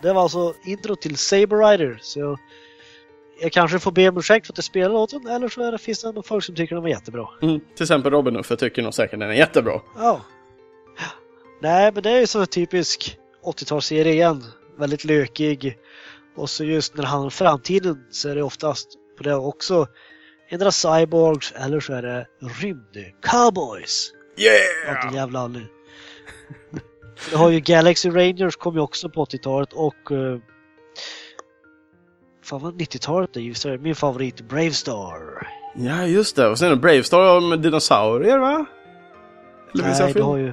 [0.09, 1.99] Det var alltså intro till Saber Rider.
[2.03, 2.39] Så
[3.41, 5.79] jag, kanske får be om ursäkt för att jag spelar låten eller så är det,
[5.79, 7.29] finns det ändå folk som tycker den var jättebra.
[7.43, 9.81] Mm, till exempel Robin Uffe tycker nog säkert den är jättebra.
[9.97, 10.21] Ja.
[11.63, 14.45] Nej, men det är ju här typisk 80-talsserie igen.
[14.79, 15.79] Väldigt lökig.
[16.37, 19.87] Och så just när det handlar om framtiden så är det oftast på det också
[20.49, 24.11] endera cyborgs eller så är det rymd-cowboys.
[24.37, 24.57] Yeah!
[24.87, 25.15] Yeah!
[25.15, 25.73] jävla anledning.
[27.31, 30.39] Du har ju Galaxy Rangers kom ju också på 80-talet och uh,
[32.45, 35.49] Fan vad 90-talet är det, min favorit Bravestar.
[35.77, 36.49] Ja, just det.
[36.49, 38.67] Och sen är det Bravestar med dinosaurier, va?
[39.75, 40.53] Eller Nej, du har ju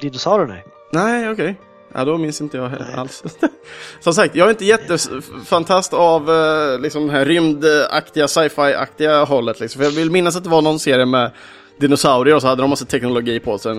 [0.00, 0.64] dinosaurier nej.
[0.92, 1.60] Nej, okej.
[1.94, 3.22] Ja, då minns inte jag he- alls.
[4.00, 9.60] Som sagt, jag är inte jättefantast av eh, liksom, det här rymdaktiga, sci-fi-aktiga hållet.
[9.60, 9.78] Liksom.
[9.78, 11.30] För jag vill minnas att det var någon serie med
[11.76, 13.78] dinosaurier och så hade de massa teknologi på sig, eh,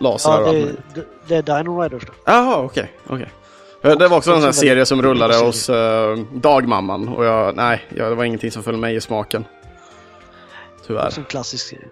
[0.00, 2.12] lasrar Ja, och allt det, det, det är Dino Riders då.
[2.24, 2.92] Jaha, okej.
[3.06, 3.28] okej.
[3.82, 5.76] För Det var också en sån serie som rullade hos uh,
[6.32, 9.44] Dagmamman och jag, nej, ja, det var ingenting som föll mig i smaken.
[10.86, 11.10] Tyvärr.
[11.10, 11.88] Som klassisk serie.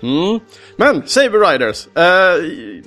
[0.00, 0.40] Mm.
[0.76, 1.86] Men, Saber Riders.
[1.86, 2.82] eh,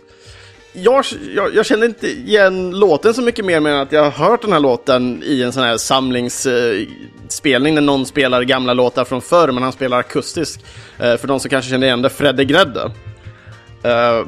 [0.74, 1.06] jag,
[1.36, 4.54] jag, jag känner inte igen låten så mycket mer men att jag har hört den
[4.54, 9.64] här låten i en sån här samlingsspelning när någon spelar gamla låtar från förr men
[9.64, 10.66] han spelar akustisk.
[11.00, 12.92] Eh, för de som kanske känner igen det, Fredde Grädde.
[13.84, 14.26] Eh,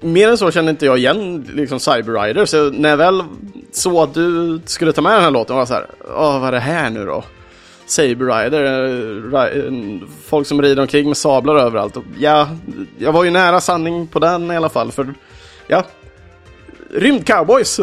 [0.00, 3.22] mer än så kände inte jag igen liksom Cyber Rider, så när jag väl
[3.72, 6.48] såg att du skulle ta med den här låten var jag så här, åh vad
[6.48, 7.24] är det här nu då?
[7.86, 9.72] Saber Rider, eh, eh,
[10.24, 11.96] folk som rider omkring med sablar överallt.
[12.18, 12.48] Ja,
[12.98, 15.14] jag var ju nära sanning på den i alla fall, för
[15.68, 15.84] ja,
[16.90, 17.76] rymdcowboys,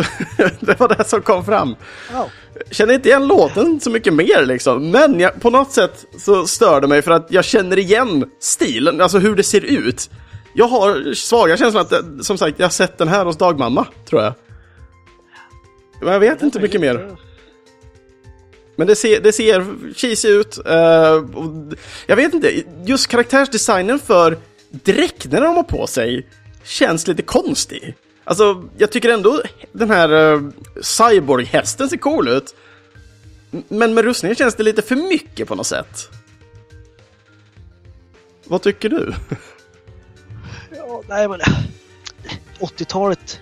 [0.60, 1.76] det var det som kom fram.
[2.14, 2.30] Ja.
[2.72, 6.82] Känner inte igen låten så mycket mer liksom, men jag, på något sätt så stör
[6.82, 10.10] det mig för att jag känner igen stilen, alltså hur det ser ut.
[10.54, 14.22] Jag har svaga känslan att, som sagt, jag har sett den här hos dagmamma, tror
[14.22, 14.34] jag.
[16.02, 17.16] Men jag vet inte mycket mer.
[18.76, 19.66] Men det ser, det ser
[19.96, 20.58] cheesy ut.
[21.34, 21.74] och
[22.06, 24.38] jag vet inte, just karaktärsdesignen för
[24.70, 26.28] dräkterna de har på sig
[26.66, 27.96] känns lite konstig.
[28.24, 29.42] Alltså, jag tycker ändå
[29.72, 30.50] den här uh,
[30.82, 32.56] cyborg-hästen ser cool ut.
[33.68, 36.10] Men med rustningen känns det lite för mycket på något sätt.
[38.46, 39.14] Vad tycker du?
[40.78, 41.40] Ja, nej men
[42.60, 43.40] 80-talet.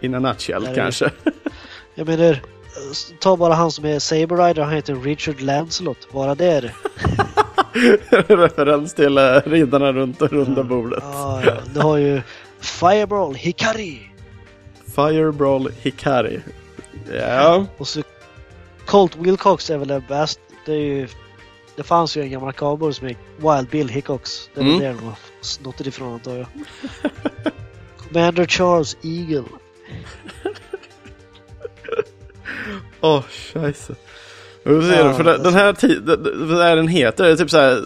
[0.00, 1.10] In a nutshell Nej, det- kanske.
[1.94, 2.38] Jag menar,
[3.20, 6.08] ta bara han som är Saber Rider, han heter Richard Lancelot.
[6.12, 6.74] Bara där.
[8.28, 11.04] Referens till uh, riddarna runt och runda bordet.
[11.06, 11.56] Ja, ja.
[11.74, 12.22] Du har ju
[12.60, 13.98] Fireball Hikari.
[14.94, 16.40] Fireball Hikari.
[17.12, 17.66] Ja.
[17.76, 18.02] Och så
[18.86, 20.40] Colt Wilcox är väl den bäst.
[20.66, 21.08] Det är ju...
[21.76, 23.22] Det fanns ju en gammal cowboy som heter
[23.56, 24.50] Wild Bill Hickox.
[24.54, 24.82] Det är väl Mm.
[24.84, 26.46] där de snott ifrån antar jag.
[27.98, 29.44] Commander Charles Eagle.
[33.00, 33.94] Åh, scheisse.
[34.64, 35.14] Hur ser Ja, du?
[35.14, 37.24] För den, den här tiden, vad är den heter?
[37.24, 37.84] Det är typ såhär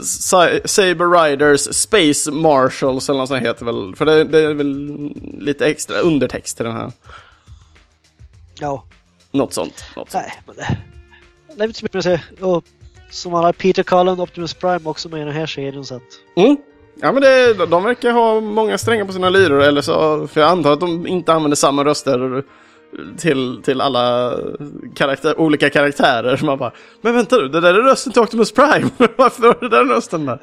[0.67, 3.97] Saber Riders Space Marshals eller något sånt heter väl.
[3.97, 6.93] För det, det är väl lite extra undertext till den här.
[8.61, 8.85] Ja,
[9.31, 9.85] Något sånt.
[9.97, 10.25] Något sånt.
[10.25, 10.79] nej men det...
[11.57, 12.21] Det är inte så mycket att säga.
[12.41, 12.65] Och
[13.11, 16.03] som alla Peter Cullen, Optimus Prime också med i den här serien så att...
[16.37, 16.57] Mm.
[17.01, 20.51] Ja men det, de verkar ha många strängar på sina lyror eller så, för jag
[20.51, 22.45] antar att de inte använder samma röster
[23.17, 24.39] till, till alla
[24.95, 26.41] karaktär, olika karaktärer.
[26.45, 29.69] Man bara, men vänta du, det där är rösten till Optimus Prime, varför har du
[29.69, 30.39] den rösten där?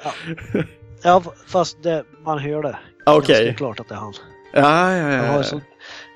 [1.04, 2.78] Ja, fast det, man hör det.
[3.06, 3.46] Okej.
[3.46, 4.14] Ganska klart att det är han.
[4.54, 5.24] Ja, ja, Han har, ja.
[5.30, 5.44] en ja.
[5.44, 5.62] sån,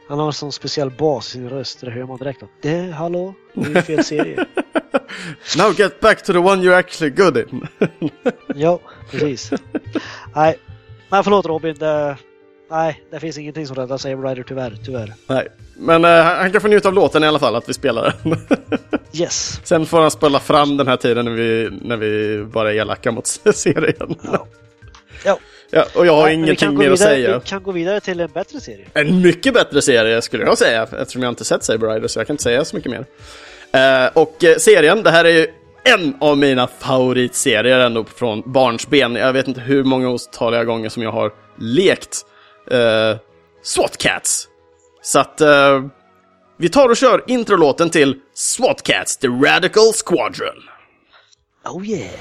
[0.09, 2.91] han har en sån speciell bas i sin röst, det hör man direkt att det,
[2.91, 4.45] hallå, det är fel serie.
[5.57, 7.67] Now get back to the one you're actually good in.
[8.55, 8.79] ja,
[9.11, 9.51] precis.
[10.35, 10.59] Nej,
[11.09, 12.17] men förlåt Robin, det,
[12.69, 15.13] nej, det finns ingenting som räddar Saber Rider tyvärr, tyvärr.
[15.27, 15.47] Nej,
[15.77, 18.37] men eh, han kan få njuta av låten i alla fall, att vi spelar den.
[19.13, 19.61] Yes.
[19.63, 23.11] Sen får han spela fram den här tiden när vi, när vi bara är elaka
[23.11, 24.15] mot serien.
[24.23, 24.47] Ja.
[25.25, 25.37] Ja.
[25.69, 27.39] Ja, och jag har vi ingenting mer att vidare, säga.
[27.39, 28.85] Vi kan gå vidare till en bättre serie.
[28.93, 32.27] En mycket bättre serie skulle jag säga, eftersom jag inte sett Saber Rider så jag
[32.27, 33.05] kan inte säga så mycket mer.
[33.71, 35.47] Eh, och eh, serien, det här är ju
[35.83, 39.15] en av mina favoritserier ändå från barnsben.
[39.15, 42.25] Jag vet inte hur många otaliga gånger som jag har lekt
[42.71, 43.17] Eh, uh,
[43.63, 44.47] SWAT Cats.
[45.01, 45.85] Så att eh,
[46.57, 50.63] vi tar och kör introlåten till SWAT Cats, The Radical Squadron.
[51.65, 52.11] Oh yeah!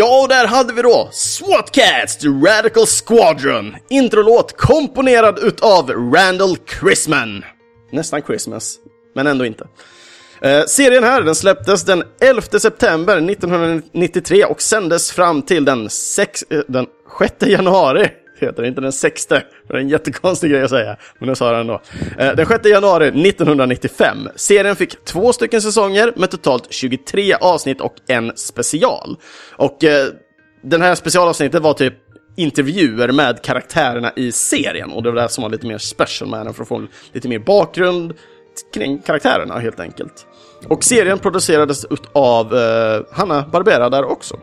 [0.00, 2.16] Ja, och där hade vi då SWATCATS!
[2.16, 3.76] The Radical Squadron.
[3.88, 7.44] Introlåt komponerad utav Randall Chrisman.
[7.92, 8.76] Nästan Christmas,
[9.14, 9.66] men ändå inte.
[10.42, 16.44] Eh, serien här den släpptes den 11 september 1993 och sändes fram till den, sex,
[16.50, 16.86] eh, den
[17.18, 18.08] 6 januari.
[18.40, 19.42] Heter det inte den sexte.
[19.68, 21.70] Det är en jättekonstig grej att säga, men nu sa jag eh, den
[22.16, 22.36] ändå.
[22.36, 24.28] Den 6 januari 1995.
[24.36, 29.16] Serien fick två stycken säsonger med totalt 23 avsnitt och en special.
[29.56, 30.06] Och eh,
[30.62, 31.94] den här specialavsnittet var typ
[32.36, 36.46] intervjuer med karaktärerna i serien och det var det som var lite mer special med
[36.46, 38.14] den för att få lite mer bakgrund
[38.74, 40.26] kring karaktärerna helt enkelt.
[40.68, 44.36] Och serien producerades av eh, Hanna Barbera där också.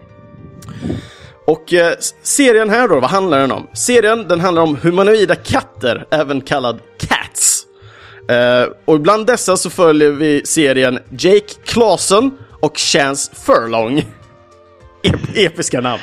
[1.48, 1.94] Och eh,
[2.24, 3.68] serien här då, vad handlar den om?
[3.74, 7.64] Serien den handlar om humanoida katter, även kallad cats.
[8.30, 13.98] Eh, och bland dessa så följer vi serien Jake Clausen och Chance Furlong.
[15.04, 16.02] Ep- episka namn.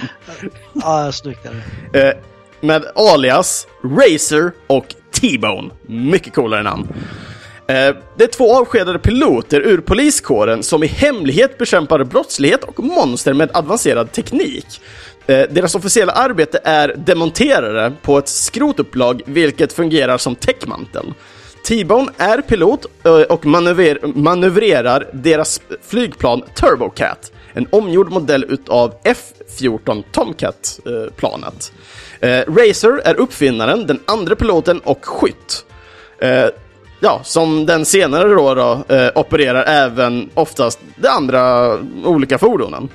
[0.72, 2.09] Ja, snyggt är det.
[2.09, 2.14] Eh,
[2.61, 5.70] med alias Razer och T-Bone.
[5.86, 6.88] Mycket coolare namn.
[7.66, 13.32] Eh, det är två avskedade piloter ur poliskåren som i hemlighet bekämpar brottslighet och monster
[13.34, 14.66] med avancerad teknik.
[15.27, 21.14] Eh, deras officiella arbete är demonterare på ett skrotupplag vilket fungerar som täckmantel.
[21.68, 30.05] T-Bone är pilot eh, och manöver- manövrerar deras flygplan Turbocat, en omgjord modell utav F-14
[30.12, 31.72] Tomcat-planet.
[32.20, 35.64] Eh, Racer är uppfinnaren, den andra piloten och skytt.
[36.18, 36.47] Eh,
[37.01, 41.72] ja, som den senare då, då eh, opererar även oftast de andra
[42.05, 42.89] olika fordonen.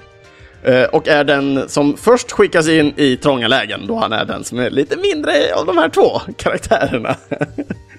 [0.63, 4.43] Eh, och är den som först skickas in i trånga lägen, då han är den
[4.43, 7.15] som är lite mindre av de här två karaktärerna.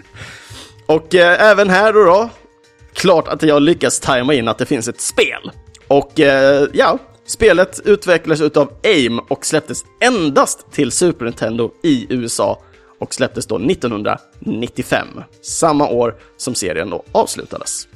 [0.87, 2.29] och eh, även här då, då,
[2.93, 5.51] klart att jag lyckas tajma in att det finns ett spel.
[5.89, 12.63] Och eh, ja, spelet utvecklades utav AIM och släpptes endast till Super Nintendo i USA
[12.99, 15.09] och släpptes då 1995,
[15.43, 17.89] samma år som serien då avslutades.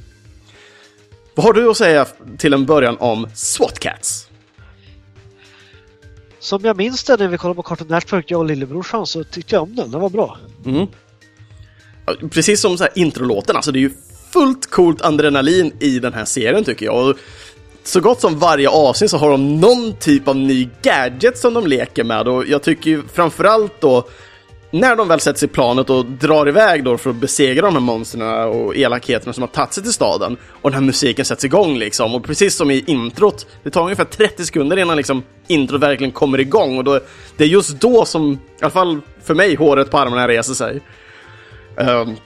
[1.34, 2.06] Vad har du att säga
[2.38, 4.23] till en början om SWAT Cats?
[6.44, 9.54] Som jag minns det när vi kollade på Cartoon Network, jag och lillebrorsan, så tyckte
[9.54, 9.90] jag om den.
[9.90, 10.38] Den var bra.
[10.66, 10.86] Mm.
[12.30, 13.90] Precis som så här introlåten, alltså det är ju
[14.32, 17.08] fullt coolt adrenalin i den här serien tycker jag.
[17.08, 17.16] Och
[17.84, 21.66] så gott som varje avsnitt så har de någon typ av ny gadget som de
[21.66, 24.08] leker med och jag tycker ju framförallt då
[24.74, 27.80] när de väl sätts i planet och drar iväg då för att besegra de här
[27.80, 31.78] monstren och elakheterna som har tagit sig till staden och den här musiken sätts igång
[31.78, 36.12] liksom och precis som i introt, det tar ungefär 30 sekunder innan liksom introt verkligen
[36.12, 37.00] kommer igång och då,
[37.36, 40.80] det är just då som, i alla fall för mig, håret på armarna reser sig.
[41.76, 42.16] Um,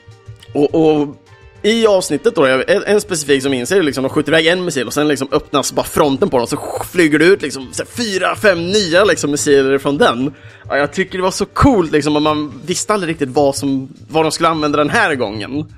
[0.52, 1.16] och, och
[1.62, 4.94] i avsnittet då, en, en specifik som inser liksom, de skjuter iväg en missil och
[4.94, 6.58] sen liksom öppnas bara fronten på den och så
[6.90, 10.34] flyger det ut liksom så här fyra, fem nya liksom missiler från den.
[10.68, 13.88] Ja, jag tycker det var så coolt liksom, och man visste aldrig riktigt vad, som,
[14.08, 15.74] vad de skulle använda den här gången.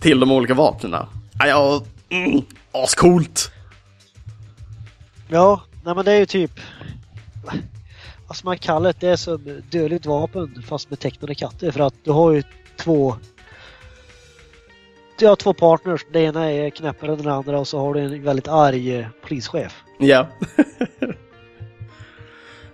[0.00, 1.08] Till de olika vapnena.
[1.38, 2.42] Ja, ja mm,
[2.72, 3.50] ascoolt!
[5.28, 6.60] Ja, nej men det är ju typ...
[8.26, 9.00] Vad ska man kalla det?
[9.00, 12.42] Det är som dödligt vapen fast med tecknade katter för att du har ju
[12.76, 13.16] två...
[15.20, 16.06] Du har två partners.
[16.12, 19.06] Det ena är knäppare än den andra och så har du en väldigt arg eh,
[19.22, 19.82] polischef.
[19.98, 20.28] Ja.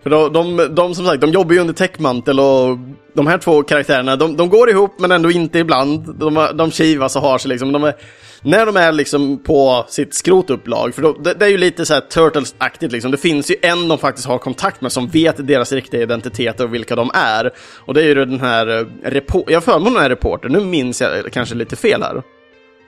[0.03, 2.79] För de, de, de som sagt, de jobbar ju under täckmantel och
[3.13, 6.15] de här två karaktärerna, de, de går ihop men ändå inte ibland.
[6.15, 7.73] De, de kivas och har sig liksom.
[7.73, 7.95] De är,
[8.43, 12.01] när de är liksom på sitt skrotupplag, för då, det, det är ju lite såhär
[12.01, 13.11] Turtles-aktigt liksom.
[13.11, 16.75] Det finns ju en de faktiskt har kontakt med som vet deras riktiga identitet och
[16.75, 17.51] vilka de är.
[17.79, 20.61] Och det är ju den här, eh, jag har för mig den här reporter, nu
[20.61, 22.23] minns jag eh, kanske lite fel här.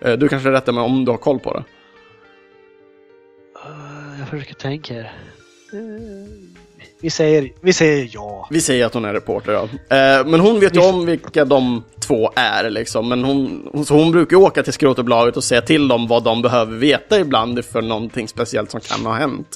[0.05, 1.64] Eh, Du kanske rättar mig om du har koll på det.
[3.64, 5.12] Eh, Jag försöker tänka här.
[5.72, 6.28] Eh,
[7.01, 8.49] Vi säger, vi säger ja.
[8.51, 9.68] Vi säger att hon är reporter, ja.
[10.26, 13.09] Men hon vet ju om vilka de två är, liksom.
[13.09, 16.42] Men hon, så hon brukar ju åka till skrotupplaget och säga till dem vad de
[16.42, 19.49] behöver veta ibland för någonting speciellt som kan ha hänt.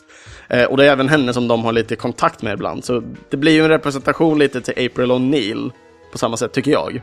[0.69, 2.85] Och det är även henne som de har lite kontakt med ibland.
[2.85, 5.71] Så det blir ju en representation lite till April O'Neil
[6.13, 7.03] på samma sätt, tycker jag.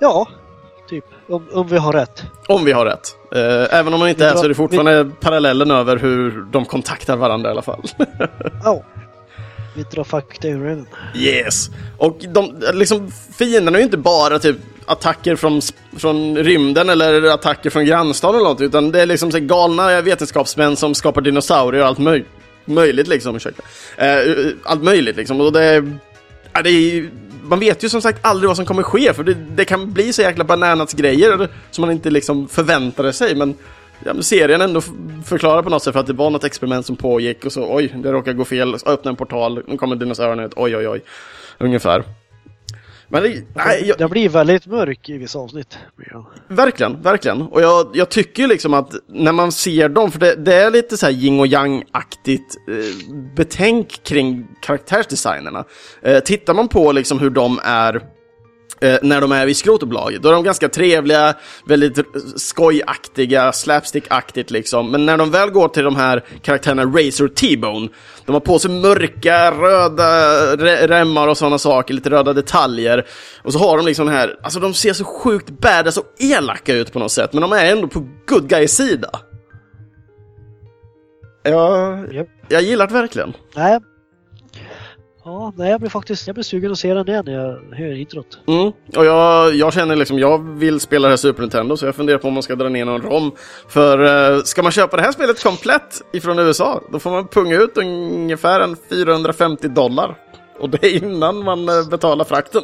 [0.00, 0.28] Ja.
[1.28, 2.22] Om, om vi har rätt.
[2.46, 3.16] Om vi har rätt.
[3.34, 6.44] Eh, även om man inte Vi är så är drar- det fortfarande parallellen över hur
[6.52, 7.82] de kontaktar varandra i alla fall.
[8.64, 8.84] Ja.
[9.76, 10.86] Vi drar fakta ur den.
[11.16, 11.70] Yes!
[11.98, 14.56] Och de, liksom, fienderna är ju inte bara typ
[14.86, 15.60] attacker från,
[15.96, 20.76] från rymden eller attacker från grannstaden eller något, utan det är liksom så galna vetenskapsmän
[20.76, 22.24] som skapar dinosaurier och allt möj
[22.64, 23.62] möjligt liksom, ursäkta.
[23.96, 24.20] Eh,
[24.64, 25.98] allt möjligt liksom, och det är,
[26.52, 27.10] ja, det är
[27.48, 30.12] man vet ju som sagt aldrig vad som kommer ske, för det, det kan bli
[30.12, 33.54] så jäkla bananas grejer som man inte liksom förväntade sig, men
[34.04, 34.80] ja, men serien ändå
[35.24, 37.94] förklarar på något sätt för att det var något experiment som pågick och så oj,
[37.96, 41.02] det råkar gå fel, öppna en portal, nu kommer dinosaurierna ut, oj oj oj.
[41.58, 42.04] Ungefär.
[43.08, 45.78] Men det, nej, jag, Den blir väldigt mörk i vissa avsnitt.
[46.48, 47.42] Verkligen, verkligen.
[47.42, 50.96] Och jag, jag tycker liksom att när man ser dem, för det, det är lite
[50.96, 55.64] så här yin och yang-aktigt eh, betänk kring karaktärsdesignerna.
[56.02, 58.02] Eh, tittar man på liksom hur de är
[58.80, 61.34] eh, när de är vid skrotobolaget, då är de ganska trevliga,
[61.66, 61.98] väldigt
[62.36, 64.90] skojaktiga, slapstick-aktigt liksom.
[64.90, 67.88] Men när de väl går till de här karaktärerna Razor T-Bone,
[68.26, 70.02] de har på sig mörka, röda
[70.56, 73.06] re- remmar och sådana saker, lite röda detaljer.
[73.42, 76.74] Och så har de liksom den här, alltså de ser så sjukt badass och elaka
[76.74, 79.10] ut på något sätt, men de är ändå på good guys sida.
[81.42, 82.28] Ja, Japp.
[82.48, 83.32] jag gillar det verkligen.
[83.54, 83.78] Nej.
[85.28, 88.00] Ja, nej, jag blir faktiskt jag blir sugen att se den igen när jag hör
[88.00, 88.38] introt.
[88.46, 88.72] Mm.
[88.96, 92.18] Och jag, jag känner liksom, jag vill spela det här Super Nintendo så jag funderar
[92.18, 93.32] på om man ska dra ner någon ROM.
[93.68, 97.56] För eh, ska man köpa det här spelet komplett ifrån USA, då får man punga
[97.56, 100.18] ut ungefär en 450 dollar.
[100.60, 102.62] Och det är innan man eh, betalar frakten.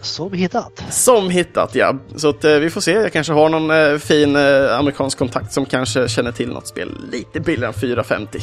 [0.00, 0.84] Som hittat.
[0.90, 1.98] Som hittat, ja.
[2.16, 5.52] Så att, eh, vi får se, jag kanske har någon eh, fin eh, amerikansk kontakt
[5.52, 8.38] som kanske känner till något spel lite billigare än 450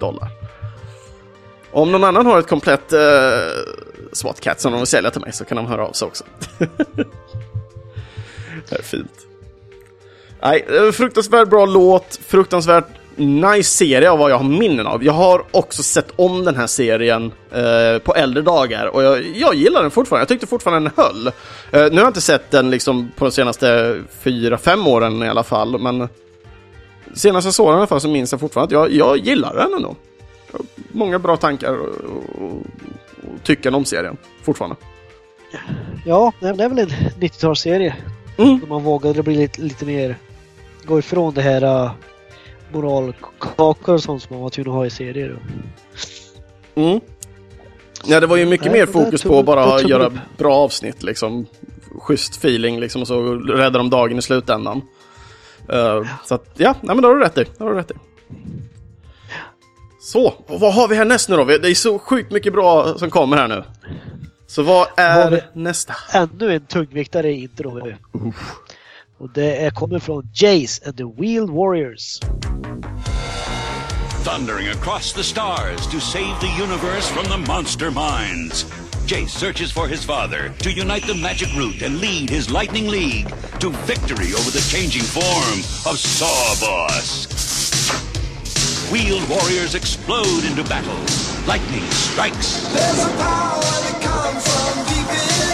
[0.00, 0.51] dollar.
[1.72, 3.00] Om någon annan har ett komplett eh,
[4.12, 6.24] SWAT Cat som de vill sälja till mig så kan de höra av sig också.
[8.68, 9.26] det är fint.
[10.42, 15.04] Nej, eh, fruktansvärt bra låt, fruktansvärt nice serie av vad jag har minnen av.
[15.04, 19.54] Jag har också sett om den här serien eh, på äldre dagar och jag, jag
[19.54, 20.22] gillar den fortfarande.
[20.22, 21.26] Jag tyckte fortfarande den höll.
[21.26, 21.32] Eh,
[21.70, 25.42] nu har jag inte sett den liksom på de senaste fyra fem åren i alla
[25.42, 26.08] fall, men
[27.14, 29.54] senaste jag såg den i alla fall så minns jag fortfarande att jag, jag gillar
[29.54, 29.96] den ändå.
[30.92, 34.76] Många bra tankar och, och, och tycken om serien fortfarande.
[36.06, 37.92] Ja, det är väl en 90-talsserie.
[38.38, 38.60] Mm.
[38.60, 40.16] Då man vågade bli lite, lite mer...
[40.84, 41.92] Gå ifrån det här uh,
[42.72, 45.38] moralkakor och sånt som man var tvungen att ha i serier.
[46.74, 47.00] Mm.
[48.04, 50.12] Ja, det var ju mycket Nej, mer det där fokus på att bara det göra
[50.38, 51.46] bra avsnitt liksom.
[51.98, 54.82] Schysst feeling liksom och så räddar de dagen i slutändan.
[55.68, 57.44] Eh, så att, ja, nej, men då har du rätt i.
[57.58, 57.94] Då har du rätt i.
[60.04, 61.44] Så, och vad har vi här näst nu då?
[61.44, 63.64] Det är så sjukt mycket bra som kommer här nu.
[64.46, 65.94] Så vad är nästa?
[66.12, 67.92] Ännu en tungviktare i intro.
[69.18, 72.20] Och det är, kommer från Jace and the Wheel Warriors.
[74.24, 78.66] Thundering across the stars to save the universe from the monster minds.
[79.06, 83.28] Jace searches for his father to unite the magic root and lead his Lightning League
[83.60, 87.28] to victory over the changing form of Sawboss.
[88.90, 90.98] Wheeled warriors explode into battle.
[91.46, 92.68] Lightning strikes.
[92.72, 95.51] There's a power that comes from deep inside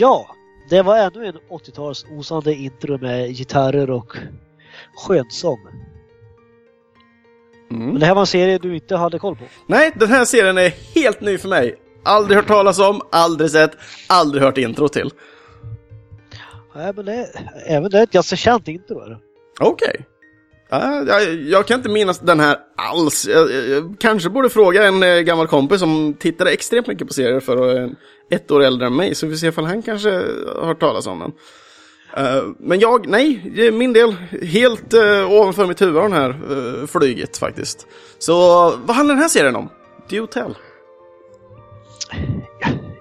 [0.00, 0.36] Ja,
[0.68, 4.16] det var ännu en 80-tals osande intro med gitarrer och
[4.96, 5.58] skönsång.
[7.68, 9.44] Men det här var en serie du inte hade koll på.
[9.66, 11.76] Nej, den här serien är helt ny för mig.
[12.04, 13.72] Aldrig hört talas om, aldrig sett,
[14.08, 15.10] aldrig hört intro till.
[16.74, 17.28] Nej, men det,
[17.66, 19.16] även det är ett ganska känt intro.
[19.60, 19.96] Okej.
[20.00, 20.17] Ja,
[20.70, 23.28] Ah, jag, jag kan inte minnas den här alls.
[23.28, 27.14] Jag, jag, jag kanske borde fråga en eh, gammal kompis som tittade extremt mycket på
[27.14, 27.90] serier för eh,
[28.30, 29.14] ett år äldre än mig.
[29.14, 31.32] Så vi får se ifall han kanske har hört talas om den.
[32.16, 34.12] Eh, men jag, nej, det är min del.
[34.42, 34.94] Helt
[35.28, 37.86] ovanför mitt huvud har den här flyget faktiskt.
[38.18, 38.34] Så
[38.86, 39.68] vad handlar den här serien om?
[40.10, 40.54] Do tell.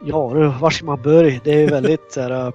[0.02, 1.40] Ja, du, var ska man börja?
[1.44, 2.54] Det är ju väldigt så här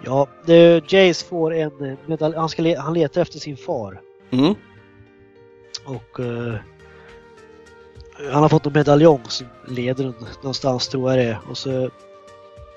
[0.00, 2.36] eh, ja, det, Jace får en medalj.
[2.36, 4.00] Han, le, han letar efter sin far.
[4.30, 4.54] Mm.
[5.84, 6.54] Och eh,
[8.32, 11.38] han har fått en medaljong som leder någonstans tror jag det är.
[11.50, 11.90] Och så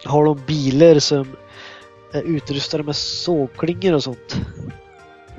[0.06, 1.28] har de bilar som
[2.12, 4.42] är utrustade med sågklingor och sånt.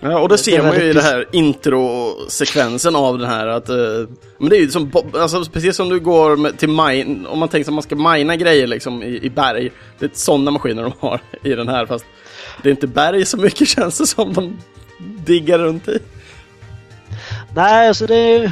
[0.01, 3.69] Ja, och det ser man ju i det här introsekvensen av den här att...
[3.69, 3.77] eh,
[4.39, 7.49] men det är ju som, alltså precis som du går med, till mine, om man
[7.49, 9.71] tänker sig att man ska mina grejer liksom i, i berg.
[9.99, 12.05] Det är sådana maskiner de har i den här fast
[12.63, 14.57] det är inte berg så mycket känns det som de
[15.27, 15.99] diggar runt i.
[17.55, 18.51] Nej, alltså det är ju...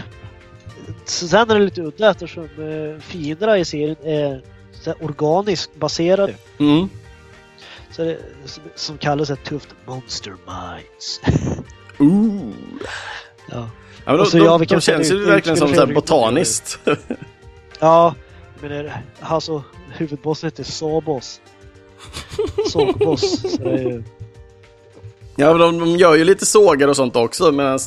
[1.05, 4.43] Sen är det lite udda eftersom eh, fienderna i serien är
[4.73, 6.35] så organiskt baserade.
[6.59, 6.89] Mm.
[7.91, 11.21] Så det, som, som kallas ett tufft Monster Minds.
[11.99, 12.53] Ooh.
[13.51, 13.71] ja.
[14.05, 15.75] Ja, men de, Och så, de, ja, vi de kan känns ju verkligen som utspela
[15.75, 16.79] så här sig runt- botaniskt.
[17.79, 18.15] ja,
[18.61, 19.63] men alltså
[19.93, 21.41] huvudbossen heter Sabos.
[22.67, 23.41] Sågboss.
[23.57, 24.05] så det är ju...
[25.37, 27.79] Ja, men de, de gör ju lite sågar och sånt också medan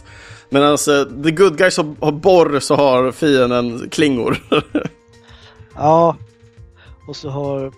[0.53, 4.37] Medan uh, the good guys har, har borr så har fienden klingor.
[5.75, 6.17] Ja.
[7.07, 7.71] Och så har...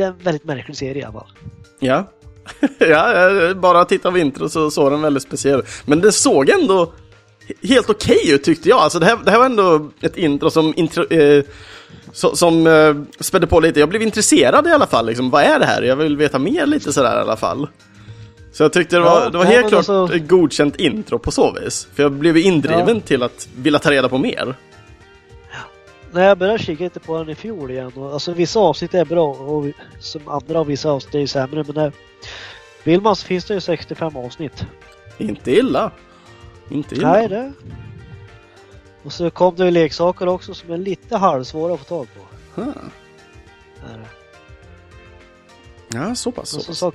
[0.00, 1.28] Det är en väldigt märklig serie i alla fall.
[1.78, 2.04] ja.
[2.78, 5.62] ja, bara titta av intro så såg den väldigt speciell.
[5.84, 6.92] Men det såg ändå
[7.62, 8.78] helt okej ut tyckte jag.
[8.78, 11.44] Alltså det här, det här var ändå ett intro som, intro, eh,
[12.12, 13.80] så, som eh, spädde på lite.
[13.80, 15.06] Jag blev intresserad i alla fall.
[15.06, 15.30] Liksom.
[15.30, 15.82] Vad är det här?
[15.82, 17.68] Jag vill veta mer lite sådär i alla fall.
[18.52, 21.30] Så jag tyckte det var, Ja, det var helt klart alltså- ett godkänt intro på
[21.30, 21.88] så vis.
[21.94, 23.00] För jag blev indriven Ja.
[23.06, 24.54] till att vilja ta reda på mer.
[26.12, 27.92] När jag började kika lite på den i fjol igen.
[27.96, 29.66] Och, alltså vissa avsnitt är bra och
[29.98, 31.64] som andra av vissa avsnitt är sämre.
[31.66, 31.92] Men där,
[32.84, 34.64] vill man så finns det ju 65 avsnitt.
[35.18, 35.90] Inte illa.
[36.68, 37.12] Inte illa.
[37.12, 37.52] Nej det.
[39.02, 42.20] Och så kom det ju leksaker också som är lite halvsvåra att få tag på.
[42.60, 42.74] Det.
[45.94, 46.48] Ja, så pass.
[46.48, 46.94] Så pass.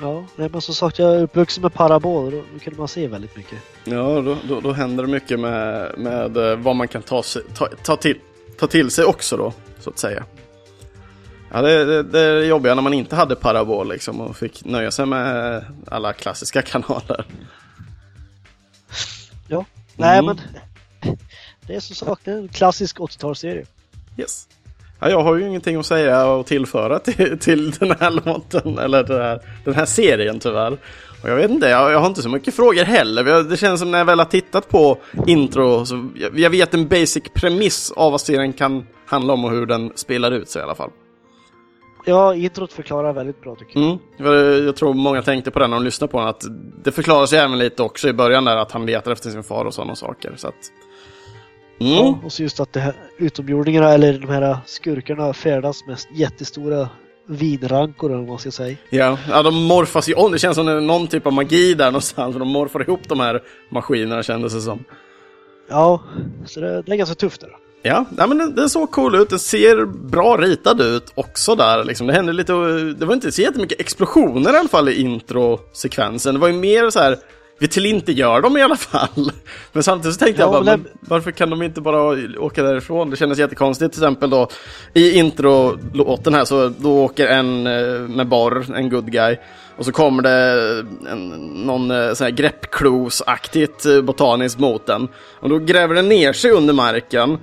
[0.00, 3.08] ja, nej, men som sagt jag är uppvuxen med parabol och då, kunde man se
[3.08, 3.58] väldigt mycket.
[3.84, 7.22] Ja, då, då, då händer det mycket med, med eh, vad man kan ta,
[7.54, 8.18] ta, ta, till,
[8.58, 10.24] ta till sig också då, så att säga.
[11.52, 14.90] Ja, det, det, det är jobbiga när man inte hade parabol liksom och fick nöja
[14.90, 17.24] sig med alla klassiska kanaler.
[19.48, 19.64] Ja.
[19.96, 20.26] Nej Mm.
[20.26, 20.40] men
[21.66, 23.66] det är som sagt en klassisk 80-talsserie.
[24.16, 24.48] Yes.
[25.00, 29.04] Ja, jag har ju ingenting att säga och tillföra till, till den här låten, eller
[29.04, 30.78] den här, den här serien tyvärr.
[31.22, 33.42] Och jag vet inte, jag, jag har inte så mycket frågor heller.
[33.42, 36.88] Det känns som när jag väl har tittat på intro, så jag, jag vet en
[36.88, 40.62] basic premiss av vad serien kan handla om och hur den spelar ut sig i
[40.62, 40.90] alla fall.
[42.04, 43.88] Ja, introt förklarar väldigt bra tycker jag.
[43.88, 43.98] Mm.
[44.18, 46.44] För Jag tror många tänkte på den när de lyssnade på den, att
[46.84, 49.64] det förklaras ju även lite också i början där att han letar efter sin far
[49.64, 50.32] och sådana saker.
[50.36, 50.54] Så att...
[51.80, 51.92] Mm.
[51.92, 56.88] Ja, och så just att det här utomjordingarna eller de här skurkarna färdas med jättestora
[57.28, 58.76] vinrankor eller vad man ska säga.
[58.90, 60.32] Ja, ja, de morfas ju om.
[60.32, 62.36] Det känns som det är någon typ av magi där någonstans.
[62.36, 64.84] De morfar ihop de här maskinerna kändes det som.
[65.68, 66.02] Ja,
[66.46, 67.50] så det, det är ganska tufft där.
[67.82, 69.30] Ja, nej, men den, den såg cool ut.
[69.30, 71.84] Den ser bra ritad ut också där.
[71.84, 72.06] Liksom.
[72.06, 72.52] Det hände lite,
[72.98, 76.34] det var inte så jättemycket explosioner i alla fall i introsekvensen.
[76.34, 77.16] Det var ju mer så här,
[77.58, 79.32] vi till inte gör dem i alla fall.
[79.72, 83.10] Men samtidigt så tänkte Ja, jag bara, men varför kan de inte bara åka därifrån?
[83.10, 84.48] Det kändes jättekonstigt till exempel då.
[84.94, 89.36] I introlåten här så då åker en eh, med borr, en good guy.
[89.76, 90.30] Och så kommer det
[91.10, 91.28] en,
[91.66, 95.08] någon eh, sån här greppklos-aktigt eh, botaniskt mot den.
[95.40, 97.38] Och då gräver den ner sig under marken.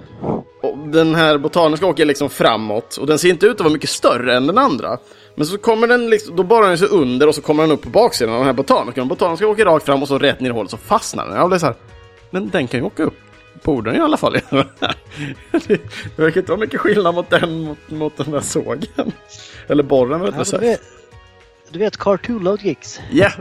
[0.62, 2.98] Och den här botaniska åker liksom framåt.
[2.98, 4.98] Och den ser inte ut att vara mycket större än den andra.
[5.36, 7.82] Men så kommer den liksom, då borrar den sig under och så kommer den upp
[7.82, 9.02] på baksidan av den här botaniska.
[9.02, 11.36] Den botaniska åker rakt fram och så rätt ner i hålet så fastnar den.
[11.36, 11.76] Jag blev så här,
[12.30, 13.14] men den kan ju åka upp.
[13.64, 14.34] Borde den i alla fall
[15.52, 15.80] det
[16.16, 19.12] verkar inte vara mycket skillnad mot den mot, mot den där sågen.
[19.68, 20.82] Eller borren vet Ja, du, vet,
[21.70, 23.00] du vet Cartoon Logics?
[23.12, 23.34] Yeah,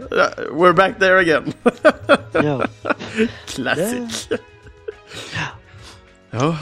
[0.53, 1.53] we're back there again.
[2.33, 2.63] Ja.
[3.47, 4.29] Classic.
[4.31, 4.39] Ja,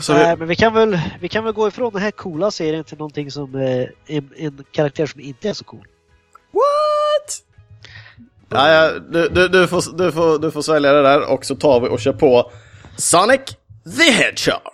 [0.00, 2.50] så Nej, det, men vi kan, väl, vi kan väl gå ifrån den här coola
[2.50, 5.86] serien till någonting som eh, en, en karaktär som inte är så cool.
[6.52, 7.42] What?
[8.48, 11.54] Ja, ja, du, du, du, får, du, får, du får svälja det där och så
[11.54, 12.52] tar vi och kör på
[12.96, 13.40] Sonic
[13.96, 14.71] the Hedgehog.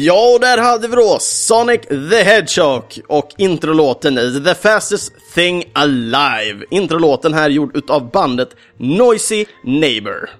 [0.00, 1.80] Ja, och där hade vi då Sonic
[2.10, 6.64] the Hedgehog och introlåten The Fastest Thing Alive.
[6.70, 10.30] Introlåten här gjord utav bandet Noisy Neighbor.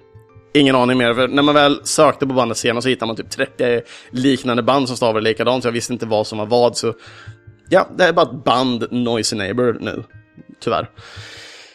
[0.54, 3.30] Ingen aning mer, för när man väl sökte på bandet senare så hittade man typ
[3.30, 3.80] 30
[4.10, 6.94] liknande band som stavade likadant, så jag visste inte vad som var vad, så
[7.68, 10.04] ja, det är bara ett band Noisy Neighbor nu,
[10.60, 10.90] tyvärr.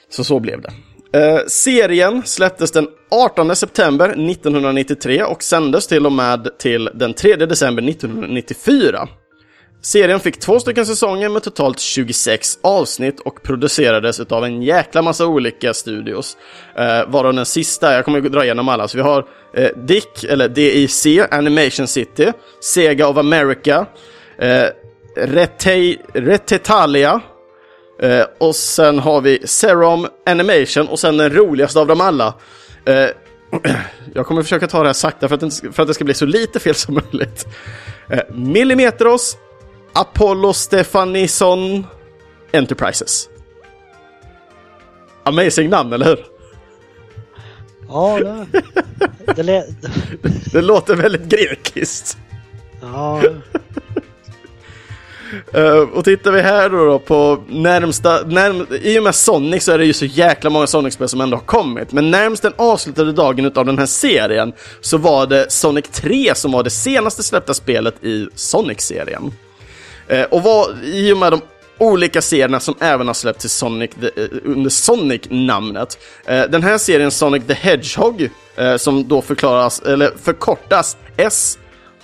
[0.10, 0.73] Så så blev det.
[1.14, 7.35] Eh, serien släpptes den 18 september 1993 och sändes till och med till den 3
[7.35, 9.07] december 1994.
[9.81, 15.26] Serien fick två stycken säsonger med totalt 26 avsnitt och producerades av en jäkla massa
[15.27, 16.38] olika studios.
[16.77, 20.23] Eh, varav den sista, jag kommer att dra igenom alla, så vi har eh, Dick,
[20.23, 22.31] eller DIC, Animation City,
[22.61, 23.85] Sega of America,
[24.40, 24.65] eh,
[25.18, 27.22] Rete- Retetalia,
[28.01, 32.33] Eh, och sen har vi Serum Animation och sen den roligaste av dem alla.
[32.85, 33.07] Eh,
[34.13, 36.13] jag kommer försöka ta det här sakta för att, det, för att det ska bli
[36.13, 37.47] så lite fel som möjligt.
[38.09, 39.37] Eh, Millimetros
[39.93, 41.85] Apollo Stefanison
[42.51, 43.29] Enterprises.
[45.23, 46.25] Amazing namn, eller hur?
[47.89, 48.19] Ja,
[49.25, 49.65] det, det,
[50.51, 52.17] Det låter väldigt grekiskt.
[52.81, 53.21] ja,
[55.57, 59.72] Uh, och tittar vi här då, då på närmsta, närm, i och med Sonic så
[59.72, 63.11] är det ju så jäkla många Sonic-spel som ändå har kommit, men närmst den avslutade
[63.11, 67.53] dagen utav den här serien så var det Sonic 3 som var det senaste släppta
[67.53, 69.34] spelet i Sonic-serien.
[70.11, 71.41] Uh, och var, i och med de
[71.77, 75.97] olika serierna som även har släppts Sonic the, uh, under Sonic-namnet.
[76.26, 78.30] Den här serien Sonic the Hedgehog,
[78.77, 81.57] som då förklaras, eller förkortas S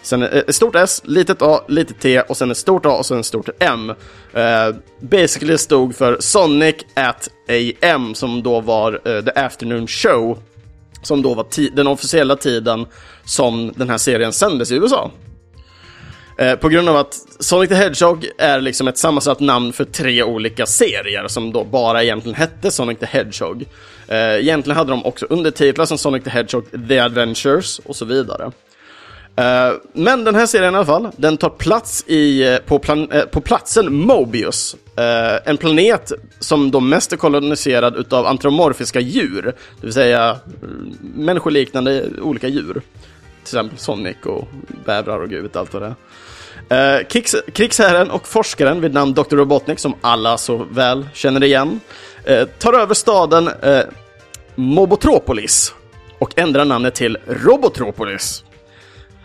[0.10, 3.06] Sen eh, ett stort S, litet A, litet T och sen ett stort A och
[3.06, 3.90] sen ett stort M.
[3.90, 10.40] Uh, basically stod för Sonic at AM som då var uh, The Afternoon Show.
[11.02, 12.86] Som då var ti- den officiella tiden
[13.26, 15.12] som den här serien sändes i USA.
[16.62, 20.66] På grund av att Sonic the Hedgehog är liksom ett sammansatt namn för tre olika
[20.66, 23.66] serier som då bara egentligen hette Sonic the Hedgehog.
[24.10, 28.52] Egentligen hade de också undertitlar som Sonic the Hedgehog The Adventures och så vidare.
[29.40, 33.12] Eh, men den här serien i alla fall, den tar plats i, eh, på, plan,
[33.12, 34.76] eh, på platsen Mobius.
[34.96, 39.42] Eh, en planet som då mest är koloniserad utav antromorfiska djur.
[39.42, 40.38] Det vill säga eh,
[41.02, 42.74] människoliknande olika djur.
[42.74, 42.82] Till
[43.44, 44.48] exempel Sonic och
[44.86, 45.96] bävrar och gud allt vad det är.
[46.70, 49.36] Eh, krigs, krigsherren och forskaren vid namn Dr.
[49.36, 51.80] Robotnik, som alla så väl känner igen,
[52.24, 53.82] eh, tar över staden eh,
[54.56, 55.74] Mobotropolis
[56.20, 58.44] och ändrar namnet till Robotropolis.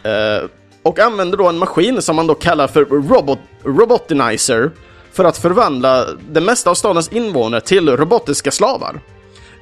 [0.05, 0.49] Eh,
[0.83, 4.71] och använder då en maskin som man då kallar för robot, Robotinizer
[5.13, 9.01] för att förvandla det mesta av stadens invånare till robotiska slavar.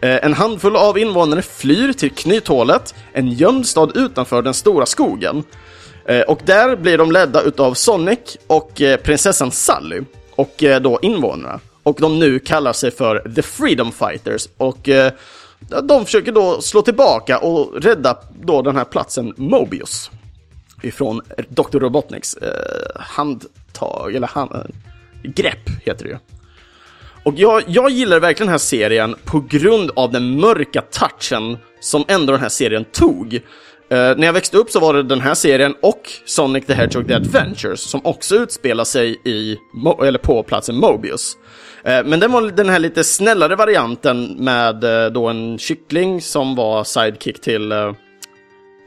[0.00, 5.44] Eh, en handfull av invånare flyr till Knythålet, en gömd stad utanför den stora skogen.
[6.04, 10.00] Eh, och där blir de ledda utav Sonic och eh, prinsessan Sally
[10.30, 11.60] och eh, då invånarna.
[11.82, 15.12] Och de nu kallar sig för The Freedom Fighters och eh,
[15.82, 20.10] de försöker då slå tillbaka och rädda då den här platsen Mobius
[20.82, 21.78] ifrån Dr.
[21.78, 24.60] Robotniks eh, handtag, eller hand, eh,
[25.22, 26.18] grepp heter det ju.
[27.24, 32.04] Och jag, jag gillar verkligen den här serien på grund av den mörka touchen som
[32.08, 33.34] ändå den här serien tog.
[33.34, 33.40] Eh,
[34.16, 37.14] när jag växte upp så var det den här serien och Sonic the Hedgehog The
[37.14, 41.36] Adventures som också utspelar sig i, Mo- eller på platsen Mobius.
[41.84, 46.54] Eh, men den var den här lite snällare varianten med eh, då en kyckling som
[46.54, 47.92] var sidekick till eh,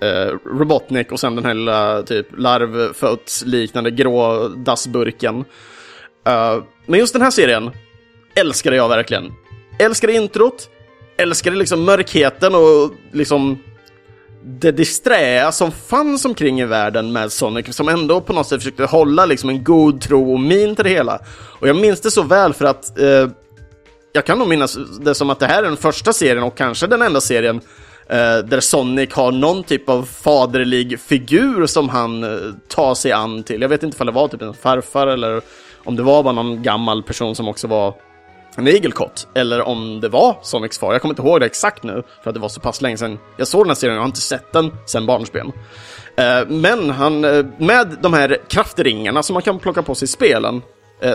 [0.02, 5.46] eh, Robotnik och sen den här lilla typ larvfötsliknande grå dassburken.
[6.28, 7.72] Eh, men just den här serien
[8.36, 9.32] älskade jag verkligen.
[9.80, 10.70] Älskade introt,
[11.18, 13.60] älskade liksom mörkheten och liksom
[14.48, 18.86] det disträa som fanns omkring i världen med Sonic som ändå på något sätt försökte
[18.86, 21.20] hålla liksom en god tro och min till det hela.
[21.60, 23.30] Och jag minns det så väl för att eh,
[24.14, 26.88] jag kan nog minnas det som att det här är den första serien och kanske
[26.88, 27.62] den enda serien
[28.10, 32.30] Eh, där Sonic har någon typ av faderlig figur som han eh,
[32.68, 33.62] tar sig an till.
[33.62, 35.42] Jag vet inte om det var typ en farfar eller
[35.84, 37.94] om det var bara någon gammal person som också var
[38.58, 40.92] en igelkott, eller om det var Sonics far.
[40.94, 43.20] Jag kommer inte ihåg det exakt nu, för att det var så pass länge sedan
[43.38, 43.96] jag såg den här serien.
[43.96, 45.52] Jag har inte sett den sedan barnsben.
[46.16, 47.22] Eh, men han,
[47.58, 50.62] med de här kraftringarna som man kan plocka på sig i spelen,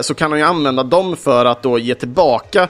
[0.01, 2.67] så kan han ju använda dem för att då ge tillbaka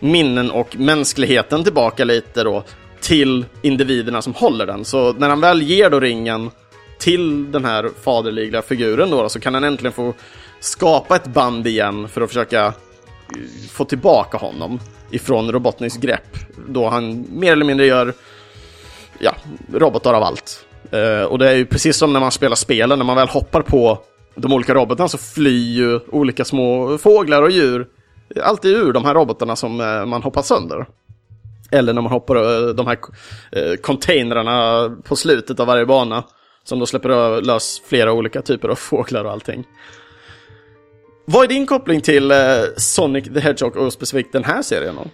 [0.00, 2.64] minnen och mänskligheten tillbaka lite då
[3.00, 4.84] till individerna som håller den.
[4.84, 6.50] Så när han väl ger då ringen
[6.98, 10.14] till den här faderliga figuren då, så kan han äntligen få
[10.60, 12.72] skapa ett band igen för att försöka eh,
[13.70, 16.36] få tillbaka honom ifrån Robotniks grepp.
[16.68, 18.14] Då han mer eller mindre gör
[19.18, 19.34] ja,
[19.74, 20.66] robotar av allt.
[20.90, 23.62] Eh, och det är ju precis som när man spelar spelen, när man väl hoppar
[23.62, 23.98] på
[24.34, 27.86] de olika robotarna så flyr ju olika små fåglar och djur
[28.42, 30.86] alltid ur de här robotarna som eh, man hoppar sönder.
[31.70, 32.98] Eller när man hoppar eh, de här
[33.52, 36.24] eh, containrarna på slutet av varje bana.
[36.64, 39.64] Som då släpper lös flera olika typer av fåglar och allting.
[41.24, 42.36] Vad är din koppling till eh,
[42.76, 45.04] Sonic the Hedgehog och specifikt den här serien då?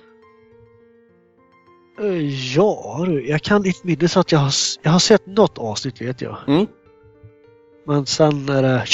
[2.56, 4.52] Ja du, jag kan inte minnas att jag har,
[4.82, 6.36] jag har sett något avsnitt vet jag.
[6.48, 6.66] Mm.
[7.86, 8.84] Men sen är det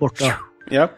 [0.00, 0.34] borta.
[0.70, 0.88] Ja.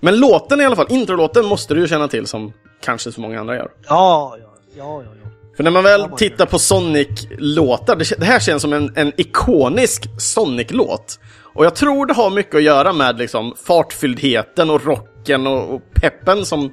[0.00, 3.40] Men låten i alla fall, introlåten måste du ju känna till som kanske så många
[3.40, 3.70] andra gör.
[3.88, 5.10] Ja, ja, ja, ja.
[5.21, 5.21] ja.
[5.56, 10.20] För när man väl tittar på Sonic-låtar, det, det här känns som en, en ikonisk
[10.20, 11.18] Sonic-låt.
[11.54, 15.82] Och jag tror det har mycket att göra med liksom fartfylldheten och rocken och, och
[15.94, 16.72] peppen som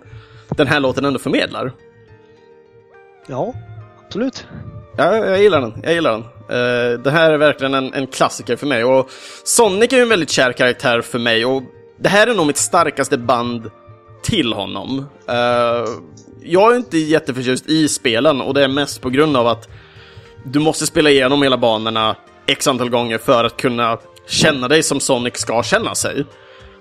[0.50, 1.72] den här låten ändå förmedlar.
[3.28, 3.54] Ja,
[4.06, 4.48] absolut.
[4.98, 5.74] Ja, jag gillar den.
[5.84, 6.24] Jag gillar den.
[6.24, 8.84] Uh, det här är verkligen en, en klassiker för mig.
[8.84, 9.10] Och
[9.44, 11.64] Sonic är ju en väldigt kär karaktär för mig och
[12.00, 13.72] det här är nog mitt starkaste band
[14.24, 15.00] till honom.
[15.30, 15.90] Uh,
[16.44, 19.70] jag är inte jätteförtjust i spelen och det är mest på grund av att
[20.44, 22.16] du måste spela igenom hela banorna
[22.46, 23.98] x antal gånger för att kunna
[24.28, 26.26] känna dig som Sonic ska känna sig.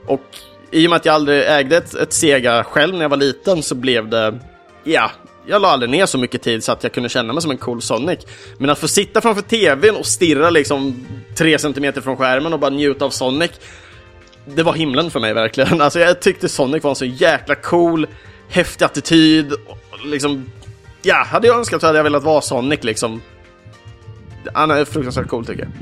[0.07, 0.23] Och
[0.71, 3.63] i och med att jag aldrig ägde ett, ett Sega själv när jag var liten
[3.63, 4.39] så blev det,
[4.85, 5.11] ja,
[5.47, 7.59] jag la aldrig ner så mycket tid så att jag kunde känna mig som en
[7.59, 8.19] cool Sonic.
[8.59, 11.07] Men att få sitta framför TVn och stirra liksom
[11.37, 13.51] tre centimeter från skärmen och bara njuta av Sonic,
[14.55, 15.81] det var himlen för mig verkligen.
[15.81, 18.07] Alltså jag tyckte Sonic var en så jäkla cool,
[18.49, 19.53] häftig attityd.
[19.53, 20.51] och Liksom,
[21.03, 23.21] ja, hade jag önskat så hade jag velat vara Sonic liksom.
[24.55, 25.73] Han är fruktansvärt cool tycker jag.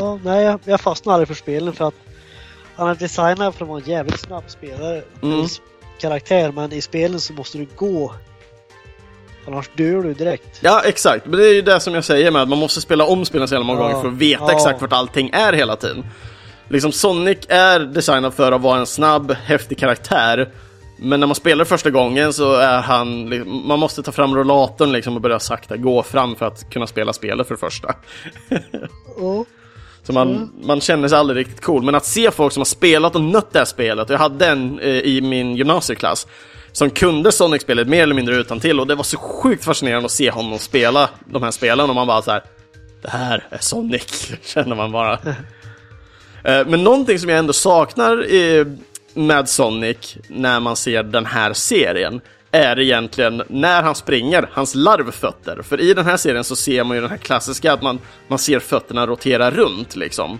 [0.00, 1.94] Ja, nej, jag- fastnade aldrig för spelen för att
[2.76, 5.02] han är designad för att vara en jävligt snabb spelare.
[5.22, 5.46] Mm.
[6.00, 8.14] Karaktär, men i spelen så måste du gå.
[9.46, 10.58] Annars dör du direkt.
[10.60, 11.26] Ja, exakt.
[11.26, 13.48] Men det är ju det som jag säger med att man måste spela om spelen
[13.48, 13.86] så jävla många Ja.
[13.88, 14.52] gånger för att veta Ja.
[14.52, 16.04] exakt vart allting är hela tiden.
[16.68, 20.48] Liksom Sonic är designad för att vara en snabb, häftig karaktär.
[20.98, 23.28] Men när man spelar första gången så är han,
[23.66, 27.12] man måste ta fram rollatorn liksom och börja sakta gå fram för att kunna spela
[27.12, 27.94] spelet för det första.
[29.18, 29.44] Ja.
[30.02, 31.82] Så man, man känner sig aldrig riktigt cool.
[31.82, 34.10] Men att se folk som har spelat och nött det här spelet.
[34.10, 36.26] Jag hade en eh, i min gymnasieklass
[36.72, 40.12] som kunde Sonic-spelet mer eller mindre utan till och det var så sjukt fascinerande att
[40.12, 42.42] se honom spela de här spelen och man bara så här.
[43.02, 45.18] Det här är Sonic, känner man bara.
[46.46, 48.26] Eh, men någonting som jag ändå saknar
[49.18, 52.20] med Sonic när man ser den här serien
[52.50, 55.62] är egentligen när han springer, hans larvfötter.
[55.62, 58.38] För i den här serien så ser man ju den här klassiska att man, man
[58.38, 60.38] ser fötterna rotera runt liksom.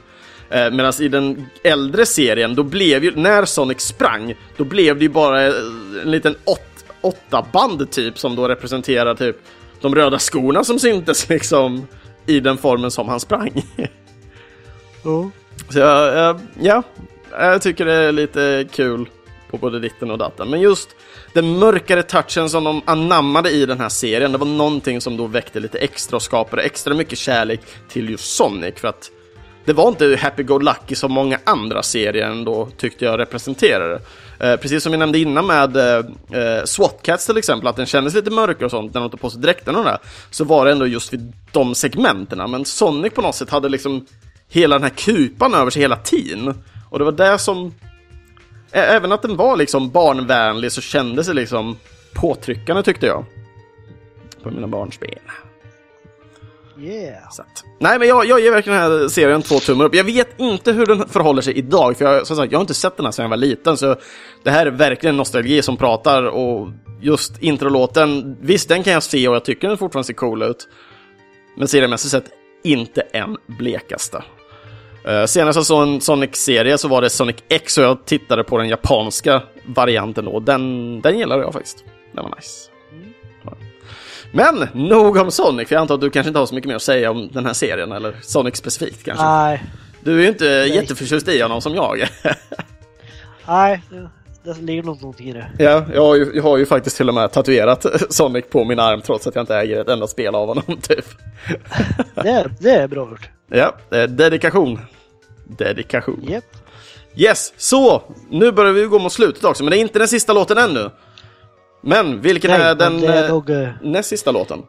[0.50, 5.02] Eh, Medan i den äldre serien, då blev ju, när Sonic sprang, då blev det
[5.02, 6.60] ju bara en liten åt,
[7.00, 9.36] åtta band typ som då representerar typ
[9.80, 11.86] de röda skorna som syntes liksom
[12.26, 13.62] i den formen som han sprang.
[15.02, 15.30] Ja.
[15.68, 16.82] Så jag, eh, ja,
[17.30, 19.08] jag tycker det är lite kul
[19.50, 20.50] på både ditten och datten.
[20.50, 20.88] Men just
[21.32, 25.26] den mörkare touchen som de anammade i den här serien, det var någonting som då
[25.26, 28.74] väckte lite extra och skapade extra mycket kärlek till just Sonic.
[28.76, 29.10] För att
[29.64, 34.00] det var inte happy-go-lucky som många andra serier ändå tyckte jag representerade.
[34.40, 36.04] Eh, precis som jag nämnde innan med eh,
[36.40, 39.20] eh, SWAT Cats till exempel, att den kändes lite mörkare och sånt när de tog
[39.20, 39.98] på sig dräkterna och det där,
[40.30, 42.46] så var det ändå just vid de segmenterna.
[42.46, 44.06] Men Sonic på något sätt hade liksom
[44.48, 46.62] hela den här kupan över sig hela tiden.
[46.90, 47.74] Och det var det som...
[48.72, 51.76] Även att den var liksom barnvänlig så kändes det liksom
[52.14, 53.24] påtryckande tyckte jag.
[54.42, 55.18] På mina barnspel.
[56.80, 57.30] Yeah.
[57.30, 59.94] Så att, nej, men jag, jag ger verkligen den här serien två tummar upp.
[59.94, 62.74] Jag vet inte hur den förhåller sig idag, för jag, som sagt, jag har inte
[62.74, 63.96] sett den här sedan jag var liten, så
[64.44, 66.68] det här är verkligen nostalgi som pratar och
[67.00, 70.68] just introlåten, visst den kan jag se och jag tycker den fortfarande ser cool ut.
[71.56, 72.24] Men seriemässigt sett,
[72.64, 74.22] inte en blekaste.
[75.08, 78.58] Uh, senast jag såg en Sonic-serie så var det Sonic X och jag tittade på
[78.58, 80.40] den japanska varianten då.
[80.40, 81.84] Den, den gillade jag faktiskt.
[82.12, 82.70] Den var nice.
[84.32, 86.76] Men nog om Sonic, för jag antar att du kanske inte har så mycket mer
[86.76, 89.24] att säga om den här serien, eller Sonic specifikt kanske.
[89.24, 89.62] Nej,
[90.00, 91.98] Du är ju inte jätteförtjust i honom som jag.
[93.48, 93.82] nej.
[93.90, 94.08] det-
[94.60, 95.46] ligger nog någonting i det.
[95.58, 98.78] ja, jag har, ju, jag har ju faktiskt till och med tatuerat Sonic på min
[98.78, 101.04] arm trots att jag inte äger ett enda spel av honom, typ.
[102.14, 103.28] Det är, det är bra gjort.
[103.50, 104.80] Ja, är dedikation.
[105.48, 106.24] Dedikation.
[106.28, 106.44] Japp.
[107.16, 110.32] Yes, så nu börjar vi gå mot slutet också, men det är inte den sista
[110.32, 110.90] låten ännu.
[111.82, 114.62] Men vilken Nej, är den det är eh, nog, eh, näst sista låten?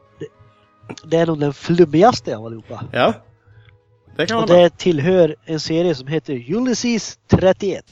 [1.03, 2.83] Det är nog den flummigaste av allihopa.
[2.91, 3.13] Ja,
[4.15, 7.85] det kan Och man det tillhör en serie som heter Ulysses 31.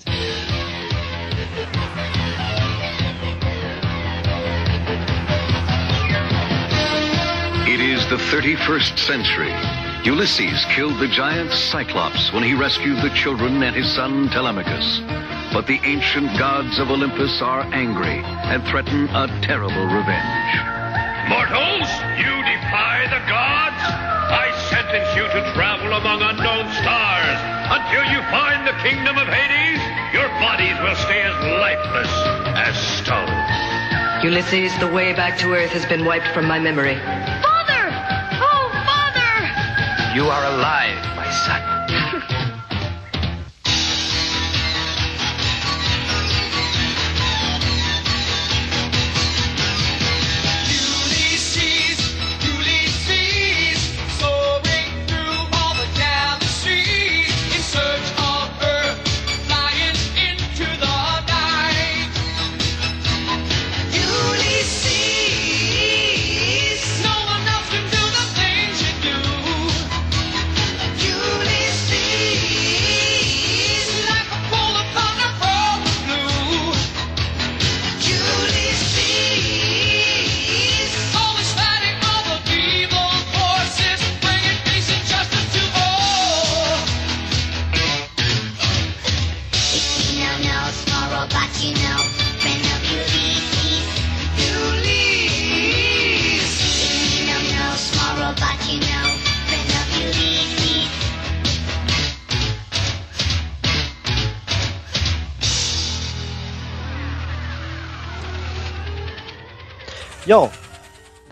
[7.68, 9.75] It is the 31st century.
[10.06, 15.02] Ulysses killed the giant Cyclops when he rescued the children and his son Telemachus.
[15.52, 20.53] But the ancient gods of Olympus are angry and threaten a terrible revenge.
[21.26, 21.90] Mortals,
[22.22, 23.82] you defy the gods?
[24.30, 27.38] I sentence you to travel among unknown stars.
[27.73, 29.82] Until you find the kingdom of Hades,
[30.14, 32.14] your bodies will stay as lifeless
[32.53, 34.22] as stone.
[34.23, 36.94] Ulysses, the way back to Earth has been wiped from my memory.
[40.16, 41.75] You are alive, my son.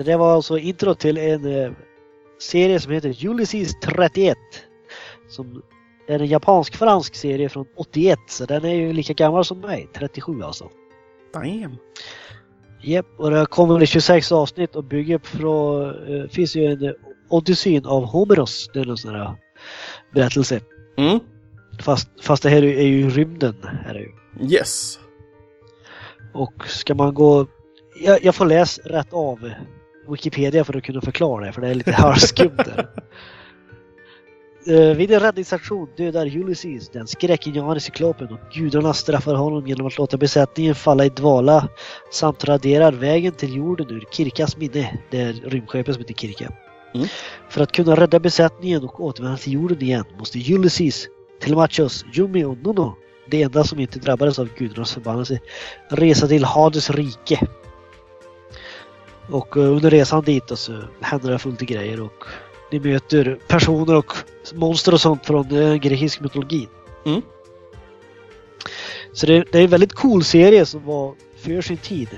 [0.04, 1.72] Det där var alltså intro till en eh,
[2.40, 4.38] serie som heter Ulysses 31.
[5.30, 5.62] Som
[6.08, 10.42] är en japansk-fransk serie från 81, så den är ju lika gammal som mig, 37
[10.44, 10.70] alltså.
[11.34, 11.78] Damn.
[12.82, 16.92] Japp, och det kommer i 26 avsnitt och bygger på, eh, finns ju en eh,
[17.30, 19.36] Odysseen av Homeros, det är en sån här
[20.14, 20.62] berättelse.
[20.98, 21.20] Mm.
[21.80, 23.56] Fast, fast det här är ju rymden.
[23.86, 24.12] Är det ju.
[24.54, 25.00] Yes.
[26.34, 27.48] Och ska man gå...
[28.04, 29.52] Jag, jag får läsa rätt av
[30.10, 32.88] Wikipedia för att kunna förklara det, för det är lite halvskumt där.
[34.68, 39.98] Eh, vid en räddningsaktion dödar Ulysses den skräckinjagande cyklopen och gudarna straffar honom genom att
[39.98, 41.68] låta besättningen falla i dvala
[42.12, 46.52] samt raderar vägen till jorden ur Kirkas minne, det är rymdskeppet som heter Kirka.
[46.96, 47.08] Mm.
[47.50, 51.08] För att kunna rädda besättningen och återvända till jorden igen måste Ulysses,
[51.42, 52.96] Telemachos, Yumi och Nono,
[53.28, 55.40] det enda som inte drabbades av gudarnas förbannelse,
[55.90, 57.48] resa till Hades rike.
[59.30, 62.24] Och eh, under resan dit då så händer det fullt grejer och
[62.72, 64.14] ni möter personer och
[64.54, 66.68] monster och sånt från eh, grekisk mytologi.
[67.06, 67.22] Mm.
[69.14, 72.10] Så det, det är en väldigt cool serie som var för sin tid.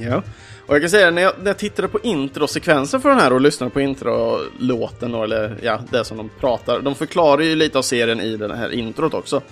[0.00, 0.22] Ja.
[0.66, 3.40] Och jag kan säga när jag, när jag tittade på introsekvensen för den här och
[3.40, 6.80] lyssnade på introlåten, eller ja, det som de pratar.
[6.80, 9.42] De förklarar ju lite av serien i den här introt också.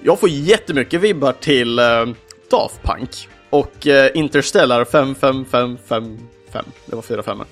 [0.00, 2.06] Jag får jättemycket vibbar till uh,
[2.50, 3.28] Daft Punk
[3.58, 6.64] och uh, Interstellar 55555.
[6.86, 7.46] Det var fyra femmor.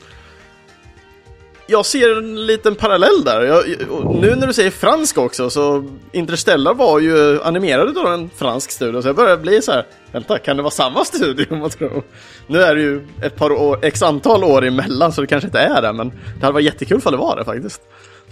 [1.66, 3.43] Jag ser en liten parallell där.
[3.43, 3.64] Jag,
[4.20, 9.02] nu när du säger fransk också så Interstellar var ju animerad av en fransk studio
[9.02, 9.86] så jag börjar bli så här.
[10.12, 11.56] Vänta, kan det vara samma studio?
[11.56, 12.02] Man tror.
[12.47, 15.59] Nu är det ju ett par år, x antal år emellan så det kanske inte
[15.60, 17.82] är det men det hade varit jättekul för det var det faktiskt.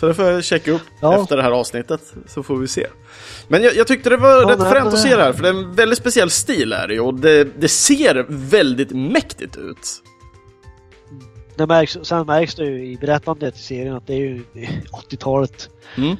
[0.01, 1.23] Så det får jag checka upp Ja.
[1.23, 2.87] efter det här avsnittet så får vi se.
[3.49, 5.49] Men jag, jag tyckte det var Ja, rätt fränt att se det här för det
[5.49, 9.89] är en väldigt speciell stil är det och det, det ser väldigt mäktigt ut.
[11.57, 14.43] Det märks, sen märks det ju i berättandet i serien att det är ju
[15.11, 15.69] 80-talet.
[15.97, 16.17] Mm.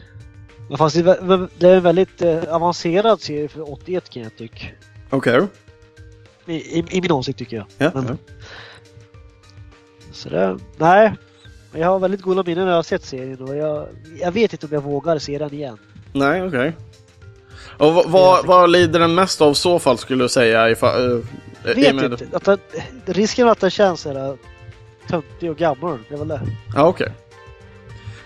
[0.69, 4.67] Men fast det är en väldigt eh, avancerad serie för 81 kan jag tycka.
[5.11, 5.41] Okej.
[6.47, 7.67] I, i, I min åsikt tycker jag.
[7.79, 8.17] Ja, Men- ja.
[10.13, 11.13] Så det, nej.
[11.75, 13.89] Jag har väldigt goda minnen när jag har sett serien och jag,
[14.21, 15.79] jag vet inte om jag vågar se den igen.
[16.13, 16.73] Nej, okej.
[17.79, 20.71] Och vad, vad, vad lider den mest av så fall skulle du säga?
[20.71, 21.25] Ifall, uh,
[21.63, 22.27] vet inte.
[22.33, 22.59] Att den,
[23.05, 24.37] risken att den känns sådär
[25.09, 26.41] töntig och gammal, det är väl det.
[26.75, 27.13] Ja, okej.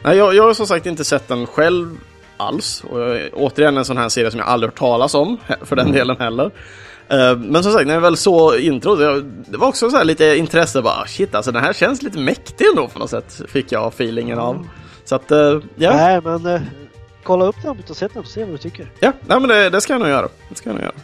[0.02, 1.98] Nej, jag, jag har som sagt inte sett den själv
[2.36, 2.84] alls.
[2.90, 5.92] Och jag, återigen en sån här serie som jag aldrig hört talas om, för den
[5.92, 6.50] delen heller.
[7.08, 9.24] Eh, men som sagt, när jag väl såg intro, det,
[9.58, 12.66] var också så här lite intresse bara, "Ah, shit alltså den här känns lite mäktig
[12.66, 14.66] ändå på något sätt, fick jag feelingen av.
[15.04, 15.96] Så att, eh, ja.
[15.96, 16.60] Nej, men eh,
[17.26, 18.90] kolla upp den om du inte har sett den och se vad du tycker.
[19.00, 20.28] Ja, nej, men det, det ska jag nog göra.
[20.48, 20.94] Det ska jag nog göra.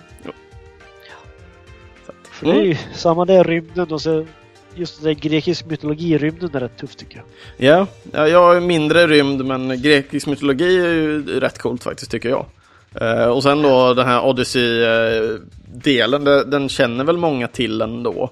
[2.06, 4.26] Att, För det är ju samma där rymden och så
[4.74, 7.24] just det där grekisk mytologi i rymden är rätt tufft tycker jag.
[7.70, 12.28] Ja, ja, jag är mindre rymd men grekisk mytologi är ju rätt coolt faktiskt tycker
[12.28, 12.46] jag.
[13.00, 18.30] Eh, och sen då den här Odyssey-delen, det- den känner väl många till ändå.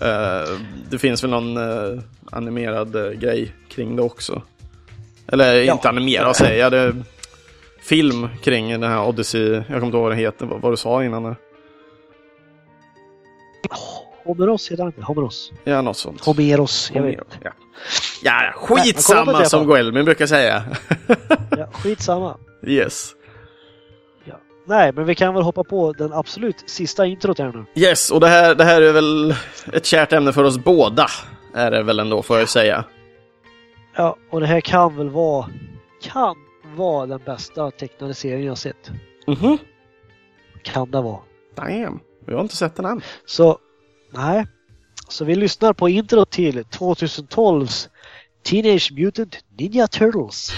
[0.00, 0.58] Eh,
[0.90, 2.00] det finns väl någon eh,
[2.30, 4.42] animerad grej kring det också.
[5.26, 5.72] Eller Ja.
[5.72, 6.72] inte animerad säger jag.
[6.72, 6.94] Det
[7.82, 9.52] film kring den här Odyssey.
[9.52, 11.22] Jag kommer inte ihåg vad den heter, vad, vad du sa innan.
[11.22, 11.36] där.
[14.24, 14.92] Homeros heter han?
[15.02, 15.52] Homeros.
[15.64, 16.24] Ja, något sånt.
[16.24, 17.38] Homeros, jag vet.
[17.42, 17.50] Ja,
[18.22, 19.66] ja Nej, skitsamma det, som fan.
[19.66, 20.64] Goelmin brukar säga.
[21.58, 22.36] Ja, skitsamma.
[22.66, 23.14] yes.
[24.66, 27.82] Nej, men vi kan väl hoppa på den absolut sista introt här nu.
[27.82, 29.34] Yes, och det här, det här är väl
[29.72, 31.06] ett kärt ämne för oss båda.
[31.54, 32.84] Är det väl ändå, får jag säga.
[33.96, 35.46] Ja, och det här kan väl vara,
[36.02, 36.36] kan
[36.76, 38.90] vara den bästa tecknade serien jag sett.
[39.26, 39.58] Mhm.
[40.62, 41.20] Kan det vara.
[41.54, 43.00] Damn, jag har inte sett den än.
[43.26, 43.58] Så,
[44.10, 44.46] nej.
[45.08, 47.88] Så vi lyssnar på intro till 2012s
[48.44, 50.52] Teenage Mutant Ninja Turtles.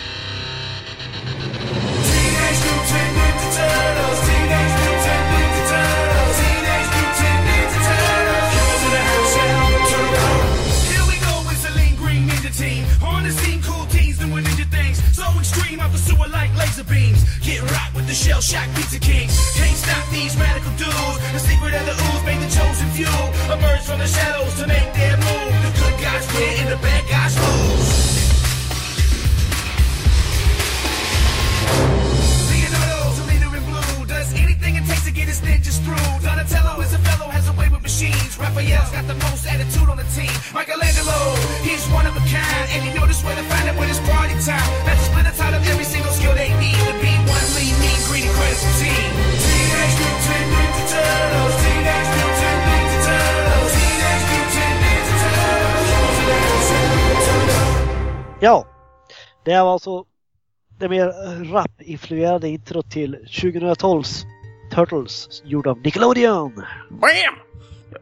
[18.14, 19.28] The Shell Shock Pizza King.
[19.58, 21.18] Can't stop these radical dudes.
[21.34, 23.10] The secret of the ooze made the chosen few
[23.50, 25.52] emerge from the shadows to make their move.
[25.66, 27.90] The good guys win and the bad guys lose.
[32.50, 34.06] Leonardo's a leader in blue.
[34.06, 36.22] Does anything it takes to get his ninjas through.
[36.22, 37.33] Donatello is a fellow,
[37.84, 38.32] machines.
[38.40, 40.32] Raphael's got the most attitude on the team.
[40.56, 42.64] Michelangelo, he's one of a kind.
[42.72, 44.64] And you know this where to find it when it's party time.
[44.88, 48.00] That's a splinter out of every single skill they need to be one lean, mean,
[48.08, 49.08] greedy, credible team.
[49.44, 51.54] Teenage Mutant Ninja Turtles.
[51.62, 53.72] Teenage Mutant Ninja Turtles.
[53.76, 55.88] Teenage Mutant Ninja Turtles.
[56.24, 57.64] Heroes of the
[58.40, 58.64] Ja,
[59.44, 60.04] det er var alltså
[60.80, 61.06] det mer
[61.52, 64.24] rap-influerade intro till 2012s
[64.74, 66.52] Turtles gjord av Nickelodeon.
[66.90, 67.53] Bam!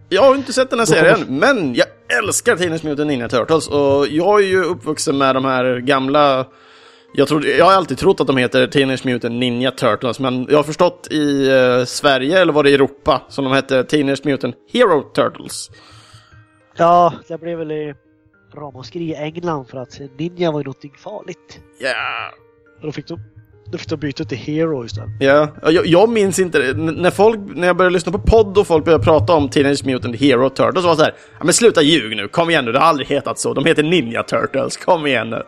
[0.09, 1.87] Jag har inte sett den här serien, men jag
[2.19, 6.47] älskar Teenage Mutant Ninja Turtles och jag är ju uppvuxen med de här gamla
[7.15, 10.59] jag, trodde, jag har alltid trott att de heter Teenage Mutant Ninja Turtles, men jag
[10.59, 14.55] har förstått i eh, Sverige, eller var det i Europa, som de hette Teenage Mutant
[14.73, 15.71] Hero Turtles.
[16.77, 17.95] Ja, det blev väl i
[18.55, 21.61] ramaskri i England för att Ninja var ju någonting farligt.
[21.79, 22.33] Ja,
[22.77, 23.21] Och Då fick de,
[23.89, 25.11] de byta till Hero istället.
[25.21, 26.71] Ja, jag, jag minns inte det.
[26.71, 29.85] N- när, folk, när jag började lyssna på podd och folk började prata om Teenage
[29.87, 32.65] Mutant Hero Turtles så var det så här, ja men sluta ljug nu, kom igen
[32.65, 35.43] nu, det har aldrig hetat så, de heter Ninja Turtles, kom igen nu.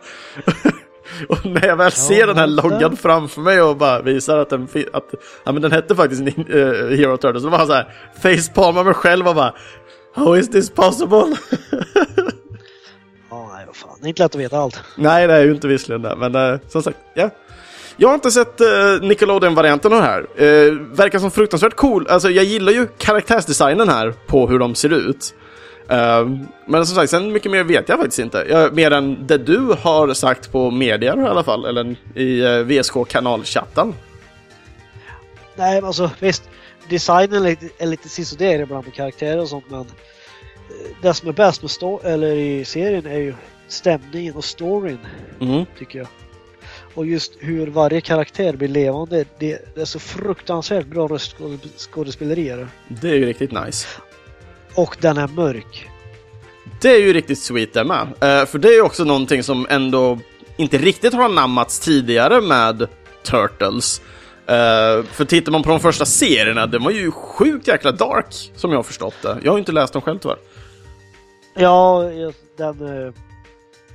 [1.29, 4.67] och när jag väl ser den här loggan framför mig och bara visar att den,
[4.93, 5.05] att,
[5.45, 6.55] ja, men den hette faktiskt Nin-
[6.91, 9.53] eh, Hero Turtles, då var jag så här, facepalmar mig själv och bara,
[10.15, 11.25] how is this possible?
[13.29, 13.97] Ja, nej vad fan.
[14.01, 14.83] Det är inte lätt att veta allt.
[14.95, 17.29] Nej, det är ju inte visserligen det, men eh, som sagt, ja.
[17.97, 20.27] Jag har inte sett uh, Nickelodeon-varianten av det här.
[20.35, 22.07] Eh, verkar som fruktansvärt cool.
[22.07, 25.33] Alltså, jag gillar ju karaktärsdesignen här på hur de ser ut.
[25.89, 26.29] Eh,
[26.67, 28.45] men som sagt, sen mycket mer vet jag faktiskt inte.
[28.49, 32.65] Jag, mer än det du har sagt på medier i alla fall, eller i uh,
[32.65, 33.93] VSK-kanalchatten.
[35.55, 36.49] Nej, alltså visst.
[36.89, 39.85] Designen är lite, är lite sisådär ibland med karaktärer och sånt men eh,
[41.01, 43.33] det som är bäst med eller i serien är ju
[43.67, 44.99] stämningen och storyn
[45.41, 45.65] Mm.
[45.79, 46.07] tycker jag.
[46.95, 49.25] Och just hur varje karaktär blir levande.
[49.39, 52.65] Det, det är så fruktansvärt bra röstskådespeleri.
[52.87, 53.09] det.
[53.09, 53.87] Är ju riktigt nice.
[54.75, 55.89] Och den är mörk.
[56.81, 58.01] Det är ju riktigt sweet det med.
[58.01, 60.19] Eh, för det är ju också någonting som ändå
[60.57, 62.87] inte riktigt har anammats tidigare med
[63.23, 64.01] Turtles.
[64.47, 68.71] Eh, för tittar man på de första serierna, de var ju sjukt jäkla dark, som
[68.71, 69.37] jag har förstått det.
[69.43, 70.37] Jag har ju inte läst dem själv tyvärr.
[71.55, 72.11] Ja,
[72.57, 73.13] den eh,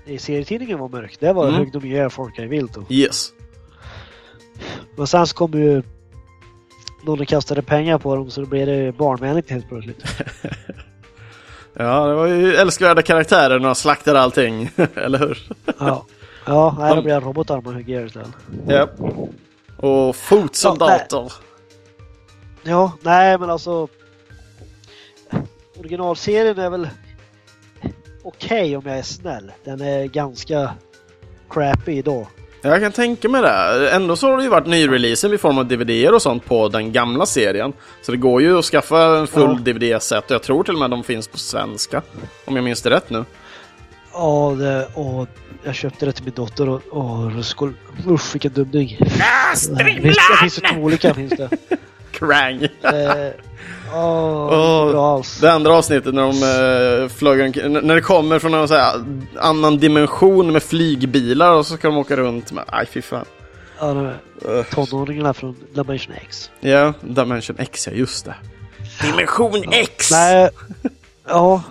[0.07, 1.17] i serietidningen var mörk.
[1.21, 1.55] Det var Mm.
[1.55, 1.65] mm.
[1.67, 2.77] högg de ihjäl folk i vilt.
[2.77, 2.91] Och.
[2.91, 3.33] Yes.
[4.97, 5.83] Men sen så kom ju
[7.05, 10.05] någon och kastade pengar på dem så då blev det barnvänligt helt plötsligt.
[11.75, 15.39] Ja, det var ju älskvärda karaktärer när de slaktade allting, eller hur?
[15.79, 16.05] Ja,
[16.47, 18.29] ja nej, då De- blev det robotar man högg ihjäl istället.
[18.69, 18.89] Ja.
[19.77, 21.33] Och fotsoldater.
[22.63, 23.89] Ja, nej men alltså.
[25.79, 26.89] Originalserien är väl
[28.23, 29.53] okej om jag är snäll.
[29.65, 30.71] Den är ganska
[31.51, 32.27] crappy idag.
[32.63, 33.91] Jag kan tänka mig det.
[33.91, 36.93] Ändå så har det ju varit nyreleasen i form av DVD och sånt på den
[36.93, 37.73] gamla serien.
[38.03, 39.73] Så det går ju att skaffa en full Ja.
[39.73, 42.03] DVD-set och jag tror till och med de finns på svenska.
[42.45, 43.25] Om jag minns det rätt nu.
[44.13, 45.29] Ja, det, och
[45.65, 47.73] jag köpte det till min dotter och, och skulle,
[48.09, 48.99] usch vilken dumning.
[49.01, 51.49] Ah, Det finns, det finns olika finns det.
[52.21, 52.63] Krang!
[52.83, 53.33] Eh,
[54.97, 55.39] alls.
[55.41, 59.05] det andra avsnittet när de uh, flög när det kommer från en här,
[59.39, 63.25] annan dimension med flygbilar och så ska de åka runt med, aj fy fan.
[63.81, 66.51] Ja, de tonåringarna från Dimension X.
[66.61, 68.35] Ja, Dimension X, ja just det.
[69.03, 70.11] Dimension X!
[70.11, 70.51] Nej,
[71.29, 71.63] ja,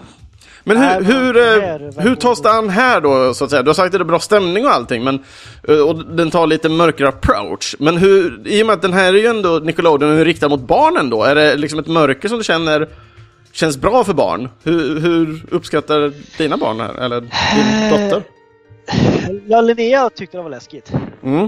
[0.73, 3.63] Men hur, hur, eh, hur tas det an här då, så att säga?
[3.63, 5.23] Du har sagt att det är bra stämning och allting, men,
[5.67, 7.75] eh, och den tar lite mörkare approach.
[7.79, 11.09] Men hur, i och med att den här är ju ändå Nickelodeon riktad mot barnen
[11.09, 12.87] då, är det liksom ett mörker som du känner
[13.51, 14.49] känns bra för barn?
[14.63, 17.89] Hur, hur uppskattar dina barn här, eller din Eh.
[18.09, 18.23] dotter?
[19.47, 20.91] Ja, Linnea tyckte det var läskigt.
[21.23, 21.45] Mm,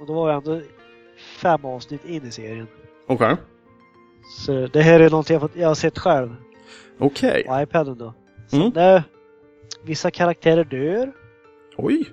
[0.00, 0.60] Och då var jag ändå
[1.42, 2.66] fem avsnitt in i serien.
[3.08, 3.36] okej.
[4.46, 6.28] Så det här är någonting jag har sett själv
[6.98, 7.44] Okej.
[7.48, 8.14] på iPaden då.
[8.50, 8.70] Så Mm.
[8.70, 9.04] det,
[9.84, 11.12] vissa karaktärer dör.
[11.76, 12.04] Oj.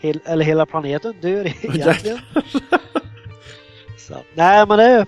[0.00, 2.18] Hel, eller hela planeten dör egentligen.
[3.98, 5.06] Så, nej men det är,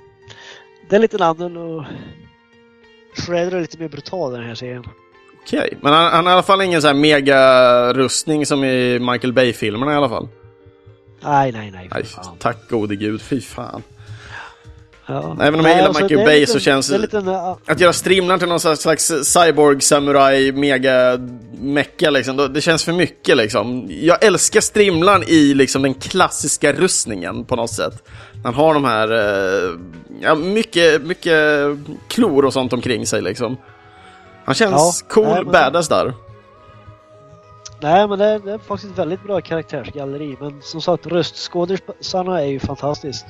[0.90, 1.84] det är lite annan och
[3.16, 4.84] Shredder är lite mer brutal den här serien.
[5.42, 9.32] Okej, men han, han har i alla fall ingen sån här mega-rustning som i Michael
[9.32, 10.28] Bay-filmerna i alla fall.
[11.20, 11.88] Nej, nej, nej.
[11.94, 12.04] Nej,
[12.38, 13.82] tack gode gud, fy fan.
[15.08, 15.36] Ja.
[15.40, 17.92] Även om jag gillar alltså, Michael Bay lite- så känns- Det lite, ja, Att göra
[17.92, 21.18] Strimlan till någon slags, slags cyborg, samurai, mega
[21.60, 23.86] mecka liksom, det känns för mycket liksom.
[23.88, 28.08] Jag älskar Strimlan i liksom den klassiska rustningen på något sätt.
[28.44, 29.70] Han har de här, eh,
[30.20, 31.42] ja, mycket, mycket
[32.08, 33.56] klor och sånt omkring sig liksom.
[34.44, 34.72] Han känns
[35.08, 36.12] Ja, cool, nej, men- badass där.
[37.80, 40.36] nej men det är, det är faktiskt ett väldigt bra karaktärsgalleri.
[40.40, 43.26] Men som sagt röstskådisarna är ju fantastiskt.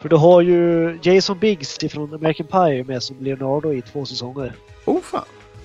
[0.00, 4.52] För du har ju Jason Biggs från American Pie med som Leonardo i två säsonger.
[4.84, 5.24] Oh fan.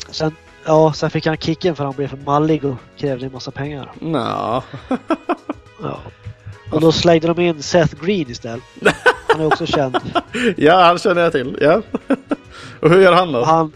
[0.10, 0.35] Sen,
[0.65, 3.91] ja, sen fick han kicken för han blev för mallig och krävde en massa pengar.
[3.99, 4.64] Nå.
[5.81, 5.99] Ja.
[6.72, 8.64] Och då slängde de in Seth Green istället.
[9.27, 9.97] Han är också känd.
[10.57, 11.57] ja, han känner jag till.
[11.61, 11.81] Ja.
[12.80, 13.43] och hur gör han då?
[13.43, 13.72] Han,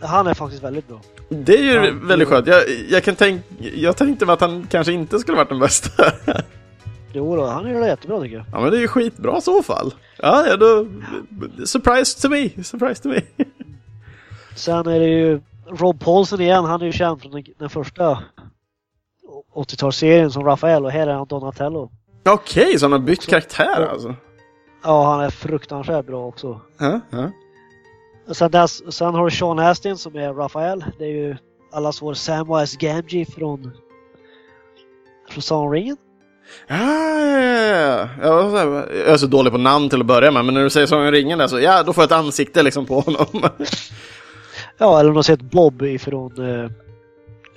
[0.00, 1.00] han är faktiskt väldigt bra.
[1.28, 2.46] Det är ju Ja, väldigt skönt.
[2.46, 3.42] Jag, jag, kan tänk,
[3.74, 6.12] jag tänkte att han kanske inte skulle varit den bästa.
[7.12, 8.46] Jo då, han gör det jättebra tycker jag.
[8.52, 9.94] ja, men det är ju skitbra i så fall.
[10.18, 10.86] Ja, ja då...
[11.66, 13.20] Surprise to me, surprise to me.
[14.56, 16.64] Sen är det ju Rob Paulsen igen.
[16.64, 18.18] Han är ju känd från den, första
[19.54, 21.90] 80-talsserien som Rafael och här är han Donatello.
[22.28, 24.14] Okej, så han har bytt karaktär alltså?
[24.82, 26.60] Ja, han är fruktansvärt bra också.
[26.78, 27.30] Ja, ja.
[28.34, 30.84] Sen, dess, sen har du Sean Astin som är Rafael.
[30.98, 31.36] Det är ju
[31.72, 33.72] allas vår Samwise Gamgee från
[35.28, 35.96] från Sagan.
[36.68, 38.08] Ah, ja, ja, ja.
[38.22, 38.66] Jag här-
[38.96, 41.06] jag är så dålig på namn till att börja med, men när du säger Sagan
[41.06, 43.26] om ringen där så, ja, då får jag ett ansikte liksom på honom.
[44.78, 46.70] Ja, eller om du har sett Bob ifrån uh,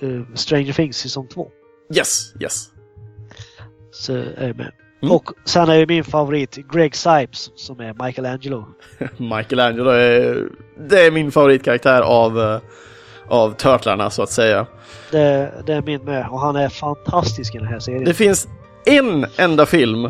[0.03, 1.47] uh, Stranger Things säsong 2.
[1.95, 2.65] yes, yes.
[3.91, 4.71] Så är jag med.
[5.01, 5.15] Mm.
[5.15, 8.65] Och sen är ju min favorit Greg Sipes som är Michelangelo.
[9.17, 10.47] Michelangelo är,
[10.89, 12.59] det är min favoritkaraktär av, eh,
[13.27, 14.65] av Turtlarna så att säga.
[15.11, 18.03] Det, det är min med och han är fantastisk i den här serien.
[18.03, 18.47] Det finns
[18.85, 20.09] en enda film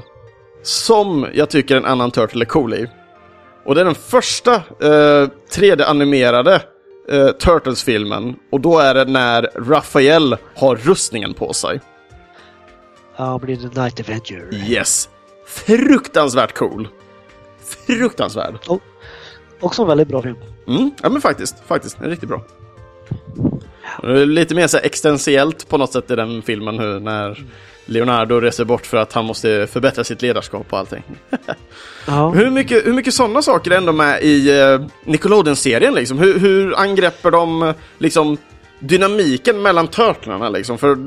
[0.64, 2.88] som jag tycker en annan Turtle är cool i.
[3.66, 6.62] Och det är den första eh, 3D-animerade
[7.10, 8.36] eh, Turtles-filmen.
[8.52, 11.80] Och då är det när Raphael har rustningen på sig.
[13.16, 14.54] Ja, blir The Night Avenger.
[14.54, 15.10] Yes!
[15.48, 16.88] Fruktansvärt cool!
[17.88, 18.56] Fruktansvärd!
[19.60, 20.38] Också en väldigt bra film.
[20.68, 22.42] Mm, ja men faktiskt, faktiskt, den är riktigt bra.
[24.02, 27.46] Och det Lite mer så här existentiellt på något sätt i den filmen hur, när
[27.86, 31.04] Leonardo reser bort för att han måste förbättra sitt ledarskap och allting.
[32.08, 32.30] Ja.
[32.30, 36.18] Hur mycket, hur mycket sådana saker är ändå med i uh, Nickelodeon-serien liksom?
[36.18, 38.38] Hur, hur angreppar de eh, liksom
[38.80, 40.78] dynamiken mellan Turtlarna liksom?
[40.78, 40.98] För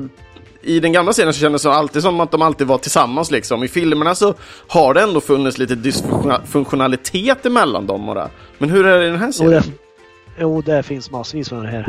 [0.61, 3.63] i den gamla serien så kändes det alltid som att de alltid var tillsammans liksom.
[3.63, 4.33] I filmerna så
[4.67, 8.29] har det ändå funnits lite dysfunktionalitet emellan dem och det.
[8.57, 9.63] Men hur är det i den här Jo, serien?
[9.63, 11.85] det, jo, det finns massvis med det här.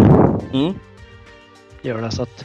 [0.52, 0.74] Mm.
[1.82, 2.44] Gör det, så att,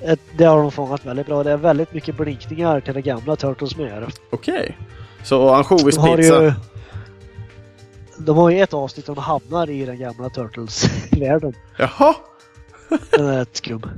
[0.00, 1.42] ett, det har de fångat väldigt bra.
[1.42, 4.12] Det är väldigt mycket blinkningar till det gamla Turtles med.
[4.30, 4.78] Okej.
[5.24, 6.40] Så ansjovispizza.
[6.40, 6.52] De
[8.18, 11.52] de har ju ett avsnitt där de hamnar i den gamla Turtles-världen.
[11.78, 12.14] Jaha!
[13.10, 13.82] Den är rätt skum.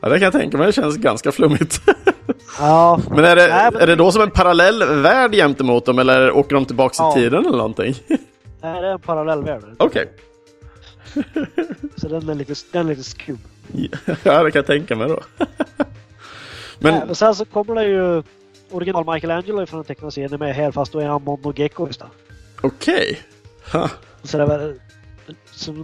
[0.00, 0.66] Ja, det kan jag tänka mig.
[0.66, 1.80] Det känns ganska flummigt.
[2.58, 5.98] Ja, Men är det, Nej, men- är det då som en parallell värld gentemot dem
[5.98, 7.10] eller åker de tillbaks Ja.
[7.12, 7.94] i tiden eller någonting?
[8.08, 8.18] nej,
[8.82, 9.62] det är en parallell värld.
[9.78, 10.06] Okej.
[11.96, 13.38] Så den är lite, den är lite skum.
[14.22, 15.20] ja, det kan jag tänka mig då.
[16.78, 18.22] Men, men sen så kommer det ju
[18.70, 22.12] original Michelangelo från den tecknade serien med här fast då är han Mondo Gecko istället.
[22.60, 23.20] okej.
[23.72, 23.90] Ha.
[24.22, 24.74] Så det är väl,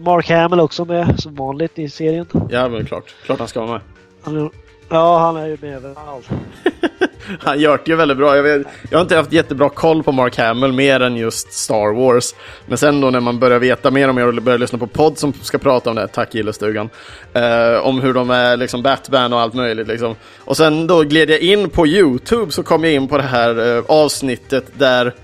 [0.01, 2.27] Mark Hamill också med som vanligt i serien.
[2.51, 3.15] Ja, men klart.
[3.25, 3.81] Klart han ska vara med.
[4.23, 4.51] Han är,
[4.89, 6.29] ja, han är ju med överallt.
[7.41, 8.37] Han gör det ju väldigt bra.
[8.37, 11.95] Jag, vet, jag har inte haft jättebra koll på Mark Hamill mer än just Star
[11.95, 12.35] Wars.
[12.67, 15.33] Men sen då när man börjar veta mer om och börjar lyssna på podd som
[15.33, 16.91] ska prata om det, tack Gillestugan,
[17.33, 20.15] eh, om hur de är liksom Batman och allt möjligt liksom.
[20.39, 23.77] Och sen då gled jag in på YouTube så kom jag in på det här
[23.77, 25.15] eh, avsnittet där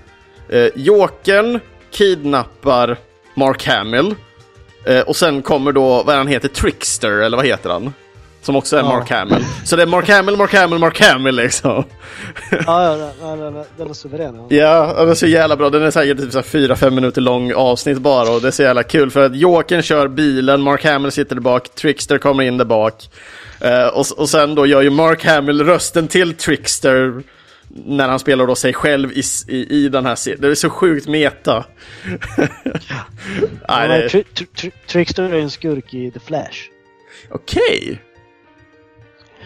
[0.49, 1.59] eh, Jokern
[1.91, 2.97] kidnappar
[3.35, 4.15] Mark Hamill.
[4.85, 7.93] Eh, och sen kommer då, vad han heter, Trickster, eller vad heter han?
[8.41, 8.89] Som också är Ja.
[8.89, 9.45] Mark Hamill.
[9.65, 11.83] Så det är Mark Hamill, Mark Hamill, Mark Hamill liksom.
[12.51, 14.35] Ja, ja den, den, den, den är suverän.
[14.49, 14.93] Ja.
[14.97, 15.69] Ja, det är så jävla bra.
[15.69, 18.51] Den är säkert typ så här fyra, fem minuter lång avsnitt bara och det är
[18.51, 22.43] så jävla kul för att Jokern kör bilen, Mark Hamill sitter där bak, Trickster kommer
[22.43, 23.09] in där bak.
[23.61, 27.23] Eh, och, och sen då gör ju Mark Hamill rösten till Trickster
[27.85, 30.41] när han spelar då sig själv i, i, i den här serien.
[30.41, 31.65] Det är så sjukt meta.
[32.37, 32.47] Ja,
[33.87, 36.59] Nej, det, Tri- Tri- Tri- Trickster är en skurk i The Flash.
[37.31, 38.01] Okej.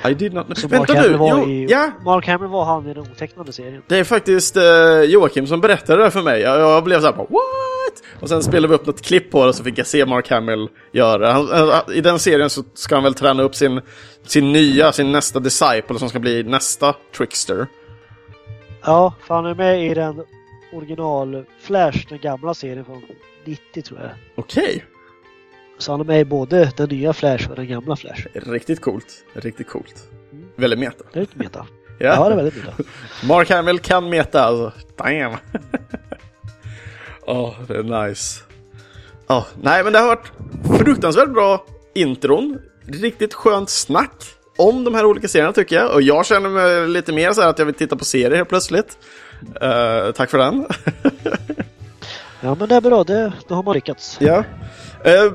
[0.09, 0.55] I did not know.
[0.55, 3.81] Så Mark Vänta nu, jo, i, ja, Mark Hamill var han i den otecknade serien.
[3.87, 4.63] Det är faktiskt eh,
[5.07, 6.41] Joakim som berättade det för mig.
[6.41, 8.03] Jag, jag blev så här bara what?
[8.19, 10.29] Och sen spelade vi upp något klipp på det och så fick jag se Mark
[10.29, 13.81] Hamill göra han, I den serien så ska han väl träna upp sin,
[14.23, 17.67] sin nya, sin nästa disciple som ska bli nästa Trickster.
[18.85, 20.23] Ja, för han är med i den
[20.73, 23.01] original Flash, den gamla serien från
[23.45, 24.09] 90 tror jag.
[24.35, 24.85] Okej,
[25.83, 28.25] Så han är med i både den nya Flash och den gamla Flash.
[28.33, 29.05] riktigt coolt.
[29.33, 30.09] Riktigt coolt.
[30.55, 31.03] Väldigt meta.
[31.13, 31.65] Det är lite meta.
[31.99, 32.73] Ja, det är väldigt meta.
[33.27, 34.71] Mark Hamill kan meta alltså.
[34.97, 35.33] Damn.
[37.21, 38.43] Åh, det är nice.
[39.27, 40.31] Ja, nej men det har varit
[40.79, 42.59] fruktansvärt bra intron.
[42.87, 44.23] Riktigt skönt snack
[44.57, 45.93] om de här olika serierna tycker jag.
[45.93, 48.49] Och jag känner mig lite mer så här att jag vill titta på serier helt
[48.49, 48.97] plötsligt.
[49.61, 50.65] Eh, tack för den.
[52.45, 53.03] Ja, men det är bra.
[53.03, 54.17] Det, då har man lyckats.
[54.19, 54.43] ja.
[55.03, 55.33] Eh,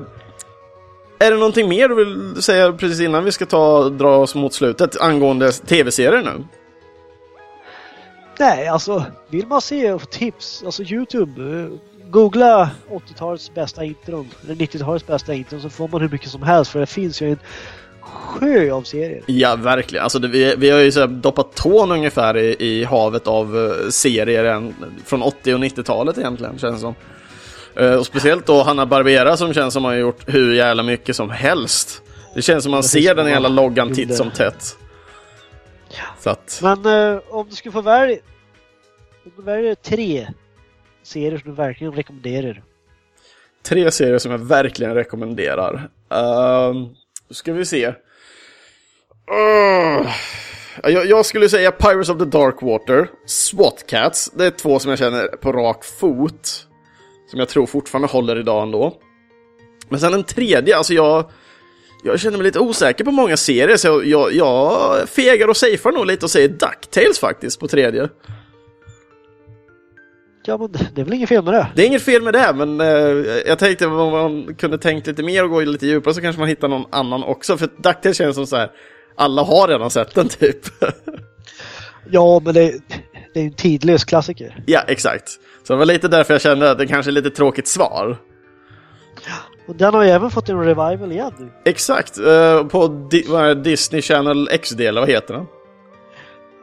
[1.19, 4.53] är det någonting mer du vill säga precis innan vi ska ta dra oss mot
[4.53, 6.43] slutet angående tv-serier nu?
[8.39, 11.67] Nej, alltså vill man se tips, alltså Youtube, eh,
[12.09, 16.71] googla 80-talets bästa intron, eller 90-talets bästa intron så får man hur mycket som helst
[16.71, 17.39] för det finns ju en
[18.01, 19.23] sjö av serier.
[19.27, 20.03] Ja, verkligen.
[20.03, 23.89] Alltså, det, vi, vi har ju så doppat tån ungefär i, i havet av eh,
[23.89, 24.75] serier än,
[25.05, 26.95] från 80 och 90-talet egentligen, känns det som.
[27.75, 31.29] Eh, och speciellt då Hanna Barbera som känns som har gjort hur jävla mycket som
[31.29, 32.01] helst.
[32.35, 34.77] Det känns som man ser den jävla loggan titt som tätt.
[36.23, 38.17] Att, Men eh, om du skulle få välja,
[39.25, 40.27] om du väljer tre
[41.03, 42.63] serier som du verkligen rekommenderar.
[43.63, 45.89] tre serier som jag verkligen rekommenderar.
[46.13, 46.87] Uh,
[47.29, 47.87] ska vi se.
[47.87, 47.93] Uh,
[50.83, 54.31] jag, jag skulle säga Pirates of the Dark Water, SWAT Cats.
[54.35, 56.65] Det är två som jag känner på rak fot.
[57.29, 58.93] Som jag tror fortfarande håller idag ändå.
[59.89, 61.31] Men sen den tredje, alltså jag...
[62.03, 66.05] Jag känner mig lite osäker på många serier så jag, jag, fegar och safear nog
[66.05, 68.09] lite och säger DuckTales faktiskt på tredje.
[70.45, 71.67] Ja, men det är väl inget fel med det?
[71.75, 72.87] Det är inget fel med det, men eh,
[73.47, 76.49] jag tänkte om man kunde tänkt lite mer och gå lite djupare så kanske man
[76.49, 77.57] hittar någon annan också.
[77.57, 78.71] För DuckTales känns som så här,
[79.15, 80.59] alla har redan sett den typ.
[82.11, 82.73] Ja, men det,
[83.33, 84.63] det är en tidlös klassiker.
[84.65, 85.29] ja, exakt.
[85.63, 88.17] Så det var lite därför jag kände att det kanske är lite tråkigt svar.
[89.67, 91.49] Och den har ju även fått en revival igen nu.
[91.65, 95.45] Exakt, eh, på Di- Disney Channel XD, eller vad heter den?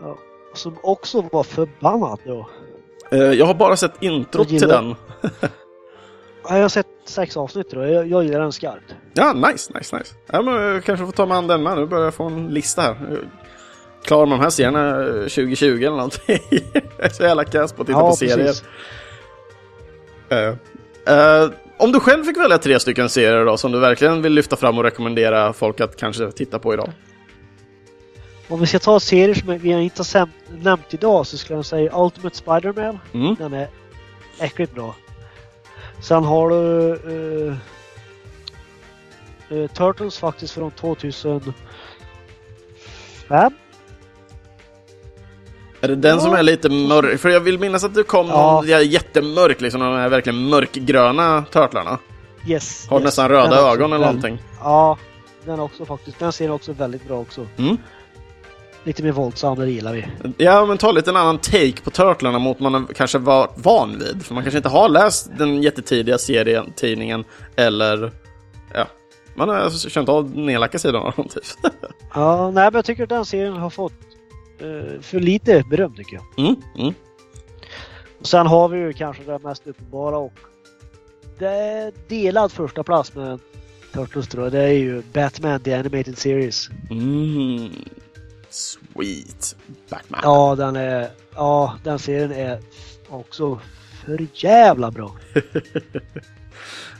[0.02, 0.18] Ja,
[0.54, 2.50] som också var förbannat bra.
[3.10, 4.94] Eh, jag har bara sett introt till den.
[6.48, 7.86] Ja, Jag har sett sex avsnitt då.
[7.86, 8.94] Jag, jag gillar den skarpt.
[9.14, 10.14] Ja, nice, nice, nice.
[10.26, 11.76] Ja, men jag kanske får ta mig an den med.
[11.78, 12.96] Nu börjar jag få en lista här.
[14.06, 16.38] Klarar man de här serierna eh, 2020 eller någonting?
[16.72, 18.54] jag är så jävla kass på att titta Ja, på serier.
[20.28, 20.38] Eh,
[21.14, 24.56] eh, om du själv fick välja tre stycken serier då, som du verkligen vill lyfta
[24.56, 26.92] fram och rekommendera folk att kanske titta på idag.
[28.48, 30.28] Om vi ska ta serier som vi inte har
[30.62, 32.98] nämnt idag så skulle jag säga Ultimate Spider-Man.
[33.14, 33.34] Mm.
[33.34, 33.68] Den är
[34.40, 34.94] äckligt bra.
[36.02, 37.56] Sen har du eh,
[39.58, 41.52] eh, Turtles faktiskt från 2005.
[45.86, 46.20] Är det den Ja.
[46.20, 47.20] som är lite mörk?
[47.20, 48.62] För jag vill minnas att det kom Ja.
[48.66, 51.98] någon jättemörk, liksom, de här verkligen mörkgröna törtlarna.
[52.46, 52.86] Yes.
[52.90, 53.04] Har yes.
[53.04, 54.38] nästan Den röda också ögon eller någonting.
[54.60, 54.98] Ja,
[55.44, 56.18] den också faktiskt.
[56.18, 57.46] Den ser också väldigt bra också.
[57.58, 57.76] Mm.
[58.84, 60.06] Lite mer våldsam, det gillar vi.
[60.36, 64.22] Ja, men ta lite en annan take på Turtlarna mot man kanske var van vid.
[64.22, 67.24] För man kanske inte har läst den jättetidiga serien, tidningen,
[67.56, 68.12] eller...
[68.74, 68.86] Ja,
[69.34, 71.44] man har känt av den elaka sidan av dem, typ.
[72.14, 73.92] Ja, nej, men jag tycker att den serien har fått
[75.00, 76.46] för lite beröm tycker jag.
[76.46, 76.94] Mm, mm.
[78.20, 80.38] Och sen har vi ju kanske det mest uppenbara och
[81.38, 83.40] det är delad första plats med
[83.92, 84.52] Turtles tror jag.
[84.52, 86.70] Det är ju Batman The Animated Series.
[86.90, 87.70] Mm.
[88.48, 89.56] Sweet.
[89.88, 90.20] Batman.
[90.22, 91.10] Ja, den är...
[91.34, 92.60] Ja, den serien är
[93.08, 93.60] också
[94.04, 95.16] för jävla bra.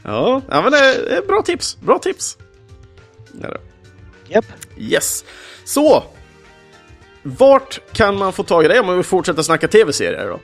[0.02, 1.76] Ja, ja men det är, bra tips.
[1.80, 2.38] Bra tips.
[4.28, 4.44] Japp.
[4.78, 5.24] Yes.
[5.64, 6.04] Så.
[7.26, 10.40] Vart kan man få tag i dig om man vill fortsätta snacka tv-serier då?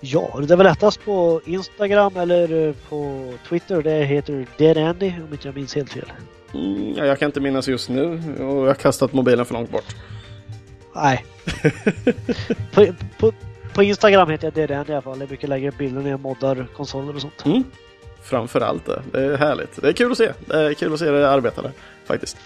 [0.00, 3.82] Ja, det är väl lättast på Instagram eller eh, på Twitter.
[3.82, 6.12] Det heter Dead Andy om inte jag minns helt fel.
[6.54, 9.70] Mm, ja, jag kan inte minnas just nu och jag har kastat mobilen för långt
[9.70, 9.96] bort.
[10.94, 11.24] Nej.
[12.72, 12.86] på,
[13.18, 13.32] på,
[13.74, 15.20] på Instagram heter jag Dead Andy i alla fall.
[15.20, 17.44] Jag brukar lägga upp bilder när jag moddar konsoler och sånt.
[17.44, 17.64] Mm.
[18.22, 19.02] Framför allt det.
[19.12, 19.82] Det är härligt.
[19.82, 20.32] Det är kul att se.
[20.46, 21.72] Det är kul att se det arbeta där,
[22.06, 22.36] faktiskt.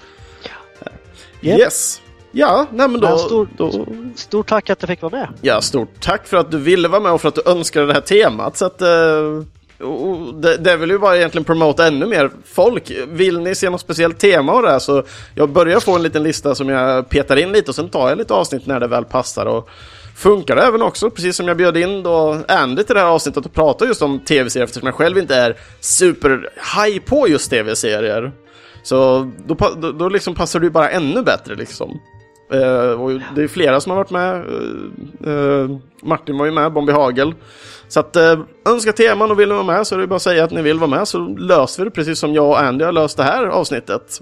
[1.42, 1.58] Yep.
[1.58, 2.00] Yes.
[2.36, 3.08] Ja, nej men då...
[3.08, 3.86] Men stort, då...
[4.14, 5.28] stort tack att jag fick vara med.
[5.40, 7.92] Ja, stort tack för att du ville vara med och för att du önskade det
[7.92, 8.56] här temat.
[8.56, 12.92] Så att, eh, och det, det vill ju bara egentligen promota ännu mer folk.
[13.08, 15.02] Vill ni se något speciellt tema av det här så
[15.34, 18.18] jag börjar få en liten lista som jag petar in lite och sen tar jag
[18.18, 19.46] lite avsnitt när det väl passar.
[19.46, 19.68] Och
[20.16, 23.46] funkar det även också, precis som jag bjöd in då Andy till det här avsnittet
[23.46, 28.32] och prata just om tv-serier eftersom jag själv inte är super high på just tv-serier.
[28.82, 32.00] Så då, då, då liksom passar det ju bara ännu bättre liksom.
[32.98, 34.36] Och det är flera som har varit med.
[35.26, 37.34] Eh, Martin var ju med, Bombi Hagel.
[37.88, 38.38] Så att eh,
[38.68, 40.62] önska teman och vill ni vara med så är det bara att säga att ni
[40.62, 43.22] vill vara med så löser vi det precis som jag och Andy har löst det
[43.22, 44.20] här avsnittet.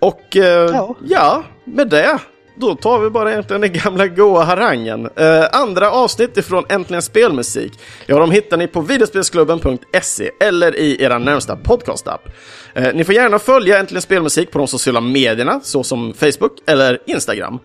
[0.00, 0.94] Och ja.
[1.04, 1.42] Ja.
[1.64, 2.18] med det
[2.54, 5.08] då tar vi bara egentligen den gamla goa harangen.
[5.16, 7.72] Eh, andra avsnitt ifrån Äntligen Spelmusik.
[8.06, 12.28] Ja, de hittar ni på videospelsklubben.se eller i era närmsta podcastapp.
[12.74, 17.58] Eh, ni får gärna följa Äntligen Spelmusik på de sociala medierna såsom Facebook eller Instagram.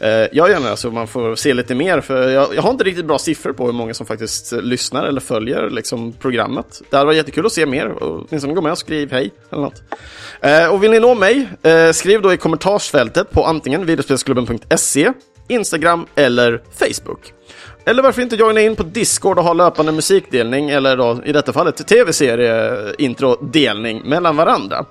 [0.00, 3.04] Jag gör det så man får se lite mer, för jag, jag har inte riktigt
[3.04, 6.82] bra siffror på hur många som faktiskt eh, lyssnar eller följer liksom, programmet.
[6.90, 9.62] Det hade varit jättekul att se mer, och åtminstone gå med och skriv hej eller
[9.62, 9.82] något.
[10.40, 15.12] Eh, och vill ni nå mig, eh, skriv då i kommentarsfältet på antingen videospelsklubben.se,
[15.48, 17.32] Instagram eller Facebook.
[17.84, 21.52] Eller varför inte joina in på Discord och ha löpande musikdelning, eller då i detta
[21.52, 24.86] fallet tv-serie-intro-delning mellan varandra.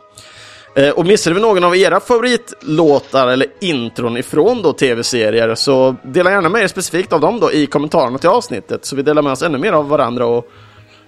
[0.78, 6.32] Eh, Och missade vi någon av era favoritlåtar eller intron ifrån då tv-serier så dela
[6.32, 9.32] gärna med er specifikt av dem då i kommentarerna till avsnittet så vi delar med
[9.32, 10.52] oss ännu mer av varandra och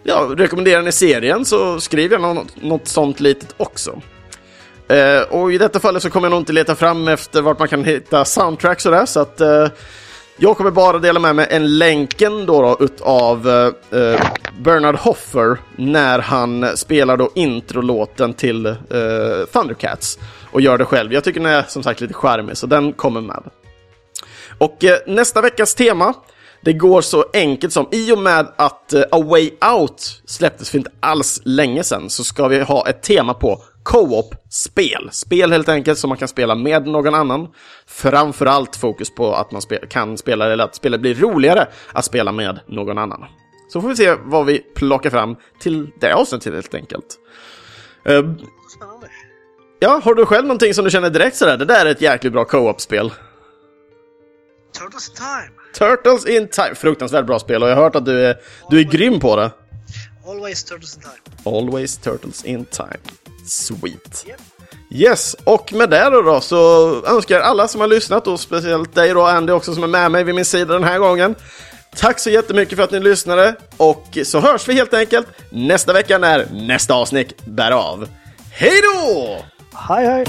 [0.04, 4.02] ja, rekommenderar ni serien så skriv gärna något, något sånt litet också.
[4.88, 7.68] Eh, och i detta fallet så kommer jag nog inte leta fram efter vart man
[7.68, 9.68] kan hitta soundtracks och det så att eh,
[10.42, 14.22] jag kommer bara dela med mig en länken då, då utav eh, eh,
[14.60, 18.76] Bernard Hoffer när han spelar då introlåten till eh,
[19.54, 20.20] Thundercats
[20.52, 21.14] och gör det själv.
[21.14, 23.44] Jag tycker den är som sagt lite charmig så den kommer med.
[24.58, 26.14] Och eh, nästa veckas tema
[26.62, 30.78] det går så enkelt som i och med att eh, A Way Out släpptes för
[30.78, 35.10] inte alls länge sedan så ska vi ha ett tema på co-op-spel.
[35.12, 37.48] Spel helt enkelt som man kan spela med någon annan.
[37.88, 42.32] Framförallt fokus på att man spe kan spela, eller att spelet blir roligare att spela
[42.32, 43.26] med någon annan.
[43.74, 47.18] Så får vi se vad vi plockar fram till det avsnittet helt enkelt.
[48.06, 48.24] Eh,
[49.80, 52.34] ja, har du själv någonting som du känner direkt sådär, det där är ett jäkligt
[52.34, 53.12] bra co-op-spel?
[54.80, 55.52] Turtles in time.
[55.74, 58.38] Turtles in Time, fruktansvärt bra spel och jag har hört att du är,
[58.70, 59.52] du är grym på det.
[60.28, 61.58] Always Turtles in time.
[61.58, 63.29] Always Turtles in Time.
[63.50, 64.26] Sweet.
[64.92, 68.96] Yes, och med det då, då så önskar jag alla som har lyssnat och speciellt
[68.96, 71.36] dig då Andy också som är med mig vid min sida den här gången.
[71.96, 76.18] Tack så jättemycket för att ni lyssnade och så hörs vi helt enkelt nästa vecka
[76.18, 78.08] när nästa avsnitt bär av.
[78.52, 79.38] Hej då!
[79.74, 80.26] Hej hej!